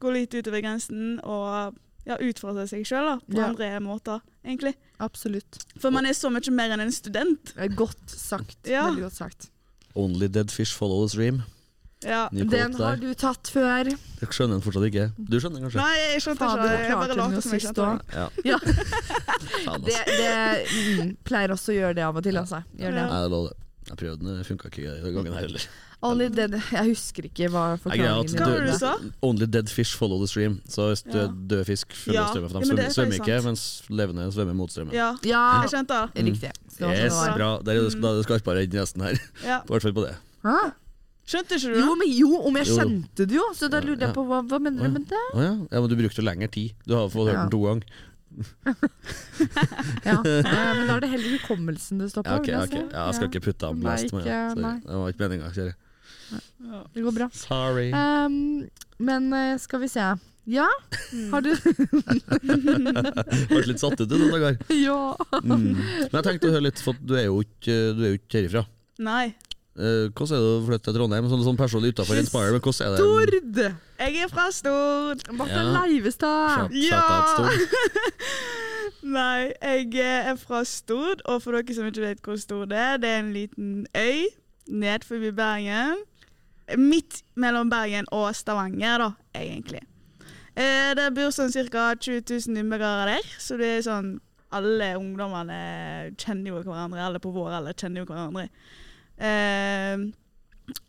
gå 0.00 0.12
litt 0.14 0.34
utover 0.34 0.62
grensen 0.64 1.18
og 1.24 1.76
ja, 2.08 2.16
utfordre 2.24 2.64
seg 2.70 2.86
sjøl 2.88 3.18
på 3.26 3.36
Ja. 3.36 3.50
andre 3.50 3.68
måter, 3.84 4.22
egentlig. 4.44 4.74
Absolutt. 4.98 5.60
For 5.78 5.90
man 5.94 6.06
er 6.08 6.16
så 6.16 6.30
mye 6.32 6.50
mer 6.54 6.72
enn 6.76 6.80
en 6.86 6.92
student. 6.94 7.52
Er 7.56 7.68
Godt 7.68 8.10
sagt. 8.10 8.58
Ja. 8.66 8.86
Veldig 8.88 9.08
godt 9.08 9.18
sagt. 9.18 9.50
Only 9.94 10.28
dead 10.28 10.50
fish 10.50 10.74
follow 10.76 11.04
the 11.04 11.12
stream. 11.12 11.42
Ja. 12.06 12.28
Den 12.30 12.74
har 12.78 12.96
du 12.96 13.08
tatt 13.18 13.50
før. 13.50 13.88
Jeg 13.90 14.30
skjønner 14.30 14.58
den 14.58 14.62
fortsatt 14.62 14.86
ikke. 14.86 15.08
Du 15.18 15.38
skjønner 15.42 15.64
kanskje? 15.64 15.80
Nei, 15.82 15.96
jeg 16.14 16.22
skjønte 16.22 16.46
Fader, 16.46 16.74
ikke. 16.74 16.84
Jeg 16.86 16.98
bare 17.02 17.16
lot 17.18 17.42
som 17.42 17.56
jeg 17.56 17.64
skjønte 17.64 17.88
Ja. 18.14 18.28
Ja. 18.52 18.58
Det, 19.78 19.96
altså. 19.98 20.04
det 20.06 21.02
mm, 21.02 21.10
pleier 21.26 21.52
også 21.54 21.72
å 21.74 21.76
gjøre 21.76 21.98
det 21.98 22.04
av 22.06 22.16
og 22.20 22.24
til, 22.24 22.38
altså. 22.38 22.62
Gjør 22.78 22.94
det. 22.94 23.02
Ja. 23.02 23.10
Nei, 23.10 23.20
det 23.24 23.32
lå 23.34 23.42
det. 23.48 23.56
Jeg 23.88 24.00
prøvde 24.02 24.20
den, 24.22 24.38
det 24.38 24.46
funka 24.46 24.70
ikke 24.70 24.94
denne 24.94 25.12
gangen 25.16 25.34
her 25.34 25.46
heller. 25.48 25.68
Only 26.00 26.28
dead. 26.30 26.52
Jeg 26.70 26.84
husker 26.92 27.26
ikke 27.26 27.48
hva 27.50 27.62
forklaringen 27.82 28.28
Hva 28.38 28.46
var 28.46 28.60
det 28.62 28.72
du 28.72 28.78
sa? 28.78 28.92
Only 29.26 29.46
dead 29.50 29.68
fish 29.68 29.96
follow 29.98 30.20
the 30.22 30.28
stream. 30.30 30.60
Så 30.70 30.88
hvis 30.92 31.02
Ja. 31.08 31.24
er 31.24 31.32
død 31.50 31.64
fisk 31.66 31.90
følger 31.92 32.14
Ja. 32.20 32.26
strømmen, 32.30 32.50
for 32.50 32.60
de 32.60 32.66
men 32.66 32.68
svømmer, 32.68 32.84
er 32.86 32.94
svømmer 32.94 33.18
ikke, 33.18 33.44
mens 33.44 33.82
levende 33.90 34.28
svømmer 34.32 34.54
mot 34.54 34.70
strømmen. 34.70 34.92
Ja, 34.94 35.08
Ja, 35.26 35.62
jeg 35.62 35.70
skjønte 35.72 35.96
det. 36.14 36.24
riktig. 36.24 36.52
Det 36.78 36.86
Yes, 36.86 37.12
det 37.18 37.34
bra. 37.34 37.58
Der 37.66 37.72
er 37.72 37.82
det, 37.82 37.94
er 37.98 38.14
det 38.14 38.26
skarpere 38.28 38.62
enn 38.62 38.78
resten 38.78 39.02
her. 39.02 39.18
Ja. 39.44 39.58
I 39.58 39.66
hvert 39.66 39.82
fall 39.82 39.92
på 39.92 40.06
det. 40.06 40.14
Hæ? 40.44 40.70
Skjønte 41.26 41.50
ikke 41.58 41.74
du 41.74 41.80
Jo, 41.80 41.88
det? 41.90 41.98
men 41.98 42.08
jo, 42.16 42.30
om 42.46 42.54
jeg 42.56 42.66
Jo, 42.66 42.72
jo. 42.74 42.78
skjønte 42.78 43.26
det 43.26 43.34
jo, 43.36 43.46
så 43.54 43.68
da 43.68 43.80
lurte 43.80 43.86
lurer 43.98 44.06
jeg 44.06 44.14
på 44.14 44.24
hva, 44.24 44.38
hva 44.48 44.58
mener 44.62 44.82
du 44.84 44.90
med 44.94 45.08
det? 45.08 45.24
Ja. 45.34 45.50
ja, 45.72 45.80
men 45.80 45.88
du 45.90 45.96
brukte 45.96 46.22
lengre 46.22 46.48
tid. 46.48 46.70
Du 46.86 46.94
har 46.94 47.08
fått 47.10 47.26
hørt 47.28 47.42
den 47.42 47.50
to 47.50 47.58
ganger. 47.66 47.82
Ja. 50.04 50.22
Men 50.78 50.86
da 50.86 50.94
er 50.96 51.00
det 51.00 51.10
heller 51.10 51.38
hukommelsen 51.38 51.98
det 51.98 52.10
står 52.12 52.22
på. 52.22 52.30
Ja, 52.46 52.62
ok, 52.62 52.68
okay. 52.68 52.82
ok. 52.86 52.92
Ja, 52.92 53.04
jeg 53.06 53.14
skal 53.18 53.28
ikke 53.30 53.40
putte 53.48 53.66
av 53.66 53.74
dem 53.74 53.82
meg 53.82 53.92
last. 53.92 54.04
Ikke, 54.12 54.38
nei. 54.60 54.74
Det 54.84 54.94
var 55.00 55.12
ikke 55.12 55.22
meninga, 55.28 55.50
kjære. 55.56 55.74
Ja. 56.32 56.82
Det 56.94 57.02
går 57.06 57.14
bra. 57.16 57.28
Sorry. 57.34 57.88
Um, 57.94 58.68
men 58.98 59.32
eh, 59.32 59.56
skal 59.62 59.80
vi 59.84 59.88
se. 59.92 60.08
Ja, 60.48 60.64
Mm. 61.12 61.30
har 61.32 61.42
du 61.44 61.50
Ble 63.50 63.60
litt 63.68 63.80
satt 63.82 64.00
ut 64.00 64.08
i 64.12 64.16
noen 64.16 64.32
dager. 64.32 64.56
Ja. 64.76 65.14
Mm. 65.42 65.74
Men 65.76 66.16
jeg 66.18 66.24
tenkte 66.26 66.48
å 66.48 66.54
høre 66.54 66.66
litt, 66.70 66.80
for 66.84 66.96
du 67.00 67.14
er 67.18 67.26
jo 67.28 67.42
ikke, 67.44 67.76
du 67.96 68.00
er 68.06 68.14
jo 68.14 68.18
ikke 68.20 68.40
herifra. 68.40 68.62
Nei. 69.04 69.26
Eh, 69.78 70.08
hvordan 70.10 70.32
er 70.34 70.40
det 70.42 70.48
å 70.56 70.62
flytte 70.66 70.86
til 70.88 70.96
Trondheim? 70.96 71.28
Sånn, 71.30 71.44
sånn 71.46 71.58
personlig 71.60 71.92
utenfor 71.94 72.18
Inspire, 72.18 72.54
men 72.56 72.64
hvordan 72.64 72.80
er 72.82 72.90
det? 72.96 72.98
Stord! 73.04 73.60
Jeg 73.98 74.24
er 74.24 74.32
fra 74.32 74.46
Stord. 74.56 75.22
Marte 75.38 75.60
Ja. 75.60 75.68
Leivestad. 75.76 76.74
Ja! 76.74 77.04
Nei, 79.18 79.52
jeg 79.62 79.94
er 80.02 80.36
fra 80.40 80.64
Stord, 80.66 81.22
og 81.30 81.42
for 81.44 81.54
dere 81.54 81.76
som 81.76 81.86
ikke 81.88 82.02
vet 82.08 82.22
hvor 82.24 82.38
Stord 82.40 82.72
er, 82.74 82.96
det 83.00 83.08
er 83.12 83.20
en 83.22 83.32
liten 83.36 83.68
øy 83.96 84.26
ned 84.68 85.04
forbi 85.06 85.30
Bergen. 85.36 86.00
Midt 86.76 87.22
mellom 87.40 87.70
Bergen 87.72 88.08
og 88.12 88.28
Stavanger, 88.36 89.00
da, 89.00 89.10
egentlig. 89.38 89.80
Eh, 90.58 90.92
det 90.98 91.10
bor 91.16 91.32
sånn 91.32 91.52
ca. 91.70 91.92
20 91.94 92.24
000 92.26 92.60
innbyggere 92.60 93.06
der, 93.14 93.28
så 93.40 93.56
det 93.60 93.76
er 93.76 93.84
sånn 93.86 94.16
alle 94.56 94.94
ungdommene 94.96 95.58
kjenner 96.16 96.54
jo 96.54 96.62
hverandre, 96.62 97.02
alle 97.04 97.20
på 97.20 97.32
vår 97.34 97.58
alder 97.58 97.76
kjenner 97.76 98.02
jo 98.02 98.08
hverandre. 98.08 98.46
Eh, 99.18 100.08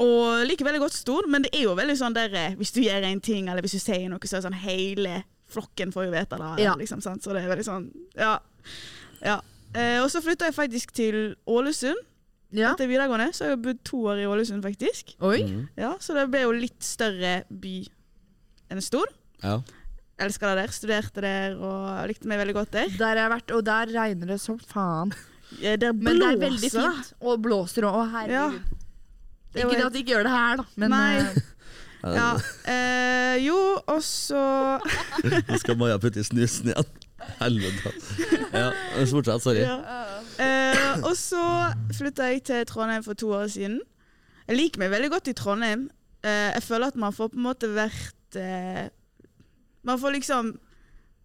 og 0.03 0.45
liker 0.47 0.67
veldig 0.67 0.81
godt 0.83 0.95
Stord, 0.95 1.27
men 1.31 1.45
det 1.45 1.51
er 1.55 1.67
jo 1.67 1.75
veldig 1.77 1.95
sånn 1.99 2.15
der 2.15 2.35
eh, 2.35 2.55
hvis 2.59 2.73
du 2.75 2.81
gjør 2.83 3.07
en 3.07 3.21
ting, 3.23 3.47
eller 3.51 3.63
hvis 3.65 3.77
du 3.77 3.83
sier 3.83 4.07
noe, 4.11 4.21
så 4.23 4.37
er 4.37 4.41
det 4.41 4.47
sånn 4.49 4.63
hele 4.63 5.21
flokken 5.49 5.93
får 5.93 6.07
jo 6.07 6.13
vite 6.13 6.39
det. 6.39 6.51
Ja. 6.63 6.75
Liksom. 6.77 7.01
Så 7.01 7.33
det 7.33 7.41
er 7.41 7.51
veldig 7.51 7.65
sånn, 7.65 7.87
ja. 8.19 8.35
ja. 9.25 9.39
Eh, 9.73 9.97
og 10.03 10.09
så 10.13 10.21
flytta 10.23 10.49
jeg 10.49 10.57
faktisk 10.57 10.93
til 10.97 11.19
Ålesund 11.49 12.05
Ja. 12.51 12.71
etter 12.73 12.87
videregående, 12.89 13.29
så 13.35 13.45
har 13.45 13.51
jeg 13.53 13.61
bodd 13.61 13.81
to 13.85 13.97
år 14.09 14.21
i 14.23 14.27
Ålesund, 14.29 14.63
faktisk. 14.65 15.15
Oi. 15.21 15.43
Mm. 15.45 15.67
Ja, 15.77 15.91
Så 16.01 16.15
det 16.17 16.27
ble 16.31 16.41
jo 16.47 16.51
litt 16.55 16.81
større 16.83 17.43
by 17.49 17.75
enn 18.71 18.81
Stord. 18.81 19.11
Ja. 19.43 19.59
Elska 20.19 20.49
det 20.51 20.63
der, 20.65 20.73
studerte 20.75 21.21
der 21.23 21.53
og 21.63 22.07
likte 22.09 22.27
meg 22.27 22.41
veldig 22.41 22.55
godt 22.57 22.71
der. 22.73 22.89
Der 22.97 23.13
jeg 23.15 23.23
har 23.23 23.29
jeg 23.29 23.33
vært, 23.37 23.53
og 23.55 23.63
der 23.69 23.93
regner 23.93 24.33
det 24.33 24.39
som 24.41 24.57
faen. 24.59 25.13
Ja, 25.61 25.75
Der 25.77 25.93
Men 25.93 26.19
det 26.19 26.27
er 26.27 26.41
veldig 26.41 26.71
fint. 26.71 27.13
Og 27.21 27.39
blåser 27.41 27.85
og 27.87 28.09
Herregud. 28.11 28.59
herregud. 28.59 28.75
Det 29.53 29.63
Ikke 29.63 29.77
det 29.79 29.85
at 29.85 29.93
de 29.93 30.01
ikke 30.03 30.11
gjør 30.13 30.23
det 30.27 30.31
her, 30.35 30.57
da. 30.57 30.65
Men 30.75 30.89
Nei. 30.91 31.15
eh, 31.17 31.39
Ja. 32.15 32.37
Eh, 32.69 33.37
jo, 33.43 33.55
og 33.87 34.01
så 34.01 34.79
Nå 35.49 35.57
skal 35.59 35.75
Maja 35.77 35.97
putte 35.99 36.21
i 36.21 36.23
snusen 36.23 36.69
igjen. 36.71 36.85
Helvete. 37.39 37.91
Ja, 38.53 38.69
fortsett. 39.09 39.41
Sorry. 39.43 39.59
ja. 39.65 39.98
Eh, 40.39 41.01
Og 41.03 41.15
så 41.19 41.41
flytta 41.97 42.29
jeg 42.31 42.43
til 42.47 42.65
Trondheim 42.69 43.03
for 43.03 43.13
to 43.19 43.31
år 43.35 43.47
siden. 43.51 43.79
Jeg 44.47 44.57
liker 44.57 44.79
meg 44.81 44.91
veldig 44.93 45.09
godt 45.13 45.27
i 45.31 45.35
Trondheim. 45.37 45.87
Eh, 46.23 46.49
jeg 46.55 46.63
føler 46.65 46.87
at 46.93 46.95
man 46.99 47.13
får 47.15 47.29
på 47.33 47.39
en 47.39 47.45
måte 47.45 47.69
vært 47.75 48.35
eh, 48.39 48.87
Man 49.87 49.99
får 50.01 50.11
liksom 50.17 50.49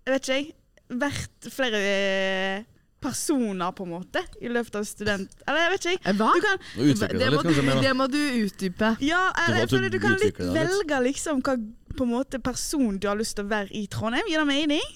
Jeg 0.06 0.12
vet 0.14 0.28
ikke, 0.28 0.36
jeg. 0.38 0.52
Vært 1.00 1.48
flere 1.50 1.78
eh, 1.80 2.64
personer, 3.04 3.70
på 3.76 3.84
en 3.84 3.90
måte, 3.98 4.20
i 4.40 4.48
løpet 4.48 4.76
av 4.78 4.84
student... 4.88 5.32
Eller 5.48 5.60
jeg 5.66 5.70
vet 5.74 5.86
ikke. 5.90 6.04
jeg. 6.06 6.16
Hva? 6.16 6.28
Du 6.32 6.44
kan, 6.44 6.62
Det 6.76 7.18
det 7.20 7.30
må, 7.34 7.42
du, 7.42 7.80
det 7.84 7.90
må 7.96 8.06
du 8.08 8.18
utdype. 8.44 8.90
ja, 9.04 9.22
jeg 9.58 9.68
føler 9.68 9.92
du 9.92 9.98
kan 10.00 10.14
litt. 10.22 10.38
velge 10.40 11.00
liksom 11.04 11.42
hva 11.44 11.56
på 11.94 12.06
en 12.06 12.10
måte 12.14 12.40
person 12.42 12.96
du 12.98 13.04
har 13.10 13.18
lyst 13.20 13.36
til 13.38 13.44
å 13.44 13.50
være 13.52 13.68
i 13.76 13.84
Trondheim. 13.92 14.24
Gir 14.30 14.40
det 14.40 14.46
mening? 14.48 14.86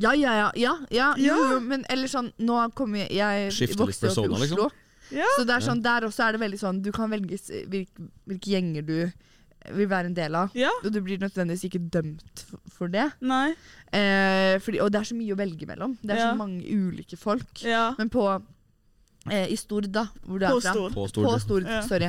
Ja, 0.00 0.12
ja, 0.16 0.32
ja. 0.38 0.50
ja, 0.56 0.74
ja. 0.90 1.08
Ja. 1.14 1.14
Jo, 1.18 1.36
jo, 1.54 1.60
men 1.60 1.84
eller 1.90 2.08
sånn 2.08 2.32
Nå 2.38 2.60
kommer 2.74 3.02
jeg 3.04 3.12
Jeg 3.18 3.50
Skifter 3.52 3.76
litt 3.76 3.82
vokste 3.86 4.06
opp 4.08 4.12
i 4.12 4.14
persona, 4.14 4.34
Oslo. 4.38 4.68
liksom. 4.68 4.70
Ja. 5.20 5.26
Så 5.36 5.44
det 5.44 5.54
er 5.56 5.60
sånn, 5.66 5.82
der 5.82 6.06
også 6.06 6.22
er 6.28 6.32
det 6.36 6.40
veldig 6.40 6.58
sånn 6.60 6.82
Du 6.82 6.92
kan 6.92 7.10
velge 7.10 7.34
s- 7.34 7.50
hvilke, 7.68 8.08
hvilke 8.30 8.50
gjenger 8.54 8.86
du 8.86 9.12
vil 9.76 9.86
være 9.90 10.06
en 10.08 10.14
del 10.16 10.34
av. 10.34 10.54
Ja? 10.56 10.70
Og 10.82 10.90
du 10.94 11.00
blir 11.04 11.18
nødvendigvis 11.20 11.66
ikke 11.68 11.82
dømt 11.92 12.22
f- 12.46 12.54
for 12.72 12.88
det. 12.88 13.10
Nei? 13.20 13.50
Eh, 13.92 14.56
fordi, 14.64 14.80
og 14.80 14.88
det 14.90 15.00
er 15.02 15.04
så 15.10 15.14
mye 15.18 15.34
å 15.34 15.36
velge 15.36 15.66
mellom. 15.68 15.98
Det 16.00 16.14
er 16.14 16.16
Ja. 16.22 16.30
så 16.32 16.36
mange 16.38 16.62
ulike 16.64 17.18
folk. 17.20 17.60
Ja. 17.62 17.94
Men 17.98 18.08
på 18.08 18.24
eh, 19.30 19.48
I 19.52 19.56
Stord, 19.60 19.90
da, 19.92 20.06
hvor 20.24 20.38
du 20.40 20.46
er 20.46 20.54
På 20.54 20.62
fra. 20.62 20.72
Stord. 20.72 20.92
På 20.94 21.04
På 21.04 21.08
Stord. 21.12 21.40
Stord, 21.42 21.62
Ja. 21.68 21.82
sorry. 21.82 22.08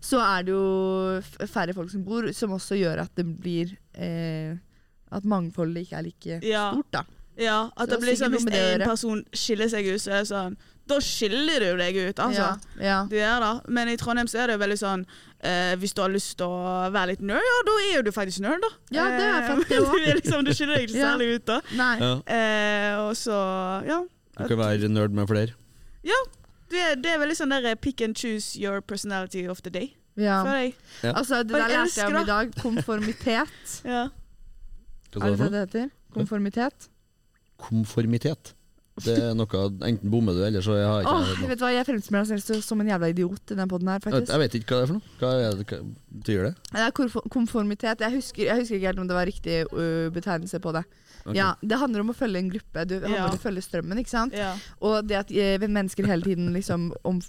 Så 0.00 0.20
er 0.22 0.44
det 0.44 0.52
jo 0.54 1.18
f- 1.18 1.50
færre 1.50 1.74
folk 1.74 1.90
som 1.90 2.04
bor, 2.04 2.30
som 2.32 2.50
også 2.54 2.78
gjør 2.78 3.00
at 3.02 3.14
det 3.16 3.26
blir 3.40 3.76
eh, 3.96 4.54
At 5.10 5.22
mangfoldet 5.24 5.86
ikke 5.88 5.98
er 5.98 6.02
like 6.02 6.40
Ja. 6.46 6.70
stort, 6.72 6.90
da. 6.92 7.02
Ja, 7.36 7.70
at 7.76 7.88
det 7.90 7.98
blir 8.00 8.14
sånn 8.16 8.32
hvis 8.36 8.44
én 8.46 8.80
en 8.80 8.88
person 8.88 9.24
skiller 9.34 9.68
seg 9.68 9.86
ut, 9.90 10.00
så 10.00 10.10
er 10.12 10.22
det 10.22 10.28
sånn 10.30 10.56
Da 10.86 10.98
skiller 11.00 11.60
du 11.64 11.78
deg 11.80 11.96
ut, 11.96 12.18
altså. 12.20 12.44
Ja, 12.78 12.84
ja. 12.84 12.96
Du 13.08 13.16
gjør 13.16 13.40
det. 13.40 13.70
Men 13.72 13.88
i 13.88 13.96
Trondheim 13.96 14.28
så 14.28 14.42
er 14.44 14.52
det 14.52 14.58
veldig 14.60 14.76
sånn 14.78 15.06
eh, 15.40 15.72
Hvis 15.80 15.94
du 15.96 16.02
har 16.02 16.10
lyst 16.12 16.36
til 16.38 16.46
å 16.46 16.90
være 16.92 17.14
litt 17.14 17.22
nerd, 17.24 17.40
ja, 17.40 17.56
da 17.66 17.76
er 17.88 17.94
jo 17.96 18.02
du 18.04 18.10
faktisk 18.12 18.40
nerd, 18.44 18.60
da. 18.60 18.70
Ja, 18.92 19.06
det 19.08 19.24
er 19.24 19.48
Eh, 19.48 19.64
det 19.68 19.78
også. 19.82 19.96
du, 19.96 20.04
er 20.10 20.14
liksom, 20.20 20.44
du 20.44 20.52
skiller 20.54 20.76
deg 20.76 20.88
ikke 20.90 20.98
Ja. 21.00 21.08
særlig 21.10 21.28
ut, 21.34 21.46
da. 21.46 21.58
Nei. 21.80 21.96
Ja. 22.04 22.12
Eh, 22.36 23.00
og 23.08 23.16
så 23.16 23.38
Ja. 23.88 23.98
Du 24.38 24.48
kan 24.48 24.58
være 24.58 24.88
nerd 24.88 25.10
med 25.16 25.26
flere. 25.28 25.54
Det 26.04 26.80
er, 26.80 26.94
det 26.98 27.10
er 27.12 27.18
veldig 27.20 27.36
sånn 27.38 27.52
der 27.54 27.66
eh, 27.70 27.74
pick 27.78 28.00
and 28.02 28.16
choose 28.18 28.58
your 28.58 28.80
personality 28.80 29.46
of 29.48 29.60
the 29.62 29.70
day. 29.70 29.94
Ja. 30.16 30.42
For 30.44 30.50
deg 30.52 30.74
Ja. 31.02 31.12
Altså, 31.18 31.42
det 31.42 31.54
der 31.54 31.68
lærte 31.68 31.96
jeg 32.00 32.06
om 32.12 32.16
i 32.22 32.24
dag. 32.28 32.54
Konformitet. 32.62 33.74
Ja. 33.84 34.08
Hva 35.14 35.20
Er 35.20 35.20
sa 35.20 35.30
det 35.30 35.30
du 35.30 35.36
for 35.38 35.44
det 35.44 35.50
noe? 35.50 35.50
det 35.50 35.60
heter? 35.68 35.90
Konformitet. 36.14 36.88
Konformitet. 37.60 38.54
Det 39.02 39.16
er 39.18 39.32
noe 39.34 39.48
Enten 39.82 40.06
bommer 40.10 40.36
du, 40.36 40.44
eller 40.46 40.62
så 40.62 40.76
har 40.78 41.00
jeg 41.02 41.06
Åh, 41.10 41.22
ikke 41.26 41.40
noe. 41.40 41.48
vet 41.50 41.58
du 41.58 41.64
hva, 41.64 41.70
Jeg 41.74 41.86
fremstiller 41.88 42.20
meg 42.30 42.42
selv 42.44 42.62
som 42.62 42.80
en 42.80 42.86
jævla 42.92 43.08
idiot 43.10 43.50
i 43.50 43.56
den 43.58 43.68
poden 43.68 43.88
her, 43.90 43.98
Jeg 43.98 44.04
vet- 44.04 44.12
faktisk. 44.14 44.32
Jeg 44.32 44.38
vet 44.44 44.54
ikke 44.54 44.68
hva 44.70 44.78
det 44.78 44.82
er 44.82 44.86
for 44.86 44.94
noe. 44.94 45.02
Hva, 45.18 45.30
er 45.34 45.64
hva 45.64 45.78
betyr 46.22 46.42
det? 46.46 46.54
Det 46.70 46.80
er 46.84 46.90
konformitet. 47.34 48.00
Jeg 48.06 48.12
husker, 48.14 48.44
jeg 48.44 48.56
husker 48.60 48.74
ikke 48.78 48.86
helt 48.86 48.98
om 49.02 49.08
det 49.08 49.16
var 49.18 49.26
riktig 49.26 49.66
øh, 49.72 50.10
betegnelse 50.14 50.60
på 50.60 50.72
det. 50.78 50.84
Ok. 51.26 51.34
Ja, 51.36 51.54
Det 51.62 51.78
handler 51.80 52.00
om 52.04 52.10
å 52.10 52.16
følge 52.16 52.36
en 52.38 52.50
gruppe. 52.50 52.86
Du 52.86 52.94
handler 53.00 53.16
Ja. 53.16 53.28
om 53.30 53.36
å 53.38 53.40
følge 53.40 53.62
strømmen. 53.64 53.98
ikke 53.98 54.10
sant? 54.12 54.32
ja. 54.36 54.56
Og 54.82 55.06
det 55.08 55.16
at 55.16 55.30
eh, 55.32 55.58
mennesker 55.58 56.04
hele 56.06 56.22
tiden 56.22 56.52
liksom 56.52 56.92
om, 57.04 57.20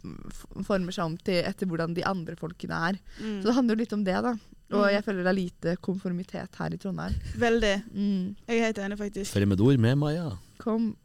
former 0.64 0.92
seg 0.92 1.06
om 1.06 1.18
til 1.18 1.44
etter 1.46 1.66
hvordan 1.66 1.94
de 1.96 2.04
andre 2.04 2.36
folkene 2.36 2.76
er. 2.90 3.00
Mm. 3.22 3.42
Så 3.42 3.44
det 3.48 3.56
handler 3.56 3.76
jo 3.76 3.80
litt 3.80 3.94
om 3.94 4.04
det, 4.04 4.22
da. 4.22 4.36
Og 4.74 4.82
Mm. 4.82 4.92
jeg 4.92 5.04
føler 5.06 5.24
det 5.24 5.28
er 5.32 5.42
lite 5.44 5.78
konformitet 5.82 6.56
her 6.58 6.74
i 6.74 6.78
Trondheim. 6.78 7.14
Veldig. 7.38 7.84
Mm. 7.94 8.36
Jeg 8.48 8.58
er 8.60 8.66
helt 8.66 8.78
enig, 8.80 8.98
faktisk. 8.98 9.32
Fremmedord 9.32 9.78
med 9.80 9.96
Maja. 9.98 10.32
Kom, 10.58 10.96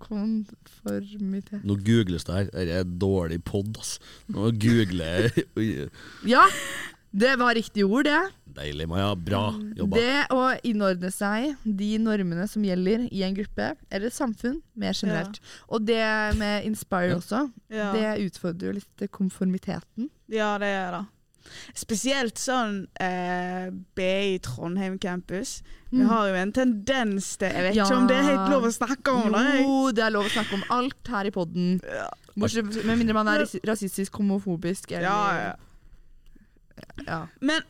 konformitet 0.00 1.64
Nå 1.64 1.76
googles 1.84 2.24
det 2.24 2.34
her. 2.34 2.44
Dette 2.52 2.78
er 2.80 2.84
dårlig 2.84 3.42
pod, 3.44 3.76
ass. 3.78 3.98
Nå 4.32 4.50
googler 4.58 5.30
jeg 5.56 5.90
Ja! 6.26 6.46
Det 7.16 7.32
var 7.40 7.54
riktig 7.56 7.84
ord, 7.86 8.04
det. 8.04 8.18
Deilig, 8.56 8.86
Maja. 8.88 9.14
Bra 9.16 9.46
jobba. 9.76 9.96
Det 9.96 10.26
å 10.32 10.42
innordne 10.68 11.10
seg 11.12 11.54
de 11.64 11.90
normene 12.02 12.44
som 12.48 12.64
gjelder 12.64 13.06
i 13.12 13.22
en 13.26 13.34
gruppe, 13.36 13.70
eller 13.90 14.06
et 14.10 14.16
samfunn, 14.16 14.58
mer 14.76 14.92
generelt. 14.96 15.40
Og 15.68 15.84
det 15.88 16.02
med 16.40 16.64
Inspire 16.68 17.10
Ja. 17.14 17.16
også, 17.20 17.52
Ja. 17.70 17.92
det 17.92 18.30
utfordrer 18.30 18.66
jo 18.68 18.72
litt 18.80 19.10
konformiteten. 19.10 20.10
Ja, 20.28 20.58
det 20.58 20.66
gjør 20.74 20.90
det. 20.98 21.06
Spesielt 21.74 22.34
sånn 22.42 22.86
eh, 23.00 23.70
BI 23.94 24.38
Trondheim 24.42 24.98
campus. 24.98 25.62
Vi 25.92 25.98
Mm. 26.02 26.08
har 26.08 26.28
jo 26.28 26.34
en 26.34 26.52
tendens 26.52 27.36
til 27.38 27.48
Jeg 27.52 27.62
vet 27.62 27.74
Ja. 27.76 27.84
ikke 27.84 27.96
om 27.96 28.06
det 28.08 28.16
er 28.16 28.22
helt 28.22 28.50
lov 28.50 28.62
å 28.64 28.72
snakke 28.72 29.08
om 29.14 29.32
det. 29.32 29.60
Jo, 29.62 29.92
det 29.92 30.04
er 30.04 30.10
lov 30.10 30.24
å 30.24 30.28
snakke 30.30 30.54
om 30.54 30.64
alt 30.70 31.06
her 31.06 31.24
i 31.26 31.30
podden. 31.30 31.80
Ja. 31.84 32.08
Med 32.36 32.98
mindre 32.98 33.14
man 33.14 33.28
er 33.28 33.44
rasistisk, 33.64 34.10
homofobisk 34.18 34.90
eller 34.92 35.02
Ja, 35.08 35.54
ja. 37.06 37.22
Men 37.40 37.62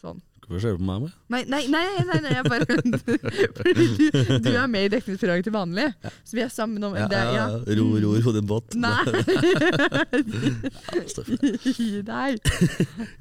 sånn. 0.00 0.20
Hvorfor 0.42 0.58
ser 0.64 0.72
du 0.74 0.80
på 0.82 0.86
meg? 0.88 1.04
med? 1.04 1.12
Nei, 1.30 1.42
nei, 1.46 1.60
nei, 1.70 2.02
nei, 2.08 2.16
nei 2.24 2.32
jeg 2.34 2.44
bare 2.50 2.66
Fordi 3.56 3.84
du, 3.94 4.38
du 4.42 4.48
er 4.50 4.66
med 4.68 4.88
i 4.88 4.90
dekningsprogrammet 4.90 5.46
til 5.46 5.54
vanlig, 5.54 5.84
så 6.26 6.34
vi 6.36 6.42
er 6.42 6.50
sammen 6.52 6.82
om 6.88 6.96
Ja, 6.98 7.06
det. 7.08 7.20
Ja. 7.36 7.44
Ro, 7.78 7.86
ro, 8.02 8.10
ro 8.26 8.32
din 8.34 8.48
båt. 8.50 8.74
Nei! 8.74 9.04
Gi 11.76 12.02
deg. 12.06 12.42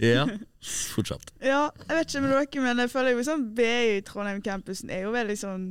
Ja, 0.01 0.25
Fortsatt. 0.95 1.32
ja, 1.45 1.67
jeg 1.88 1.97
vet 1.99 2.10
ikke 2.12 2.21
med 2.25 2.34
dere, 2.36 2.63
men 2.65 2.82
jeg 2.84 2.91
føler 2.93 3.15
jo 3.15 3.23
sånn 3.25 3.45
BI 3.58 4.01
Trondheim 4.08 4.41
campusen 4.45 4.91
er 4.93 5.06
jo 5.08 5.13
veldig 5.15 5.38
sånn 5.39 5.63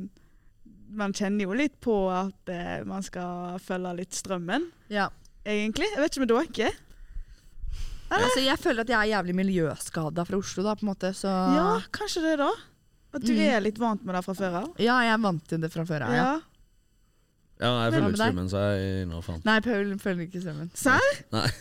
Man 0.97 1.13
kjenner 1.15 1.45
jo 1.47 1.55
litt 1.55 1.77
på 1.83 1.93
at 2.11 2.49
eh, 2.51 2.81
man 2.87 3.03
skal 3.05 3.59
følge 3.63 3.93
litt 4.01 4.15
strømmen, 4.17 4.65
Ja. 4.91 5.05
egentlig. 5.47 5.87
Jeg 5.93 6.01
vet 6.03 6.11
ikke 6.17 6.25
med 6.25 6.33
dere. 6.33 6.71
Altså, 8.19 8.41
jeg 8.43 8.57
føler 8.59 8.81
at 8.81 8.89
jeg 8.91 8.99
er 8.99 9.11
jævlig 9.15 9.35
miljøskada 9.35 10.25
fra 10.27 10.37
Oslo, 10.37 10.63
da, 10.63 10.73
på 10.75 10.83
en 10.85 10.89
måte, 10.93 11.11
så 11.15 11.31
Ja, 11.55 11.79
kanskje 11.95 12.21
det, 12.25 12.37
da. 12.41 12.49
At 13.13 13.21
du 13.23 13.31
Mm. 13.33 13.39
er 13.47 13.59
litt 13.61 13.77
vant 13.79 14.03
med 14.05 14.15
det 14.15 14.23
fra 14.25 14.33
før 14.33 14.53
av. 14.63 14.69
Ja, 14.79 14.99
jeg 15.03 15.13
er 15.13 15.17
vant 15.23 15.47
til 15.47 15.59
det 15.61 15.71
fra 15.71 15.83
før 15.85 16.01
av. 16.07 16.11
Ja. 16.15 16.23
Ja. 16.23 16.39
Ja, 17.61 17.71
jeg 17.85 17.93
føler 17.93 18.09
ikke 18.09 18.17
strømmen, 18.23 18.47
så 18.49 18.61
jeg 18.75 19.07
Nå 19.07 19.19
faen. 19.21 19.41
Nei, 19.45 19.59
Paul 19.61 19.91
føler 20.01 20.21
ikke 20.27 20.41
strømmen. 20.41 20.71
Serr? 20.73 21.51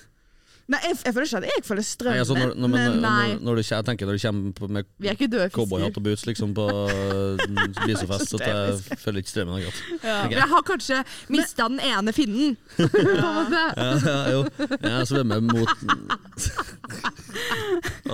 Nei. 0.70 0.78
Jeg, 0.84 0.98
jeg 1.02 1.14
føler 1.14 1.26
ikke 1.26 1.38
at 1.40 1.46
jeg 1.48 1.64
følger 1.66 1.86
Nei, 2.06 2.18
altså, 2.22 2.34
når, 2.38 2.52
når, 2.54 2.68
men 2.70 2.80
men, 2.80 2.98
nei. 3.02 3.28
når, 3.34 3.40
når 3.46 3.58
du, 3.58 3.62
jeg 3.66 3.86
tenker 3.88 4.06
når 4.06 4.18
du 4.18 4.22
kommer 4.22 4.68
med 4.76 5.50
cowboyhatt 5.54 5.96
og 5.98 6.04
boots 6.04 6.26
liksom 6.28 6.52
på 6.54 6.66
spisefest, 7.80 8.36
at 8.38 8.44
jeg 8.46 8.98
følger 9.02 9.24
ikke 9.24 9.32
strømmen 9.32 9.56
akkurat. 9.58 9.80
ja. 10.04 10.16
Ok. 10.26 10.36
Jeg 10.36 10.48
har 10.52 10.62
kanskje 10.68 11.00
mista 11.34 11.66
den 11.72 11.80
ene 11.90 12.14
finnen. 12.14 12.56
på 12.76 13.02
en 13.02 13.34
måte. 13.40 13.64
Ja, 13.80 13.90
ja, 14.06 14.20
jo. 14.36 14.44
Jeg 14.84 15.10
svømmer 15.10 15.42
mot 15.48 15.74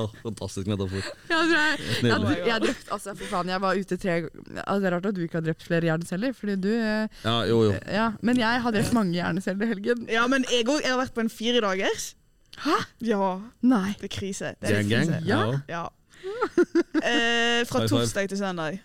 oh, 0.01 0.11
Fantastisk 0.23 0.67
metafor. 0.71 1.05
Ja, 1.31 1.41
jeg, 1.53 1.79
jeg, 1.79 2.03
Nydelig. 2.09 2.37
jeg, 2.47 2.61
drept, 2.67 2.91
altså, 2.97 3.15
for 3.15 3.31
faen, 3.31 3.53
jeg 3.53 3.65
var 3.65 3.81
ute 3.81 3.99
tre 4.01 4.17
altså, 4.25 4.81
Det 4.81 4.91
er 4.91 4.97
rart 4.97 5.09
at 5.13 5.17
du 5.17 5.25
ikke 5.27 5.41
har 5.41 5.47
drept 5.49 5.67
flere 5.67 5.91
hjerneceller, 5.91 6.37
fordi 6.37 6.57
du 6.65 6.71
eh, 6.73 7.09
Ja, 7.25 7.39
jo, 7.49 7.63
jo. 7.69 7.79
Ja, 7.85 8.11
men 8.25 8.41
jeg 8.41 8.63
har 8.65 8.77
drept 8.77 8.97
mange 8.97 9.17
hjerneceller 9.17 9.67
i 9.69 9.75
helgen. 9.75 10.07
ja, 10.13 10.27
men 10.31 10.47
jeg 10.51 10.65
òg. 10.69 10.81
Jeg 10.83 10.95
har 10.95 11.03
vært 11.05 11.17
på 11.17 11.25
en 11.25 11.33
firedagers. 11.33 12.15
Hæ? 12.65 12.77
Ja, 13.05 13.39
Nei. 13.63 13.95
det 14.01 14.09
er 14.11 14.15
krise. 14.19 14.55
Det 14.61 14.71
er 14.71 14.83
Gang, 14.83 14.91
gang. 14.91 15.09
krise. 15.09 15.23
Ja. 15.29 15.61
Ja. 15.69 15.85
Eh, 17.03 17.65
fra 17.69 17.81
High 17.81 17.89
five. 17.89 17.89
torsdag 17.89 18.29
til 18.33 18.39
søndag. 18.39 18.79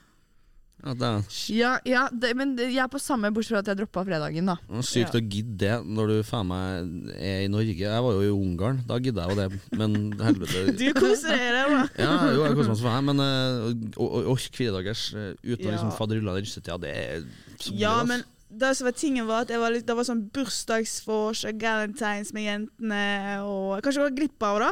Ja, 0.84 0.94
det 0.98 1.04
er 1.06 1.22
Ja, 1.54 1.72
ja 1.86 2.08
det, 2.10 2.32
men 2.36 2.56
jeg 2.58 2.78
er 2.82 2.88
på 2.90 2.98
samme, 3.00 3.30
bortsett 3.32 3.54
fra 3.54 3.60
at 3.62 3.68
jeg 3.70 3.78
droppa 3.78 4.02
fredagen, 4.04 4.48
da. 4.50 4.56
det 4.68 4.80
er 4.80 4.88
sykt 4.88 5.14
Ja. 5.14 5.20
å 5.20 5.30
gidde 5.30 5.58
det 5.62 5.76
når 5.86 6.08
du 6.10 6.24
faen 6.26 6.48
meg 6.50 7.14
er 7.22 7.44
i 7.46 7.48
Norge. 7.54 7.76
Jeg 7.78 8.02
var 8.02 8.12
jo 8.18 8.22
i 8.26 8.32
Ungarn, 8.34 8.82
da 8.88 8.98
gidder 8.98 9.28
jeg 9.30 9.30
jo 9.30 9.42
det, 9.42 9.78
men 9.78 10.12
helvete 10.18 10.74
Du 10.82 10.88
koser 10.98 11.38
deg 11.38 11.70
da. 11.70 11.84
Ja, 12.02 12.34
jo, 12.34 12.44
jeg 12.48 12.56
koser 12.58 12.74
meg 12.74 12.80
som 12.82 12.88
faen, 12.90 13.06
men 13.06 13.20
uh, 13.22 14.32
ork 14.34 14.50
firedagers 14.58 15.14
uh, 15.14 15.34
uten 15.46 15.68
å 15.68 15.70
Ja. 15.70 15.76
liksom 15.78 15.94
fadderulla 16.00 16.34
den 16.40 16.46
russetida, 16.50 16.80
det 16.82 16.96
er 16.98 17.24
så 17.62 17.78
Ja, 17.78 18.00
altså. 18.02 18.08
men 18.08 18.24
det 18.52 18.76
som 18.78 18.86
var 18.86 18.92
tingen 19.00 19.28
var 19.28 19.46
at 19.46 19.50
jeg 19.54 19.60
var 19.62 19.72
litt, 19.72 19.86
det 19.88 19.96
var 19.96 20.04
sånn 20.08 20.26
bursdagsvors 20.36 21.46
og 21.48 21.60
galentines 21.62 22.34
med 22.36 22.44
jentene, 22.48 23.04
og 23.48 23.80
kanskje 23.84 24.02
jeg 24.02 24.08
var 24.10 24.18
glipp 24.18 24.44
av 24.48 24.60
det. 24.64 24.72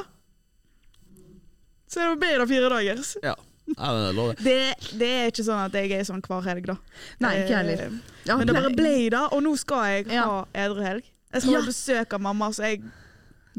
Så 1.89 1.99
det 2.01 2.07
var 2.11 2.19
bedre 2.21 2.47
fire 2.49 2.69
dagers. 2.69 3.15
Ja, 3.23 3.35
ja 3.71 3.91
det 3.95 4.13
det. 4.15 4.35
Det, 4.43 4.57
det 4.99 5.09
er 5.19 5.31
ikke 5.31 5.45
sånn 5.47 5.63
at 5.63 5.77
jeg 5.79 5.93
er 5.97 6.03
sånn 6.05 6.21
hver 6.25 6.45
helg, 6.45 6.67
da. 6.69 6.75
Nei, 7.23 7.33
ikke 7.43 7.61
heller. 7.61 7.85
Ja, 8.27 8.35
Men 8.37 8.49
det 8.49 8.57
bare 8.59 8.73
ble 8.75 8.95
det, 9.09 9.23
og 9.33 9.41
nå 9.45 9.55
skal 9.57 9.85
jeg 9.95 10.09
Ja. 10.13 10.25
ha 10.29 10.39
edru 10.65 10.83
helg. 10.85 11.07
Jeg 11.33 11.41
skal 11.41 11.53
Ja. 11.53 11.61
ha 11.61 11.67
besøk 11.71 12.13
av 12.13 12.21
mamma, 12.21 12.51
så 12.53 12.63
jeg 12.69 12.83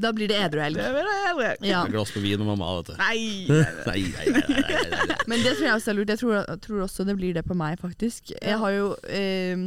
Da 0.00 0.12
blir 0.12 0.28
det 0.28 0.36
edruhelg. 0.38 0.76
Det 0.78 0.92
blir 0.94 1.02
det 1.04 1.16
edru 1.28 1.42
helg. 1.44 1.64
Ja. 1.66 1.82
Et 1.84 1.90
glass 1.90 2.10
på 2.14 2.20
vin 2.22 2.40
og 2.40 2.46
mamma, 2.46 2.76
vet 2.78 2.86
du. 2.86 2.94
Nei, 2.96 3.46
nei, 3.48 4.02
nei, 4.14 4.32
nei. 4.38 5.16
Men 5.26 5.42
det 5.42 5.56
tror 5.58 5.66
jeg 5.66 5.74
også 5.74 5.90
er 5.90 5.94
lurt. 5.98 6.08
Jeg 6.14 6.18
tror, 6.22 6.56
tror 6.62 6.84
også 6.86 7.04
det 7.04 7.16
blir 7.18 7.34
det 7.34 7.44
på 7.44 7.56
meg, 7.58 7.78
faktisk. 7.82 8.30
Jeg 8.40 8.56
har 8.62 8.70
jo 8.70 8.94
eh, 9.10 9.66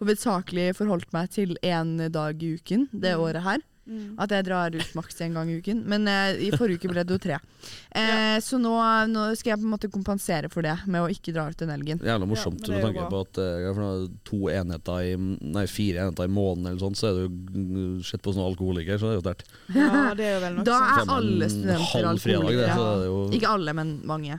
hovedsakelig 0.00 0.70
forholdt 0.78 1.12
meg 1.16 1.30
til 1.30 1.56
én 1.62 1.96
dag 2.10 2.42
i 2.42 2.54
uken 2.58 2.88
det 2.92 3.14
Mm. 3.16 3.20
året 3.26 3.42
her. 3.42 3.58
Mm. 3.90 4.14
At 4.22 4.30
jeg 4.30 4.44
drar 4.46 4.70
ut 4.70 4.90
maks 4.94 5.16
én 5.24 5.32
gang 5.34 5.48
i 5.50 5.56
uken. 5.58 5.80
Men 5.88 6.06
eh, 6.06 6.36
i 6.46 6.50
forrige 6.54 6.78
uke 6.78 6.90
ble 6.92 7.02
det 7.02 7.10
jo 7.16 7.18
tre. 7.18 7.38
Eh, 7.90 8.38
Så 8.38 8.54
nå, 8.60 8.70
nå 9.10 9.24
skal 9.34 9.50
jeg 9.50 9.58
på 9.58 9.66
en 9.66 9.72
måte 9.72 9.88
kompensere 9.90 10.48
for 10.52 10.62
det 10.62 10.76
med 10.86 11.02
å 11.02 11.08
ikke 11.10 11.32
dra 11.34 11.48
ut 11.50 11.58
den 11.58 11.72
helgen. 11.74 11.98
Jævla 11.98 12.28
morsomt 12.30 12.62
Ja, 12.68 12.76
med 12.76 12.84
tanke 12.86 13.08
på 13.10 13.22
at 13.26 13.40
eh, 13.42 13.64
ja, 13.64 13.72
for 13.74 14.06
to 14.28 14.38
enheter 14.52 15.08
i, 15.08 15.16
nei, 15.18 15.64
fire 15.66 16.04
enheter 16.06 16.28
i 16.28 16.30
måneden 16.30 16.70
eller 16.70 16.78
sånn, 16.84 16.94
så 16.94 17.10
er 17.10 17.26
mm, 17.26 17.98
sett 18.06 18.22
på 18.22 18.32
som 18.36 18.46
alkoholiker, 18.46 18.94
så 19.00 19.10
det 19.10 19.16
er 19.16 19.18
jo 19.18 19.24
sterkt. 19.26 19.50
Ja, 19.74 20.14
det 20.14 20.28
er 20.28 20.36
jo 20.36 20.44
vel 20.46 20.54
noe 20.60 20.68
Da 20.70 20.78
er 21.00 21.12
alle 21.16 21.50
studenter 21.50 21.90
halv 21.90 22.22
fredag, 22.22 22.46
det, 22.46 22.70
alkoholikere. 22.70 22.78
det 22.78 22.86
er 22.94 23.10
jo 23.10 23.18
Ikke 23.40 23.52
alle, 23.58 23.74
men 23.80 23.92
mange. 24.06 24.38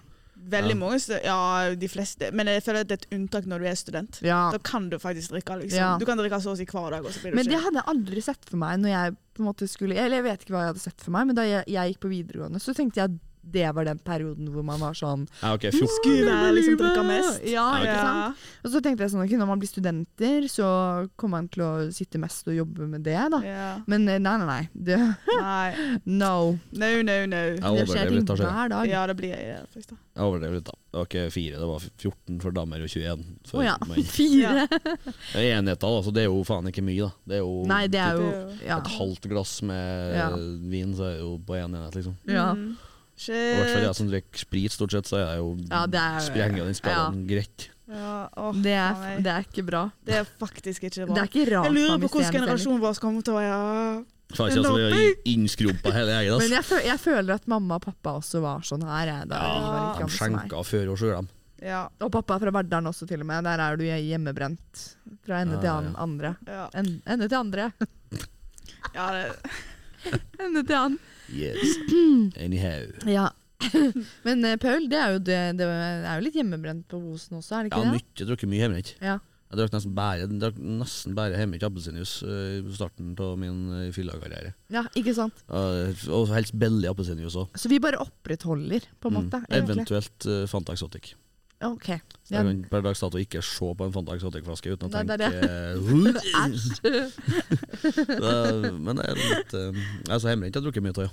Veldig 0.50 0.74
Ja. 0.74 0.76
mange 0.76 1.24
Ja, 1.24 1.76
de 1.76 1.88
fleste. 1.88 2.32
Men 2.34 2.48
jeg 2.48 2.64
føler 2.64 2.82
at 2.82 2.88
det 2.88 2.98
er 2.98 3.06
et 3.06 3.20
unntak 3.20 3.46
når 3.46 3.60
du 3.60 3.66
er 3.68 3.76
student. 3.76 4.20
Ja. 4.22 4.50
Da 4.52 4.58
kan 4.58 4.90
du 4.90 4.98
faktisk 4.98 5.32
drikke. 5.32 5.60
liksom. 5.62 5.78
Ja. 5.78 5.98
Du 5.98 6.06
kan 6.06 6.18
drikke 6.18 6.42
så 6.42 6.52
å 6.54 6.58
si 6.58 6.66
hver 6.66 6.92
dag. 6.92 7.04
Du 7.04 7.30
Men 7.32 7.46
det 7.46 7.54
ikke 7.54 7.64
hadde 7.64 7.82
jeg 7.82 7.88
aldri 7.96 8.22
sett 8.22 8.46
for 8.50 8.58
meg 8.58 8.80
når 8.80 8.90
jeg 8.90 9.16
på 9.36 9.40
en 9.40 9.46
måte 9.46 9.68
skulle 9.70 9.96
Eller 9.96 10.18
jeg 10.18 10.24
vet 10.24 10.40
ikke 10.46 10.54
hva 10.56 10.64
jeg 10.66 10.74
hadde 10.74 10.80
sett 10.80 11.02
for 11.02 11.12
meg, 11.12 11.28
men 11.28 11.36
da 11.36 11.44
jeg, 11.44 11.66
jeg 11.68 11.94
gikk 11.94 12.00
på 12.02 12.10
videregående, 12.10 12.60
så 12.60 12.74
tenkte 12.76 12.96
jeg 13.02 13.20
det 13.44 13.66
var 13.76 13.86
den 13.88 14.00
perioden 14.06 14.50
hvor 14.54 14.64
man 14.64 14.80
var 14.80 14.94
sånn 14.98 15.24
Ja, 15.42 15.54
okay, 15.58 15.72
Skulle 15.74 16.36
liksom 16.56 16.78
drikke 16.80 17.04
mest. 17.08 17.42
Ja, 17.46 17.52
Ja, 17.52 17.66
ok. 17.74 17.86
ikke 17.86 18.02
sant? 18.02 18.44
Og 18.64 18.72
så 18.76 18.82
tenkte 18.86 19.04
jeg 19.06 19.12
sånn, 19.14 19.24
ok, 19.26 19.34
når 19.42 19.50
man 19.50 19.60
blir 19.62 19.72
studenter, 19.72 20.48
så 20.52 20.68
kommer 21.18 21.40
man 21.42 21.48
til 21.50 21.64
å 21.66 21.72
sitte 21.96 22.20
mest 22.22 22.48
og 22.52 22.56
jobbe 22.56 22.88
med 22.92 23.04
det, 23.08 23.18
da. 23.34 23.40
Ja. 23.46 23.70
Men 23.90 24.08
eh, 24.08 24.20
nei, 24.22 24.36
nei, 24.42 24.48
nei. 24.48 24.62
Det, 24.74 25.00
Nei. 25.42 25.72
no. 26.22 26.60
No, 26.72 26.92
no, 27.02 27.18
no. 27.32 27.42
Jeg 27.42 27.62
Det 27.62 27.88
skjer 27.90 28.12
overdrev 28.12 28.28
ting 28.30 28.46
hver 28.46 28.70
dag. 28.76 28.92
Ja, 28.92 29.06
det 29.10 29.18
blir 29.18 29.36
faktisk. 29.74 29.90
da. 29.96 29.98
Jeg 30.12 30.28
overdrev 30.28 30.56
litt, 30.60 30.68
da. 30.70 30.78
Det 30.92 31.00
var 31.00 31.08
ikke 31.08 31.26
fire, 31.32 31.56
det 31.62 31.68
var 31.72 31.84
14 31.88 32.40
for 32.44 32.52
damer 32.56 32.82
og 32.84 32.90
21 32.92 33.22
for 33.48 33.62
oh, 33.62 33.66
ja. 33.66 33.76
menn. 33.88 34.04
Fire. 34.18 34.68
Det 34.68 35.40
er 35.40 35.58
enheter, 35.58 35.88
da, 35.88 36.02
så 36.04 36.12
det 36.14 36.26
er 36.26 36.30
jo 36.30 36.42
faen 36.48 36.68
ikke 36.68 36.84
mye, 36.84 37.08
da. 37.08 37.12
Det 37.32 37.38
er 37.40 37.44
jo 37.46 37.54
Nei, 37.72 37.82
det 37.92 38.02
er 38.04 38.20
jo 38.20 38.26
Det 38.28 38.36
er 38.36 38.42
jo- 38.52 38.68
Ja. 38.68 38.78
et 38.78 38.94
halvt 39.00 39.28
glass 39.32 39.54
med 39.64 40.16
Ja. 40.20 40.30
vin, 40.36 40.94
så 40.94 41.08
er 41.08 41.14
det 41.16 41.24
jo 41.24 41.38
på 41.48 41.56
én 41.58 41.72
enhet, 41.72 41.96
liksom. 41.96 42.18
ja. 42.28 42.52
Mm. 42.54 42.78
Og 43.30 43.36
I 43.36 43.58
hvert 43.60 43.74
fall 43.76 43.84
jeg 43.86 43.96
som 43.96 44.08
drikker 44.10 44.40
sprit, 44.42 44.72
stort 44.74 44.92
sett, 44.96 45.06
så 45.06 45.18
er 45.20 45.26
jeg 45.36 45.38
jo 45.44 45.58
Ja, 45.70 45.86
det 45.88 46.00
er- 46.00 46.20
sprenger 46.26 46.66
den 46.66 46.74
skalaen 46.74 47.28
greit. 47.28 47.70
Ja, 47.92 48.30
åh, 48.38 48.54
Det 48.56 48.72
er, 48.72 49.20
det 49.22 49.28
er 49.28 49.44
ikke 49.44 49.66
bra. 49.68 49.92
det 50.06 50.16
er 50.16 50.24
faktisk 50.40 50.84
ikke 50.88 50.96
Det 51.06 51.08
bra. 51.10 51.18
er 51.22 51.28
ikke 51.28 51.46
rart 51.52 51.66
Jeg 51.66 51.74
lurer 51.76 51.98
på 52.00 52.08
hvordan 52.10 52.32
generasjonen 52.32 52.80
vår 52.82 53.00
kommer 53.00 53.22
til 53.22 53.34
å 53.34 53.38
være. 53.38 54.06
Faen 54.32 54.48
ikke 54.48 54.64
altså, 54.64 54.96
vi 54.96 55.34
innskrumpa 55.34 55.92
hele 55.92 56.12
gjengen, 56.24 56.40
Men 56.40 56.50
jeg, 56.56 56.64
føl 56.64 56.82
jeg 56.88 57.00
føler 57.00 57.34
at 57.36 57.48
mamma 57.52 57.76
og 57.76 57.82
pappa 57.82 58.14
også 58.22 58.40
var 58.42 58.62
sånn 58.62 58.82
her. 58.88 59.26
Da 59.28 59.36
Ja, 59.44 59.96
de 60.00 60.08
skjenka 60.08 60.64
før 60.64 60.94
oss 60.94 61.00
sjøl, 61.04 61.16
dem. 61.20 61.28
Ja, 61.62 61.90
Og 62.00 62.10
pappa 62.12 62.36
er 62.36 62.40
fra 62.40 62.52
Verdalen 62.52 62.88
også, 62.88 63.06
til 63.08 63.20
og 63.20 63.26
med. 63.28 63.44
Der 63.44 63.60
er 63.60 63.76
du 63.78 63.84
hjemmebrent 63.84 64.96
fra 65.28 65.42
ende 65.44 65.56
Ja, 65.56 65.60
til 65.60 65.70
an 65.70 65.96
andre. 66.00 66.38
ja. 66.48 66.70
En, 66.74 67.02
ende 67.06 67.28
til 67.28 67.38
andre. 67.38 67.74
ja 68.96 69.12
det, 69.12 69.36
ende 70.40 70.64
til 70.66 70.76
an. 70.76 70.98
Yes. 71.34 71.78
Anyhow. 72.46 72.88
Ja. 73.10 73.30
Men 74.28 74.42
uh, 74.46 74.56
Paul, 74.62 74.88
det 74.90 74.98
er 75.00 75.12
jo, 75.16 75.20
det, 75.22 75.40
det 75.60 75.68
er 75.68 76.16
jo 76.18 76.24
litt 76.26 76.38
hjemmebrent 76.40 76.88
på 76.90 76.98
Osen 77.14 77.38
også, 77.40 77.60
er 77.60 77.68
det 77.68 77.76
Ja, 77.76 77.78
ikke 77.78 77.84
det? 77.86 77.92
mye. 78.00 78.16
Jeg 78.22 78.30
drakk 78.32 78.48
mye 78.50 78.64
hjemmebrent. 78.64 78.94
Ja. 79.06 79.18
Jeg 79.52 79.60
drakk 79.60 79.74
nesten 79.76 79.94
bare, 79.98 80.28
drakk 80.42 80.60
nesten 80.64 81.16
bare 81.18 81.36
hjemmebrent 81.36 81.66
appelsinjuice 81.68 82.24
i 82.32 82.76
starten 82.78 83.10
av 83.20 83.34
min 83.42 83.58
uh, 83.70 83.82
fyllakarriere. 83.92 84.54
ja, 84.72 84.86
ikke 84.96 85.14
sant? 85.18 85.42
Uh, 85.52 85.92
og 86.16 86.30
helst 86.32 86.56
billig 86.58 86.88
appelsinjuice 86.90 87.42
òg. 87.44 87.60
Så 87.60 87.70
vi 87.72 87.82
bare 87.84 88.00
opprettholder, 88.02 88.88
på 89.04 89.12
en 89.12 89.18
måte. 89.20 89.42
Mm. 89.44 89.58
Eventuelt 89.60 90.28
uh, 90.32 90.46
Fanta 90.50 90.72
Exotic. 90.78 91.14
Ok. 91.62 91.86
Så 92.26 92.34
Ja. 92.34 92.42
jeg 92.42 92.46
kan 92.48 92.64
per 92.72 92.82
dags 92.82 93.00
dato 93.04 93.18
ikke 93.22 93.42
se 93.44 93.68
på 93.78 93.86
en 93.86 93.92
Fanta 93.94 94.14
Exotic-flaske 94.18 94.72
uten 94.74 94.88
å 94.88 94.90
Nei, 94.92 95.04
tenke 95.04 95.18
det 95.18 95.28
Æsj! 95.82 95.86
Æsj. 96.42 96.66
Men 98.82 98.98
det 98.98 99.04
er 99.10 99.16
litt 99.20 99.54
uh, 99.58 99.70
jeg 99.76 100.20
hjemmebrent 100.34 100.56
har 100.58 100.62
jeg 100.62 100.66
drukket 100.66 100.84
mye 100.86 100.96
av, 100.98 101.04
ja. 101.06 101.12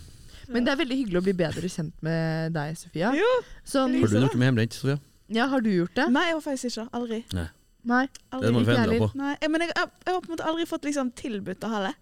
Men 0.48 0.60
det 0.64 0.70
er 0.72 0.78
veldig 0.80 0.96
hyggelig 1.02 1.18
å 1.20 1.24
bli 1.26 1.34
bedre 1.36 1.68
kjent 1.68 1.92
med 2.06 2.52
deg, 2.56 2.68
Sofia. 2.80 3.08
Jo, 3.16 3.28
Sånn, 3.68 3.92
Har 4.00 4.08
du 4.08 4.16
drukket 4.22 4.40
mye 4.40 4.48
hjemmebrent, 4.48 4.72
Sofia? 4.78 4.96
ja, 5.28 5.44
har 5.52 5.60
du 5.60 5.68
gjort 5.74 5.92
det? 5.98 6.06
Nei, 6.14 6.24
jeg 6.30 6.36
har 6.38 6.44
faktisk 6.46 6.66
ikke. 6.72 6.86
Aldri. 6.96 7.18
Nei. 7.36 7.48
aldri. 8.32 8.44
Det 8.46 8.52
må 8.54 8.58
vi 8.62 8.66
få 8.70 8.74
endra 8.78 8.96
på. 9.02 9.08
Nei, 9.20 9.32
jeg, 9.42 9.48
men 9.52 9.60
jeg, 9.66 9.70
jeg, 9.76 9.86
jeg 10.06 10.12
har 10.14 10.20
på 10.24 10.28
en 10.30 10.34
måte 10.38 10.46
aldri 10.48 10.64
fått 10.70 10.84
liksom 10.88 11.08
tilbudt 11.20 11.62
det. 11.90 11.94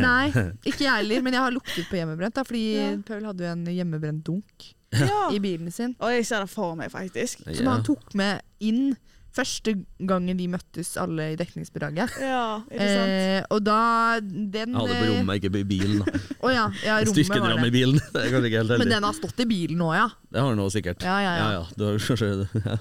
Nei, 0.00 0.26
ikke 0.64 0.84
jeg 0.86 0.94
heller, 1.02 1.20
men 1.26 1.32
jeg 1.36 1.42
har 1.44 1.52
luktet 1.52 1.84
på 1.90 1.96
hjemmebrent. 2.00 2.34
Da, 2.38 2.42
fordi 2.48 2.64
Ja. 2.78 2.86
Paul 3.04 3.24
hadde 3.28 3.44
jo 3.44 3.50
en 3.52 3.64
hjemmebrent 3.68 4.22
dunk 4.24 4.56
Ja. 4.96 5.28
i 5.36 5.38
bilen 5.42 5.70
sin. 5.74 5.94
Og 6.00 6.12
jeg 6.14 6.26
ser 6.26 6.44
det 6.44 6.50
for 6.52 6.74
meg, 6.78 6.90
faktisk. 6.92 7.44
Som 7.54 7.70
han 7.70 7.86
tok 7.86 8.14
med 8.18 8.42
inn 8.60 8.94
første 9.30 9.76
gangen 10.08 10.38
de 10.40 10.46
møttes 10.50 10.96
alle 10.98 11.28
i 11.34 11.36
dekningsbidraget. 11.38 12.16
Ja, 12.18 12.62
ikke 12.66 12.88
sant? 12.88 13.12
Eh, 13.14 13.44
og 13.54 13.62
da 13.62 13.82
den 14.20 14.74
Jeg 14.74 14.74
hadde 14.74 14.96
på 14.96 15.12
rommet, 15.12 15.38
ikke 15.38 15.62
i 15.62 15.68
bilen. 15.70 16.02
da. 16.02 16.22
Å 16.44 16.52
ja, 16.54 16.66
ja 16.82 16.98
rommet 17.06 17.30
var 17.46 17.64
i 17.68 17.72
bilen. 17.74 18.02
Det 18.14 18.24
er 18.24 18.48
ikke 18.50 18.64
helt 18.64 18.76
Men 18.82 18.92
den 18.96 19.06
har 19.06 19.16
stått 19.16 19.44
i 19.44 19.48
bilen 19.50 19.78
nå, 19.80 19.92
ja. 19.94 20.08
Det 20.30 20.42
har 20.42 20.50
den 20.50 20.62
nå 20.62 20.68
sikkert. 20.74 21.06
Ja, 21.06 21.20
ja, 21.22 21.38
ja. 21.38 21.48
ja, 21.60 21.64
du 21.76 21.86
har 21.86 22.02
kanskje 22.02 22.34
ja. 22.58 22.78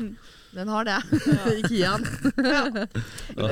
Den 0.56 0.68
har 0.74 0.86
det. 0.88 0.96
Ikiaen. 1.62 2.06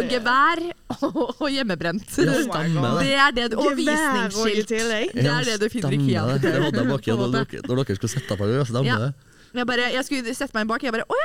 Gevær 0.09 0.61
og, 0.97 1.19
og 1.37 1.47
hjemmebrent. 1.53 2.07
Ja, 2.23 2.33
stemmer 2.47 2.97
Det 3.03 3.11
er 3.13 3.35
det 3.37 3.45
du, 3.53 3.57
og 3.61 3.75
visningsskilt. 3.77 4.71
Det 4.73 5.25
er 5.29 5.45
det 5.45 5.57
du 5.61 5.67
finner 5.69 5.93
i 5.93 5.99
stemmer 6.01 6.33
det. 6.33 6.41
Det 6.47 6.63
hadde 6.65 6.81
jeg 6.81 6.89
baki 6.93 7.13
når 7.19 7.35
dere, 7.35 7.61
når 7.67 7.81
dere 7.83 7.97
skulle 7.99 8.13
sette 8.15 8.37
på 8.39 8.49
det. 8.49 8.63
Stemmer 8.71 8.89
Ja. 8.89 8.97
det. 9.05 9.11
Jeg, 9.57 9.67
bare, 9.69 9.85
jeg 9.93 10.05
skulle 10.05 10.33
sette 10.37 10.57
meg 10.57 10.67
bak, 10.69 10.83
jeg 10.83 10.93
bare 10.93 11.05
Å 11.07 11.21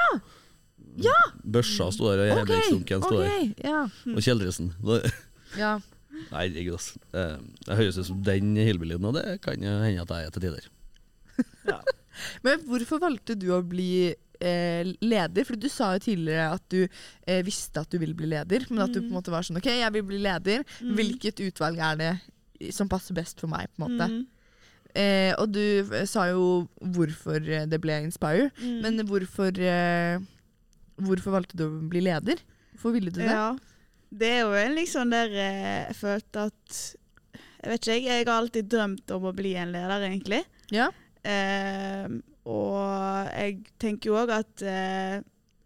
ja! 1.03 1.17
Børsa 1.55 1.87
sto 1.97 2.11
der, 2.11 2.21
og 2.21 2.43
OK! 2.43 2.53
hjemmebrentsdunken 2.53 3.03
sto 3.07 3.23
der. 3.23 3.49
ja. 3.65 3.81
Og 4.13 4.21
kjeldrisen. 4.27 4.69
Ja. 5.57 5.73
Nei, 6.31 6.43
herregud, 6.47 6.77
ass. 6.77 6.91
Eh, 7.17 7.39
Det 7.67 7.79
høres 7.81 7.97
ut 7.99 8.07
som 8.11 8.21
den 8.25 8.53
hillbillyen, 8.61 9.05
og 9.09 9.17
det 9.17 9.39
kan 9.45 9.57
hende 9.65 10.05
at 10.05 10.13
jeg 10.13 10.29
er 10.29 10.35
til 10.37 10.45
tider. 10.45 10.69
Men 12.45 12.61
hvorfor 12.69 13.01
valgte 13.01 13.35
du 13.41 13.49
å 13.57 13.63
bli 13.65 14.13
eh, 14.43 14.91
leder? 15.01 15.47
For 15.49 15.57
du 15.61 15.69
sa 15.73 15.93
jo 15.97 16.03
tidligere 16.09 16.51
at 16.59 16.65
du 16.73 16.83
eh, 16.83 17.41
visste 17.47 17.81
at 17.85 17.91
du 17.95 17.99
ville 18.03 18.17
bli 18.19 18.29
leder, 18.35 18.67
men 18.71 18.83
at 18.85 18.93
du 18.95 19.01
på 19.01 19.09
en 19.09 19.17
måte 19.17 19.33
var 19.35 19.47
sånn 19.47 19.61
OK, 19.63 19.71
jeg 19.71 19.95
vil 19.97 20.07
bli 20.11 20.21
leder. 20.27 20.67
Mm. 20.83 20.93
Hvilket 20.99 21.43
utvalg 21.47 21.79
er 21.79 21.99
det 22.03 22.13
som 22.75 22.91
passer 22.91 23.15
best 23.17 23.41
for 23.43 23.51
meg, 23.51 23.71
på 23.75 23.83
en 23.83 23.89
måte? 23.89 24.11
Mm. 24.13 24.23
Eh, 24.93 25.33
og 25.41 25.49
du 25.55 25.63
eh, 25.89 26.05
sa 26.11 26.27
jo 26.29 26.69
hvorfor 26.95 27.39
eh, 27.41 27.65
det 27.71 27.79
ble 27.81 27.97
Inspire, 28.05 28.51
Mm. 28.61 28.79
men 28.85 29.07
hvorfor 29.09 29.57
eh, 29.57 30.19
Hvorfor 31.03 31.33
valgte 31.33 31.57
du 31.57 31.63
å 31.65 31.79
bli 31.89 32.03
leder? 32.05 32.37
Hvorfor 32.77 32.93
ville 32.95 33.11
du 33.11 33.23
det? 33.23 33.31
Ja. 33.33 33.55
Det 34.13 34.29
er 34.29 34.43
jo 34.45 34.51
en 34.61 34.75
liksom 34.77 35.09
der 35.11 35.33
jeg 35.33 35.95
følte 35.97 36.43
at 36.51 36.75
Jeg 37.63 37.71
vet 37.73 37.87
ikke, 37.89 38.03
jeg. 38.05 38.27
Har 38.29 38.35
alltid 38.43 38.69
drømt 38.69 39.15
om 39.17 39.25
å 39.31 39.33
bli 39.35 39.55
en 39.57 39.73
leder, 39.73 40.05
egentlig. 40.05 40.43
Ja. 40.75 40.91
Eh, 41.25 42.05
og 42.49 43.29
jeg 43.31 43.61
tenker 43.83 44.11
jo 44.11 44.19
òg 44.19 44.33
at 44.35 44.65
eh, 44.67 45.21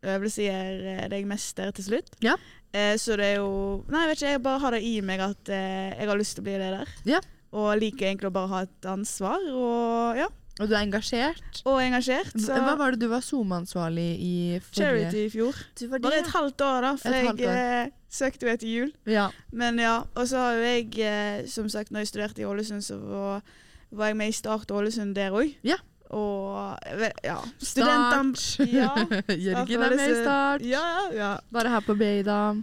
øvelse 0.07 0.45
gjør 0.45 1.11
deg 1.12 1.29
mester 1.29 1.72
til 1.77 1.89
slutt. 1.91 2.16
Ja. 2.24 2.37
Eh, 2.77 2.95
så 3.01 3.16
det 3.16 3.33
er 3.33 3.39
jo 3.41 3.85
Nei, 3.89 4.03
jeg 4.05 4.11
vet 4.11 4.20
ikke, 4.20 4.33
jeg 4.35 4.43
bare 4.45 4.62
har 4.64 4.77
det 4.77 4.83
i 4.85 4.97
meg 5.05 5.22
at 5.24 5.53
eh, 5.55 5.95
jeg 5.95 6.11
har 6.11 6.20
lyst 6.20 6.37
til 6.37 6.45
å 6.45 6.49
bli 6.49 6.59
leder. 6.61 6.97
Ja. 7.09 7.22
Og 7.57 7.70
liker 7.81 8.11
egentlig 8.11 8.29
å 8.29 8.35
bare 8.35 8.53
ha 8.53 8.64
et 8.66 8.91
ansvar, 8.91 9.47
og 9.55 10.18
ja. 10.18 10.27
Og 10.57 10.70
du 10.70 10.72
er 10.72 10.87
engasjert. 10.87 11.59
Og 11.68 11.83
engasjert. 11.83 12.33
Så 12.41 12.57
Hva 12.57 12.79
var 12.81 12.95
det 12.95 13.03
du 13.05 13.11
var 13.12 13.20
SoMe-ansvarlig 13.24 14.07
i 14.24 14.37
forrige 14.64 14.79
Charity 14.79 15.24
i 15.27 15.33
fjor. 15.35 15.59
Var 15.93 16.01
Bare 16.01 16.20
et 16.22 16.31
halvt 16.33 16.64
år, 16.64 16.87
da, 16.87 16.93
for 17.03 17.16
Et 17.18 17.43
jeg 17.45 17.59
eh, 17.61 17.91
søkte 18.09 18.49
jo 18.49 18.53
etter 18.55 18.70
jul. 18.70 18.95
Ja. 19.05 19.27
Men 19.53 19.77
ja, 19.83 19.99
og 20.16 20.31
så 20.31 20.41
har 20.41 20.57
jo 20.57 20.64
jeg, 20.64 20.89
eh, 21.05 21.43
som 21.53 21.68
sagt, 21.72 21.93
når 21.93 22.07
jeg 22.07 22.12
studerte 22.14 22.41
i 22.41 22.49
Ålesund, 22.49 22.87
så 22.87 22.97
var, 23.03 23.45
var 23.93 24.12
jeg 24.12 24.18
med 24.22 24.33
i 24.33 24.39
Start 24.39 24.72
Ålesund 24.72 25.12
der 25.18 25.37
òg. 25.37 25.53
Ja. 25.66 25.77
Og 26.11 26.79
ja. 27.25 27.39
Start. 27.59 28.41
Ja. 28.77 28.93
Jørgen 29.29 29.83
er 29.83 29.95
med 29.97 30.11
i 30.11 30.17
Start. 30.23 30.65
Ja, 30.67 30.83
ja, 30.83 31.05
ja. 31.17 31.31
Bare 31.53 31.69
her 31.73 31.81
på 31.87 31.95
Beida. 31.99 32.55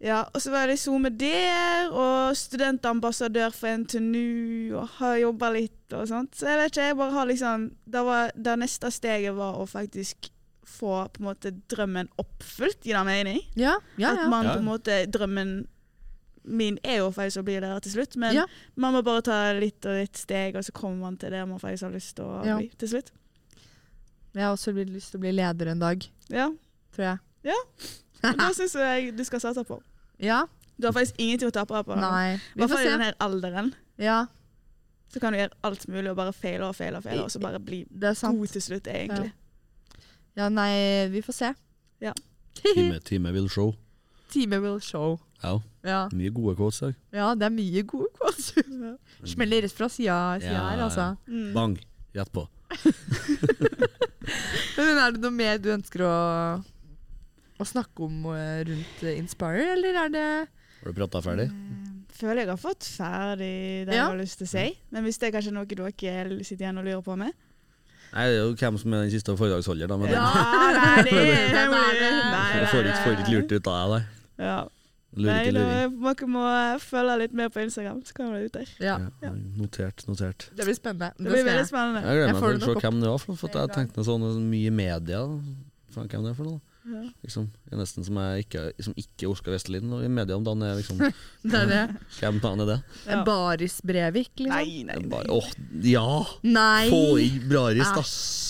ja. 0.00 0.24
Og 0.34 0.42
så 0.42 0.50
var 0.50 0.66
det 0.66 0.78
SoMe 0.78 1.10
der, 1.10 1.90
og 1.90 2.36
studentambassadør 2.36 3.50
for 3.54 3.68
NTNU, 3.84 4.74
og 4.78 4.88
har 4.98 5.16
jobba 5.22 5.50
litt 5.54 5.92
og 5.96 6.08
sånt. 6.10 6.34
Så 6.36 6.48
jeg 6.50 6.58
vet 6.60 6.72
ikke, 6.72 6.88
jeg 6.90 6.96
bare 6.96 7.14
har 7.14 7.26
liksom 7.30 7.70
Det, 7.86 8.02
var, 8.04 8.30
det 8.34 8.58
neste 8.58 8.90
steget 8.92 9.34
var 9.36 9.56
å 9.56 9.66
faktisk 9.66 10.30
få 10.68 11.06
på 11.08 11.22
en 11.22 11.28
måte 11.30 11.50
drømmen 11.72 12.10
oppfylt, 12.20 12.82
gir 12.84 12.98
det 12.98 13.06
mening? 13.08 13.38
Ja, 13.56 13.78
ja, 13.96 14.10
At 14.12 14.28
man 14.28 14.44
på 14.50 14.58
en 14.60 14.66
måte 14.68 14.98
Drømmen 15.08 15.62
min 16.44 16.78
er 16.84 16.98
jo 16.98 17.10
faktisk 17.10 17.40
å 17.40 17.44
bli 17.44 17.58
lærer 17.60 17.80
til 17.82 17.92
slutt, 17.92 18.16
men 18.16 18.34
Ja. 18.34 18.44
man 18.76 18.94
må 18.94 19.02
bare 19.04 19.22
ta 19.22 19.52
litt 19.52 19.84
og 19.86 19.92
litt 20.00 20.16
steg, 20.16 20.56
og 20.56 20.64
så 20.64 20.72
kommer 20.72 20.98
man 21.00 21.16
til 21.16 21.30
det 21.30 21.46
man 21.48 21.58
faktisk 21.58 21.82
har 21.82 21.90
lyst 21.92 22.16
til 22.16 22.24
å 22.24 22.44
Ja. 22.46 22.56
bli 22.56 22.68
til 22.78 22.88
slutt. 22.88 23.10
Jeg 24.34 24.42
har 24.44 24.52
også 24.54 24.72
lyst 24.74 25.10
til 25.12 25.18
å 25.18 25.20
bli 25.20 25.32
leder 25.32 25.66
en 25.68 25.78
dag, 25.78 26.06
Ja, 26.30 26.48
tror 26.92 27.04
jeg. 27.04 27.18
og 28.24 28.36
Da 28.36 28.50
syns 28.52 28.74
jeg 28.74 29.16
du 29.16 29.24
skal 29.24 29.40
satse 29.40 29.64
på. 29.64 29.80
Ja. 30.18 30.46
Du 30.80 30.86
har 30.86 30.92
faktisk 30.92 31.14
ingenting 31.18 31.48
å 31.48 31.52
tape 31.52 31.82
på. 31.84 31.96
Nei. 31.96 32.34
I 32.34 32.38
Vi 32.54 32.60
hvert 32.62 32.70
får 32.70 32.76
fall 32.76 32.86
i 32.86 32.90
denne 32.90 33.14
alderen. 33.20 33.74
Ja, 33.98 34.26
Så 35.10 35.20
kan 35.20 35.32
du 35.32 35.38
gjøre 35.38 35.52
alt 35.64 35.86
mulig 35.88 36.10
og 36.10 36.16
bare 36.16 36.32
feile 36.32 36.66
og 36.68 36.74
feile 36.76 36.96
og 36.98 37.02
feile, 37.02 37.22
og 37.24 37.30
så 37.30 37.40
bare 37.40 37.58
bli 37.58 37.84
god 37.90 38.48
til 38.48 38.60
slutt, 38.60 38.84
egentlig. 38.86 39.32
Ja, 40.36 40.48
nei, 40.50 41.08
vi 41.08 41.22
får 41.22 41.32
se. 41.34 41.54
Ja. 42.00 42.12
Time, 42.54 42.98
time 43.00 43.32
will 43.32 43.48
show. 43.48 43.74
Time 44.30 44.60
will 44.60 44.78
show. 44.80 45.18
Ja, 45.42 45.58
Ja. 45.88 46.00
mye 46.12 46.30
gode 46.36 46.54
quotes 46.58 46.80
her. 46.84 46.94
ja, 47.16 47.30
det 47.38 47.46
er 47.48 47.54
mye 47.54 47.82
gode 47.88 48.10
quotes. 48.18 48.52
Smeller 49.32 49.64
rett 49.64 49.74
fra 49.74 49.88
sida 49.90 50.18
Ja, 50.44 50.66
her, 50.70 50.84
altså. 50.86 51.08
Mm. 51.26 51.50
Bang! 51.56 51.78
Rett 52.16 52.32
på. 52.32 52.46
Men 54.78 54.98
er 55.00 55.14
det 55.14 55.22
noe 55.22 55.32
mer 55.34 55.58
du 55.62 55.70
ønsker 55.72 56.02
å, 56.06 56.14
å 57.58 57.66
snakke 57.66 58.04
om 58.06 58.28
eh, 58.34 58.60
rundt 58.68 59.02
eh, 59.04 59.16
Inspire, 59.18 59.64
eller 59.74 59.96
er 60.04 60.12
det 60.14 60.24
Har 60.82 60.92
du 60.92 60.96
prata 60.98 61.22
ferdig? 61.24 61.48
Føler 62.18 62.42
jeg 62.44 62.50
har 62.52 62.60
fått 62.60 62.86
ferdig 62.88 63.50
det 63.88 63.94
Ja. 63.94 64.04
jeg 64.04 64.06
har 64.12 64.18
lyst 64.20 64.40
til 64.40 64.48
å 64.48 64.52
si. 64.52 64.64
Men 64.94 65.06
hvis 65.06 65.18
det 65.20 65.28
er 65.30 65.36
kanskje 65.38 65.52
noe 65.54 65.68
dere 65.70 66.38
sitter 66.42 66.64
igjen 66.66 66.80
og 66.80 66.86
lurer 66.88 67.04
på 67.06 67.16
med? 67.20 67.32
Nei, 68.08 68.24
det 68.24 68.38
er 68.38 68.40
jo 68.40 68.54
hvem 68.56 68.78
som 68.80 68.94
er 68.96 69.02
den 69.04 69.12
siste 69.12 69.34
foredragsholder, 69.36 69.90
da. 69.90 69.96
Men 70.00 70.14
Ja, 70.14 70.24
det 71.04 71.12
er 71.12 71.50
Hvem 71.52 71.74
er 71.76 71.98
det? 72.00 72.12
Nei, 72.34 72.46
jeg 72.56 72.68
får 72.72 72.88
ikke, 73.20 73.32
lurt 73.34 73.52
ut 73.52 73.68
av 73.68 73.76
deg 73.78 73.92
der. 73.92 74.06
Ja. 74.48 74.58
Nei, 75.16 75.50
dere 75.50 76.26
må 76.28 76.42
eh, 76.52 76.78
følge 76.84 77.14
litt 77.22 77.32
med 77.32 77.52
på 77.54 77.62
Instagram, 77.64 78.02
så 78.04 78.14
kommer 78.14 78.38
det 78.38 78.50
ut 78.50 78.58
der. 78.58 78.72
Ja, 78.84 78.98
Ja, 79.24 79.30
notert, 79.32 80.04
notert. 80.06 80.50
det 80.54 80.66
blir 80.68 80.76
spennende. 80.76 81.12
Det 81.16 81.32
blir 81.32 81.44
veldig 81.48 81.66
spennende. 81.66 82.02
Jeg 82.04 82.18
gleder 82.18 82.32
meg 82.34 82.42
får 82.42 82.58
til 82.58 82.68
å 82.68 82.74
se 82.74 82.84
hvem 82.84 83.00
det 83.00 83.08
var, 83.08 83.18
for, 83.24 83.40
for 83.40 83.48
jeg 83.48 83.70
En 83.70 83.76
tenkte 83.78 84.04
sånn 84.04 84.26
mye 84.50 84.70
media. 84.70 85.22
Hvem 85.94 86.08
det 86.12 86.34
er 86.34 86.36
for 86.36 86.44
noe? 86.52 86.60
Ja. 86.88 87.02
Liksom, 87.24 87.48
det 87.66 87.74
er 87.76 87.80
nesten 87.82 88.04
som 88.06 88.16
jeg 88.22 88.44
ikke, 88.46 88.62
som 88.86 88.94
ikke 88.96 89.26
er 89.26 89.32
Oskar 89.32 89.52
Vestelin 89.52 89.90
i 90.00 90.08
media 90.08 90.36
om 90.38 90.44
dagen. 90.46 90.64
Liksom, 90.78 91.00
Det 91.52 91.58
er 91.60 91.68
det. 91.68 91.82
hvem 92.18 92.38
faen 92.44 92.62
er 92.64 92.70
det? 92.70 92.76
Ja. 93.04 93.18
Baris 93.26 93.78
Brevik, 93.84 94.30
liksom. 94.40 94.54
Nei, 94.54 94.84
nei, 94.88 95.00
nei. 95.04 95.24
åh, 95.34 95.50
ja! 95.84 96.06
Nei. 96.48 96.88
Få 96.92 97.18
inn 97.22 97.42
Braris, 97.50 97.92
da! 97.96 98.04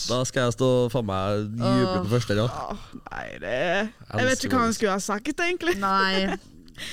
Da 0.09 0.21
skal 0.29 0.47
jeg 0.47 0.57
stå 0.59 0.69
faen 0.95 1.09
meg 1.09 1.49
juble 1.59 1.97
på 2.05 2.13
første 2.15 2.39
rad. 2.39 2.85
Nei, 3.09 3.27
det 3.43 3.57
Jeg 3.59 4.31
vet 4.31 4.47
ikke 4.47 4.55
hva 4.61 4.69
han 4.69 4.79
skulle 4.79 4.95
ha 4.95 5.03
sagt, 5.03 5.35
egentlig. 5.49 5.75
Nei. 5.83 6.39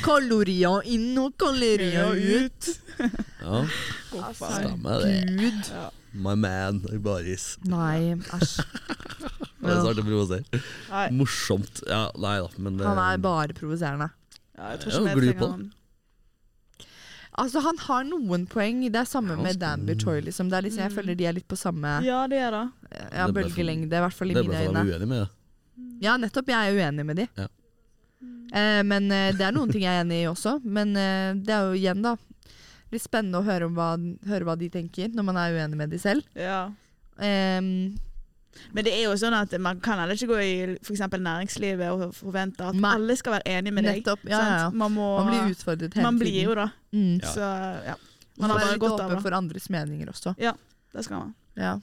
Kalorier 0.02 0.82
inn 0.90 1.14
og 1.22 1.36
kalorier 1.38 2.16
ut. 2.18 2.72
Ja, 3.46 3.62
stemmer 4.34 5.06
det. 5.06 5.20
Gud. 5.38 5.72
My 6.16 6.34
man, 6.40 6.82
Baris. 7.04 7.54
Nei, 7.68 8.16
æsj. 8.34 8.64
Det 9.66 9.76
er 9.76 9.82
snart 9.86 10.02
å 10.02 10.06
provosere. 10.08 10.62
Nei. 10.92 11.06
Morsomt. 11.12 11.82
Ja, 11.88 12.04
nei 12.18 12.36
da, 12.44 12.50
men 12.58 12.78
det 12.78 12.86
Han 12.88 12.98
er 13.06 13.18
bare 13.24 13.54
provoserende. 13.58 14.12
Ja, 14.58 14.70
jeg 14.72 14.80
tror 14.80 14.92
ikke 14.92 15.04
vi 15.04 15.16
glu 15.20 15.26
trenger 15.34 15.40
på. 15.42 15.50
han. 15.52 15.66
Altså, 17.38 17.60
han 17.66 17.78
har 17.84 18.04
noen 18.08 18.46
poeng. 18.48 18.78
Det 18.92 18.96
er 19.02 19.08
samme 19.10 19.36
Ja, 19.36 19.42
med 19.44 19.58
han 19.58 19.60
Danby 19.60 19.96
Toy. 20.00 20.22
Liksom. 20.24 20.48
Det 20.50 20.56
er 20.58 20.62
liksom, 20.70 20.84
jeg 20.86 20.92
Mm. 20.92 20.96
føler 20.96 21.18
de 21.18 21.26
er 21.26 21.34
litt 21.34 21.48
på 21.50 21.58
samme 21.60 22.02
Ja, 22.06 22.28
det 22.28 22.38
er 22.40 22.52
det. 22.52 22.72
ja, 23.12 23.26
Det 23.26 23.34
ble 23.34 23.44
for- 23.44 23.50
bølgelengde, 23.50 23.92
i 23.92 24.00
hvert 24.06 24.14
fall 24.14 24.32
i 24.32 24.34
Det 24.34 24.40
er 24.46 24.48
mine 24.48 24.54
bare 24.54 24.68
øyne. 24.68 24.86
jeg 24.86 25.00
uenig 25.02 25.08
med 25.08 25.20
det. 25.20 25.30
Ja, 26.02 26.18
nettopp. 26.18 26.48
Jeg 26.48 26.56
er 26.56 26.78
uenig 26.92 27.06
med 27.06 27.16
de. 27.18 27.28
Ja. 27.38 27.48
Eh, 28.54 28.84
men 28.84 29.12
eh, 29.12 29.32
det 29.34 29.42
er 29.42 29.52
noen 29.52 29.70
ting 29.72 29.82
jeg 29.82 29.92
er 30.00 30.04
enig 30.06 30.24
i 30.24 30.28
også. 30.32 30.62
Men 30.64 30.96
eh, 30.96 31.34
det 31.34 31.50
er 31.50 31.62
jo 31.68 31.74
igjen, 31.76 32.02
da. 32.02 32.16
Litt 32.92 33.02
spennende 33.02 33.42
å 33.42 33.44
høre, 33.44 33.66
om 33.66 33.76
hva, 33.76 33.98
høre 34.28 34.46
hva 34.46 34.58
de 34.58 34.70
tenker, 34.70 35.10
når 35.14 35.24
man 35.26 35.36
er 35.36 35.52
uenig 35.52 35.76
med 35.76 35.90
de 35.90 35.98
selv. 35.98 36.24
Ja. 36.36 36.70
Ehm, 37.20 37.98
Men 38.72 38.86
det 38.88 38.94
er 38.96 39.04
jo 39.06 39.16
sånn 39.20 39.36
at 39.38 39.54
man 39.62 39.80
kan 39.84 40.00
heller 40.02 40.18
ikke 40.18 40.30
gå 40.32 40.40
i 40.44 40.54
for 40.86 41.18
næringslivet 41.26 41.90
og 41.92 42.14
forvente 42.16 42.68
at 42.70 42.78
Nei. 42.80 42.94
alle 42.98 43.16
skal 43.20 43.38
være 43.38 43.58
enig 43.58 43.74
med 43.74 43.88
deg. 43.88 44.02
nettopp. 44.02 44.24
Ja, 44.30 44.40
ja, 44.40 44.58
ja. 44.66 44.70
Man, 44.72 44.96
må, 44.96 45.08
Man 45.20 45.32
blir 45.32 45.56
utfordret 45.56 45.98
hele 45.98 46.06
man 46.08 46.20
blir 46.22 46.42
jo 46.44 46.56
da. 46.56 46.70
Mm. 46.96 47.18
Så 47.22 47.50
ja, 47.90 47.96
Man 48.38 48.50
har 48.50 48.60
bare 48.60 48.78
godt 48.80 49.02
av 49.02 49.16
det. 49.16 49.22
for 49.26 49.38
andres 49.38 49.70
meninger 49.70 50.12
også. 50.12 50.36
Ja, 50.42 50.54
Det 50.94 51.04
skal 51.04 51.18
man. 51.20 51.36
Ja. 51.56 51.80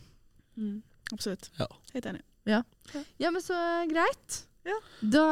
Mm. 0.57 0.83
Absolutt. 1.13 1.51
Ja. 1.59 1.67
Helt 1.93 2.07
enig. 2.07 2.23
ja, 3.19 3.31
men 3.31 3.43
så 3.43 3.55
greit. 3.91 4.43
Ja. 4.63 4.77
Da 5.03 5.23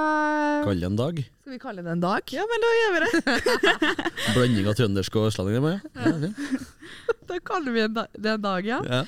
Kall 0.67 0.81
det 0.83 0.89
en 0.89 0.97
dag. 0.99 1.19
skal 1.41 1.53
vi 1.53 1.59
kalle 1.63 1.85
det 1.87 1.93
en 1.93 2.03
dag. 2.03 2.33
Ja, 2.35 2.43
men 2.51 2.65
da 2.65 2.71
gjør 2.77 2.95
vi 2.95 3.01
det. 3.05 3.37
Blanding 4.35 4.71
av 4.71 4.75
trøndersk 4.81 5.19
og 5.21 5.29
østlending. 5.31 5.69
Ja. 5.71 6.11
Ja. 6.11 6.33
Da 7.31 7.37
kaller 7.47 7.71
vi 7.71 7.85
det 7.87 8.31
en 8.33 8.43
dag, 8.43 8.67
ja. 8.67 8.81
ja. 8.83 9.05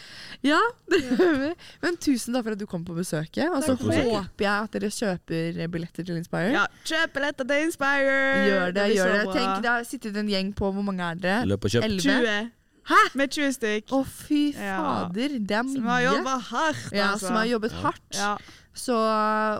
Ja, 0.46 0.60
det 0.92 1.00
gjør 1.02 1.32
vi. 1.40 1.48
Men 1.82 1.96
tusen 1.98 2.36
takk 2.36 2.46
for 2.46 2.54
at 2.54 2.60
du 2.60 2.68
kom 2.70 2.84
på 2.86 2.94
besøket. 2.94 3.50
Og 3.50 3.64
så 3.66 3.74
håper 3.74 4.44
jeg 4.46 4.52
at 4.52 4.76
dere 4.76 4.90
kjøper 4.94 5.58
billetter 5.74 6.06
til 6.06 6.20
Inspire. 6.20 6.52
Ja, 6.54 6.68
kjøp 6.86 7.16
billetter 7.18 7.48
til 7.50 7.66
Inspire! 7.66 8.16
Gjør 8.46 8.70
det, 8.70 8.76
det 8.78 8.98
gjør 9.00 9.14
det. 9.16 9.24
Tenk, 9.34 9.52
det 9.66 9.72
har 9.72 9.86
sittet 9.90 10.22
en 10.22 10.30
gjeng 10.30 10.54
på 10.54 10.70
Hvor 10.70 10.86
mange 10.86 11.02
er 11.02 11.18
dere? 11.18 11.50
Løp 11.50 11.66
og 11.66 11.74
kjøp. 11.74 11.88
11? 11.90 12.06
20. 12.06 12.61
Hæ? 12.90 12.98
Med 13.14 13.30
20 13.30 13.52
stykk. 13.56 13.92
Å, 13.94 14.00
fy 14.06 14.40
Ja. 14.56 14.76
fader. 14.82 15.38
Det 15.38 15.50
er 15.56 15.62
Som 15.70 15.84
har 15.86 16.00
jobba 16.02 16.38
hardt, 16.50 16.92
Ja, 16.92 17.12
altså. 17.12 17.26
som 17.26 17.36
har 17.36 17.46
jobbet 17.46 17.72
hardt. 17.72 18.16
Ja. 18.18 18.36
Så, 18.74 18.96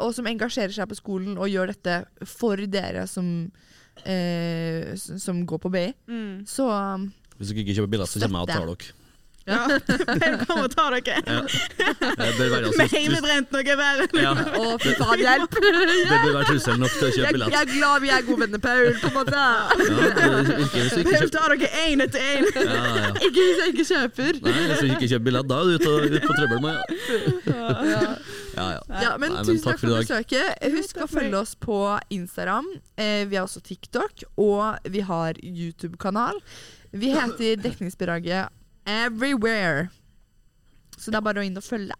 og 0.01 0.14
som 0.14 0.25
engasjerer 0.27 0.73
seg 0.73 0.89
på 0.89 0.97
skolen 0.97 1.37
og 1.39 1.47
gjør 1.53 1.66
dette 1.75 2.07
for 2.27 2.57
dere 2.57 3.07
som, 3.07 3.53
eh, 4.07 4.95
som 4.97 5.45
går 5.47 5.59
på 5.61 5.70
BI. 5.70 5.93
Mm. 6.09 6.45
Så 6.49 6.66
Hvis 7.39 7.53
dere 7.53 7.64
ikke 7.64 7.77
kjøper 7.77 7.91
billett, 7.91 8.09
så 8.09 8.20
kommer 8.20 8.41
jeg 8.41 8.49
og 8.49 8.49
tar 8.49 8.66
dere. 8.66 8.93
Ja. 9.47 9.61
Jeg 9.68 10.38
kommer 10.47 10.68
og 10.68 10.74
tar 10.74 10.95
dere. 10.97 11.22
Ja. 11.26 11.40
Med 12.78 12.93
hjemmebrent 12.95 13.55
noe 13.55 13.62
og 13.62 14.16
ja, 14.22 14.32
Å, 14.32 14.66
fy 14.82 14.93
faen, 14.99 15.22
hjelp! 15.22 15.57
det 15.59 16.18
bør 16.22 16.36
være 16.36 16.47
trussel 16.51 16.78
nok 16.82 16.95
til 16.95 17.09
å 17.09 17.12
kjøpe 17.16 17.32
billett. 17.36 17.57
jeg 17.57 17.61
er 17.62 17.72
glad 17.72 18.05
vi 18.05 18.12
er 18.14 18.26
gode 18.28 18.45
venner, 18.45 18.62
Paul. 18.62 18.93
På 19.03 19.11
en 19.11 19.16
måte. 19.18 19.43
Ja, 19.43 20.36
virker 20.53 20.86
hvis 20.86 20.97
ikke 21.03 21.16
Jeg 21.16 21.32
tar 21.34 21.57
dere 21.57 21.72
én 21.86 22.05
etter 22.07 22.28
én. 22.28 22.49
ja, 22.55 22.84
ja. 23.01 23.11
Ikke 23.26 23.49
hvis 23.49 23.62
jeg 23.62 23.74
ikke 23.74 23.88
kjøper. 23.90 24.40
Nei, 24.47 24.55
hvis 24.68 24.82
du 24.82 24.88
ikke 24.93 25.11
kjøper 25.14 25.26
billett, 25.30 25.51
da 25.51 25.59
er 25.59 25.64
du 25.64 25.74
ute, 25.78 26.16
ut 26.16 26.28
på 26.28 26.38
trøbbel 26.38 26.62
med 26.62 26.76
Ja. 27.51 28.14
Ja, 28.53 28.64
ja. 28.76 28.80
Ja, 29.01 29.12
men 29.16 29.32
Nei, 29.32 29.43
men 29.43 29.49
tusen 29.49 29.62
takk 29.64 29.80
for 29.80 29.88
for 29.88 30.03
besøket. 30.05 30.64
Husk 30.76 30.99
å 31.01 31.09
følge 31.11 31.38
oss 31.40 31.55
på 31.57 31.78
Instagram. 32.12 32.68
Eh, 33.01 33.22
vi 33.30 33.38
har 33.38 33.47
også 33.47 33.62
TikTok, 33.64 34.26
og 34.36 34.90
vi 34.93 35.01
har 35.09 35.38
YouTube-kanal. 35.40 36.40
Vi 36.93 37.14
heter 37.16 37.57
Dekningsbidraget 37.64 38.53
everywhere. 38.87 39.89
Så 40.99 41.11
det 41.11 41.18
er 41.18 41.24
bare 41.26 41.43
å 41.43 41.47
inn 41.47 41.59
og 41.59 41.64
følge. 41.66 41.97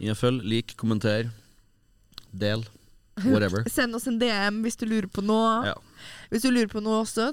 Inn 0.00 0.12
og 0.14 0.18
følg, 0.18 0.44
lik, 0.48 0.74
kommenter, 0.80 1.30
del. 2.32 2.64
Whatever. 3.26 3.66
Send 3.68 3.94
oss 3.98 4.06
en 4.08 4.18
DM 4.20 4.62
hvis 4.64 4.78
du 4.80 4.86
lurer 4.88 5.08
på 5.12 5.22
noe. 5.26 5.50
Ja. 5.68 5.74
Hvis 6.32 6.46
du 6.46 6.50
lurer 6.54 6.70
på 6.72 6.80
noe 6.80 7.02
også 7.02 7.30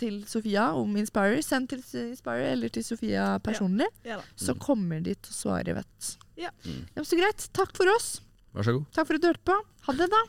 til 0.00 0.22
Sofia 0.26 0.70
om 0.74 0.96
Inspire, 0.98 1.38
send 1.46 1.68
til 1.70 1.84
Inspire 2.08 2.48
eller 2.54 2.72
til 2.74 2.82
Sofia 2.86 3.36
personlig. 3.44 3.86
Ja 4.08 4.16
Ja, 4.16 4.22
Så 4.40 4.56
kommer 4.58 4.98
de 5.04 5.14
til 5.14 5.30
å 5.30 5.36
svare, 5.36 5.76
vet 5.78 6.16
Ja. 6.40 6.50
Mm. 6.64 6.88
ja. 6.96 7.04
Så 7.04 7.18
greit. 7.20 7.46
Takk 7.54 7.76
for 7.76 7.90
oss. 7.94 8.16
Vær 8.56 8.66
så 8.66 8.74
god. 8.78 8.88
Takk 8.96 9.06
for 9.06 9.18
at 9.18 9.22
du 9.22 9.28
hørte 9.30 9.46
på. 9.46 9.60
Ha 9.86 9.94
det, 10.00 10.10
da. 10.10 10.24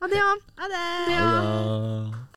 Ha 0.00 0.08
det, 0.10 0.18
ja. 0.18 0.32
Ha 0.58 0.68
det! 0.72 0.84
Ha 1.14 1.14
det. 1.14 2.29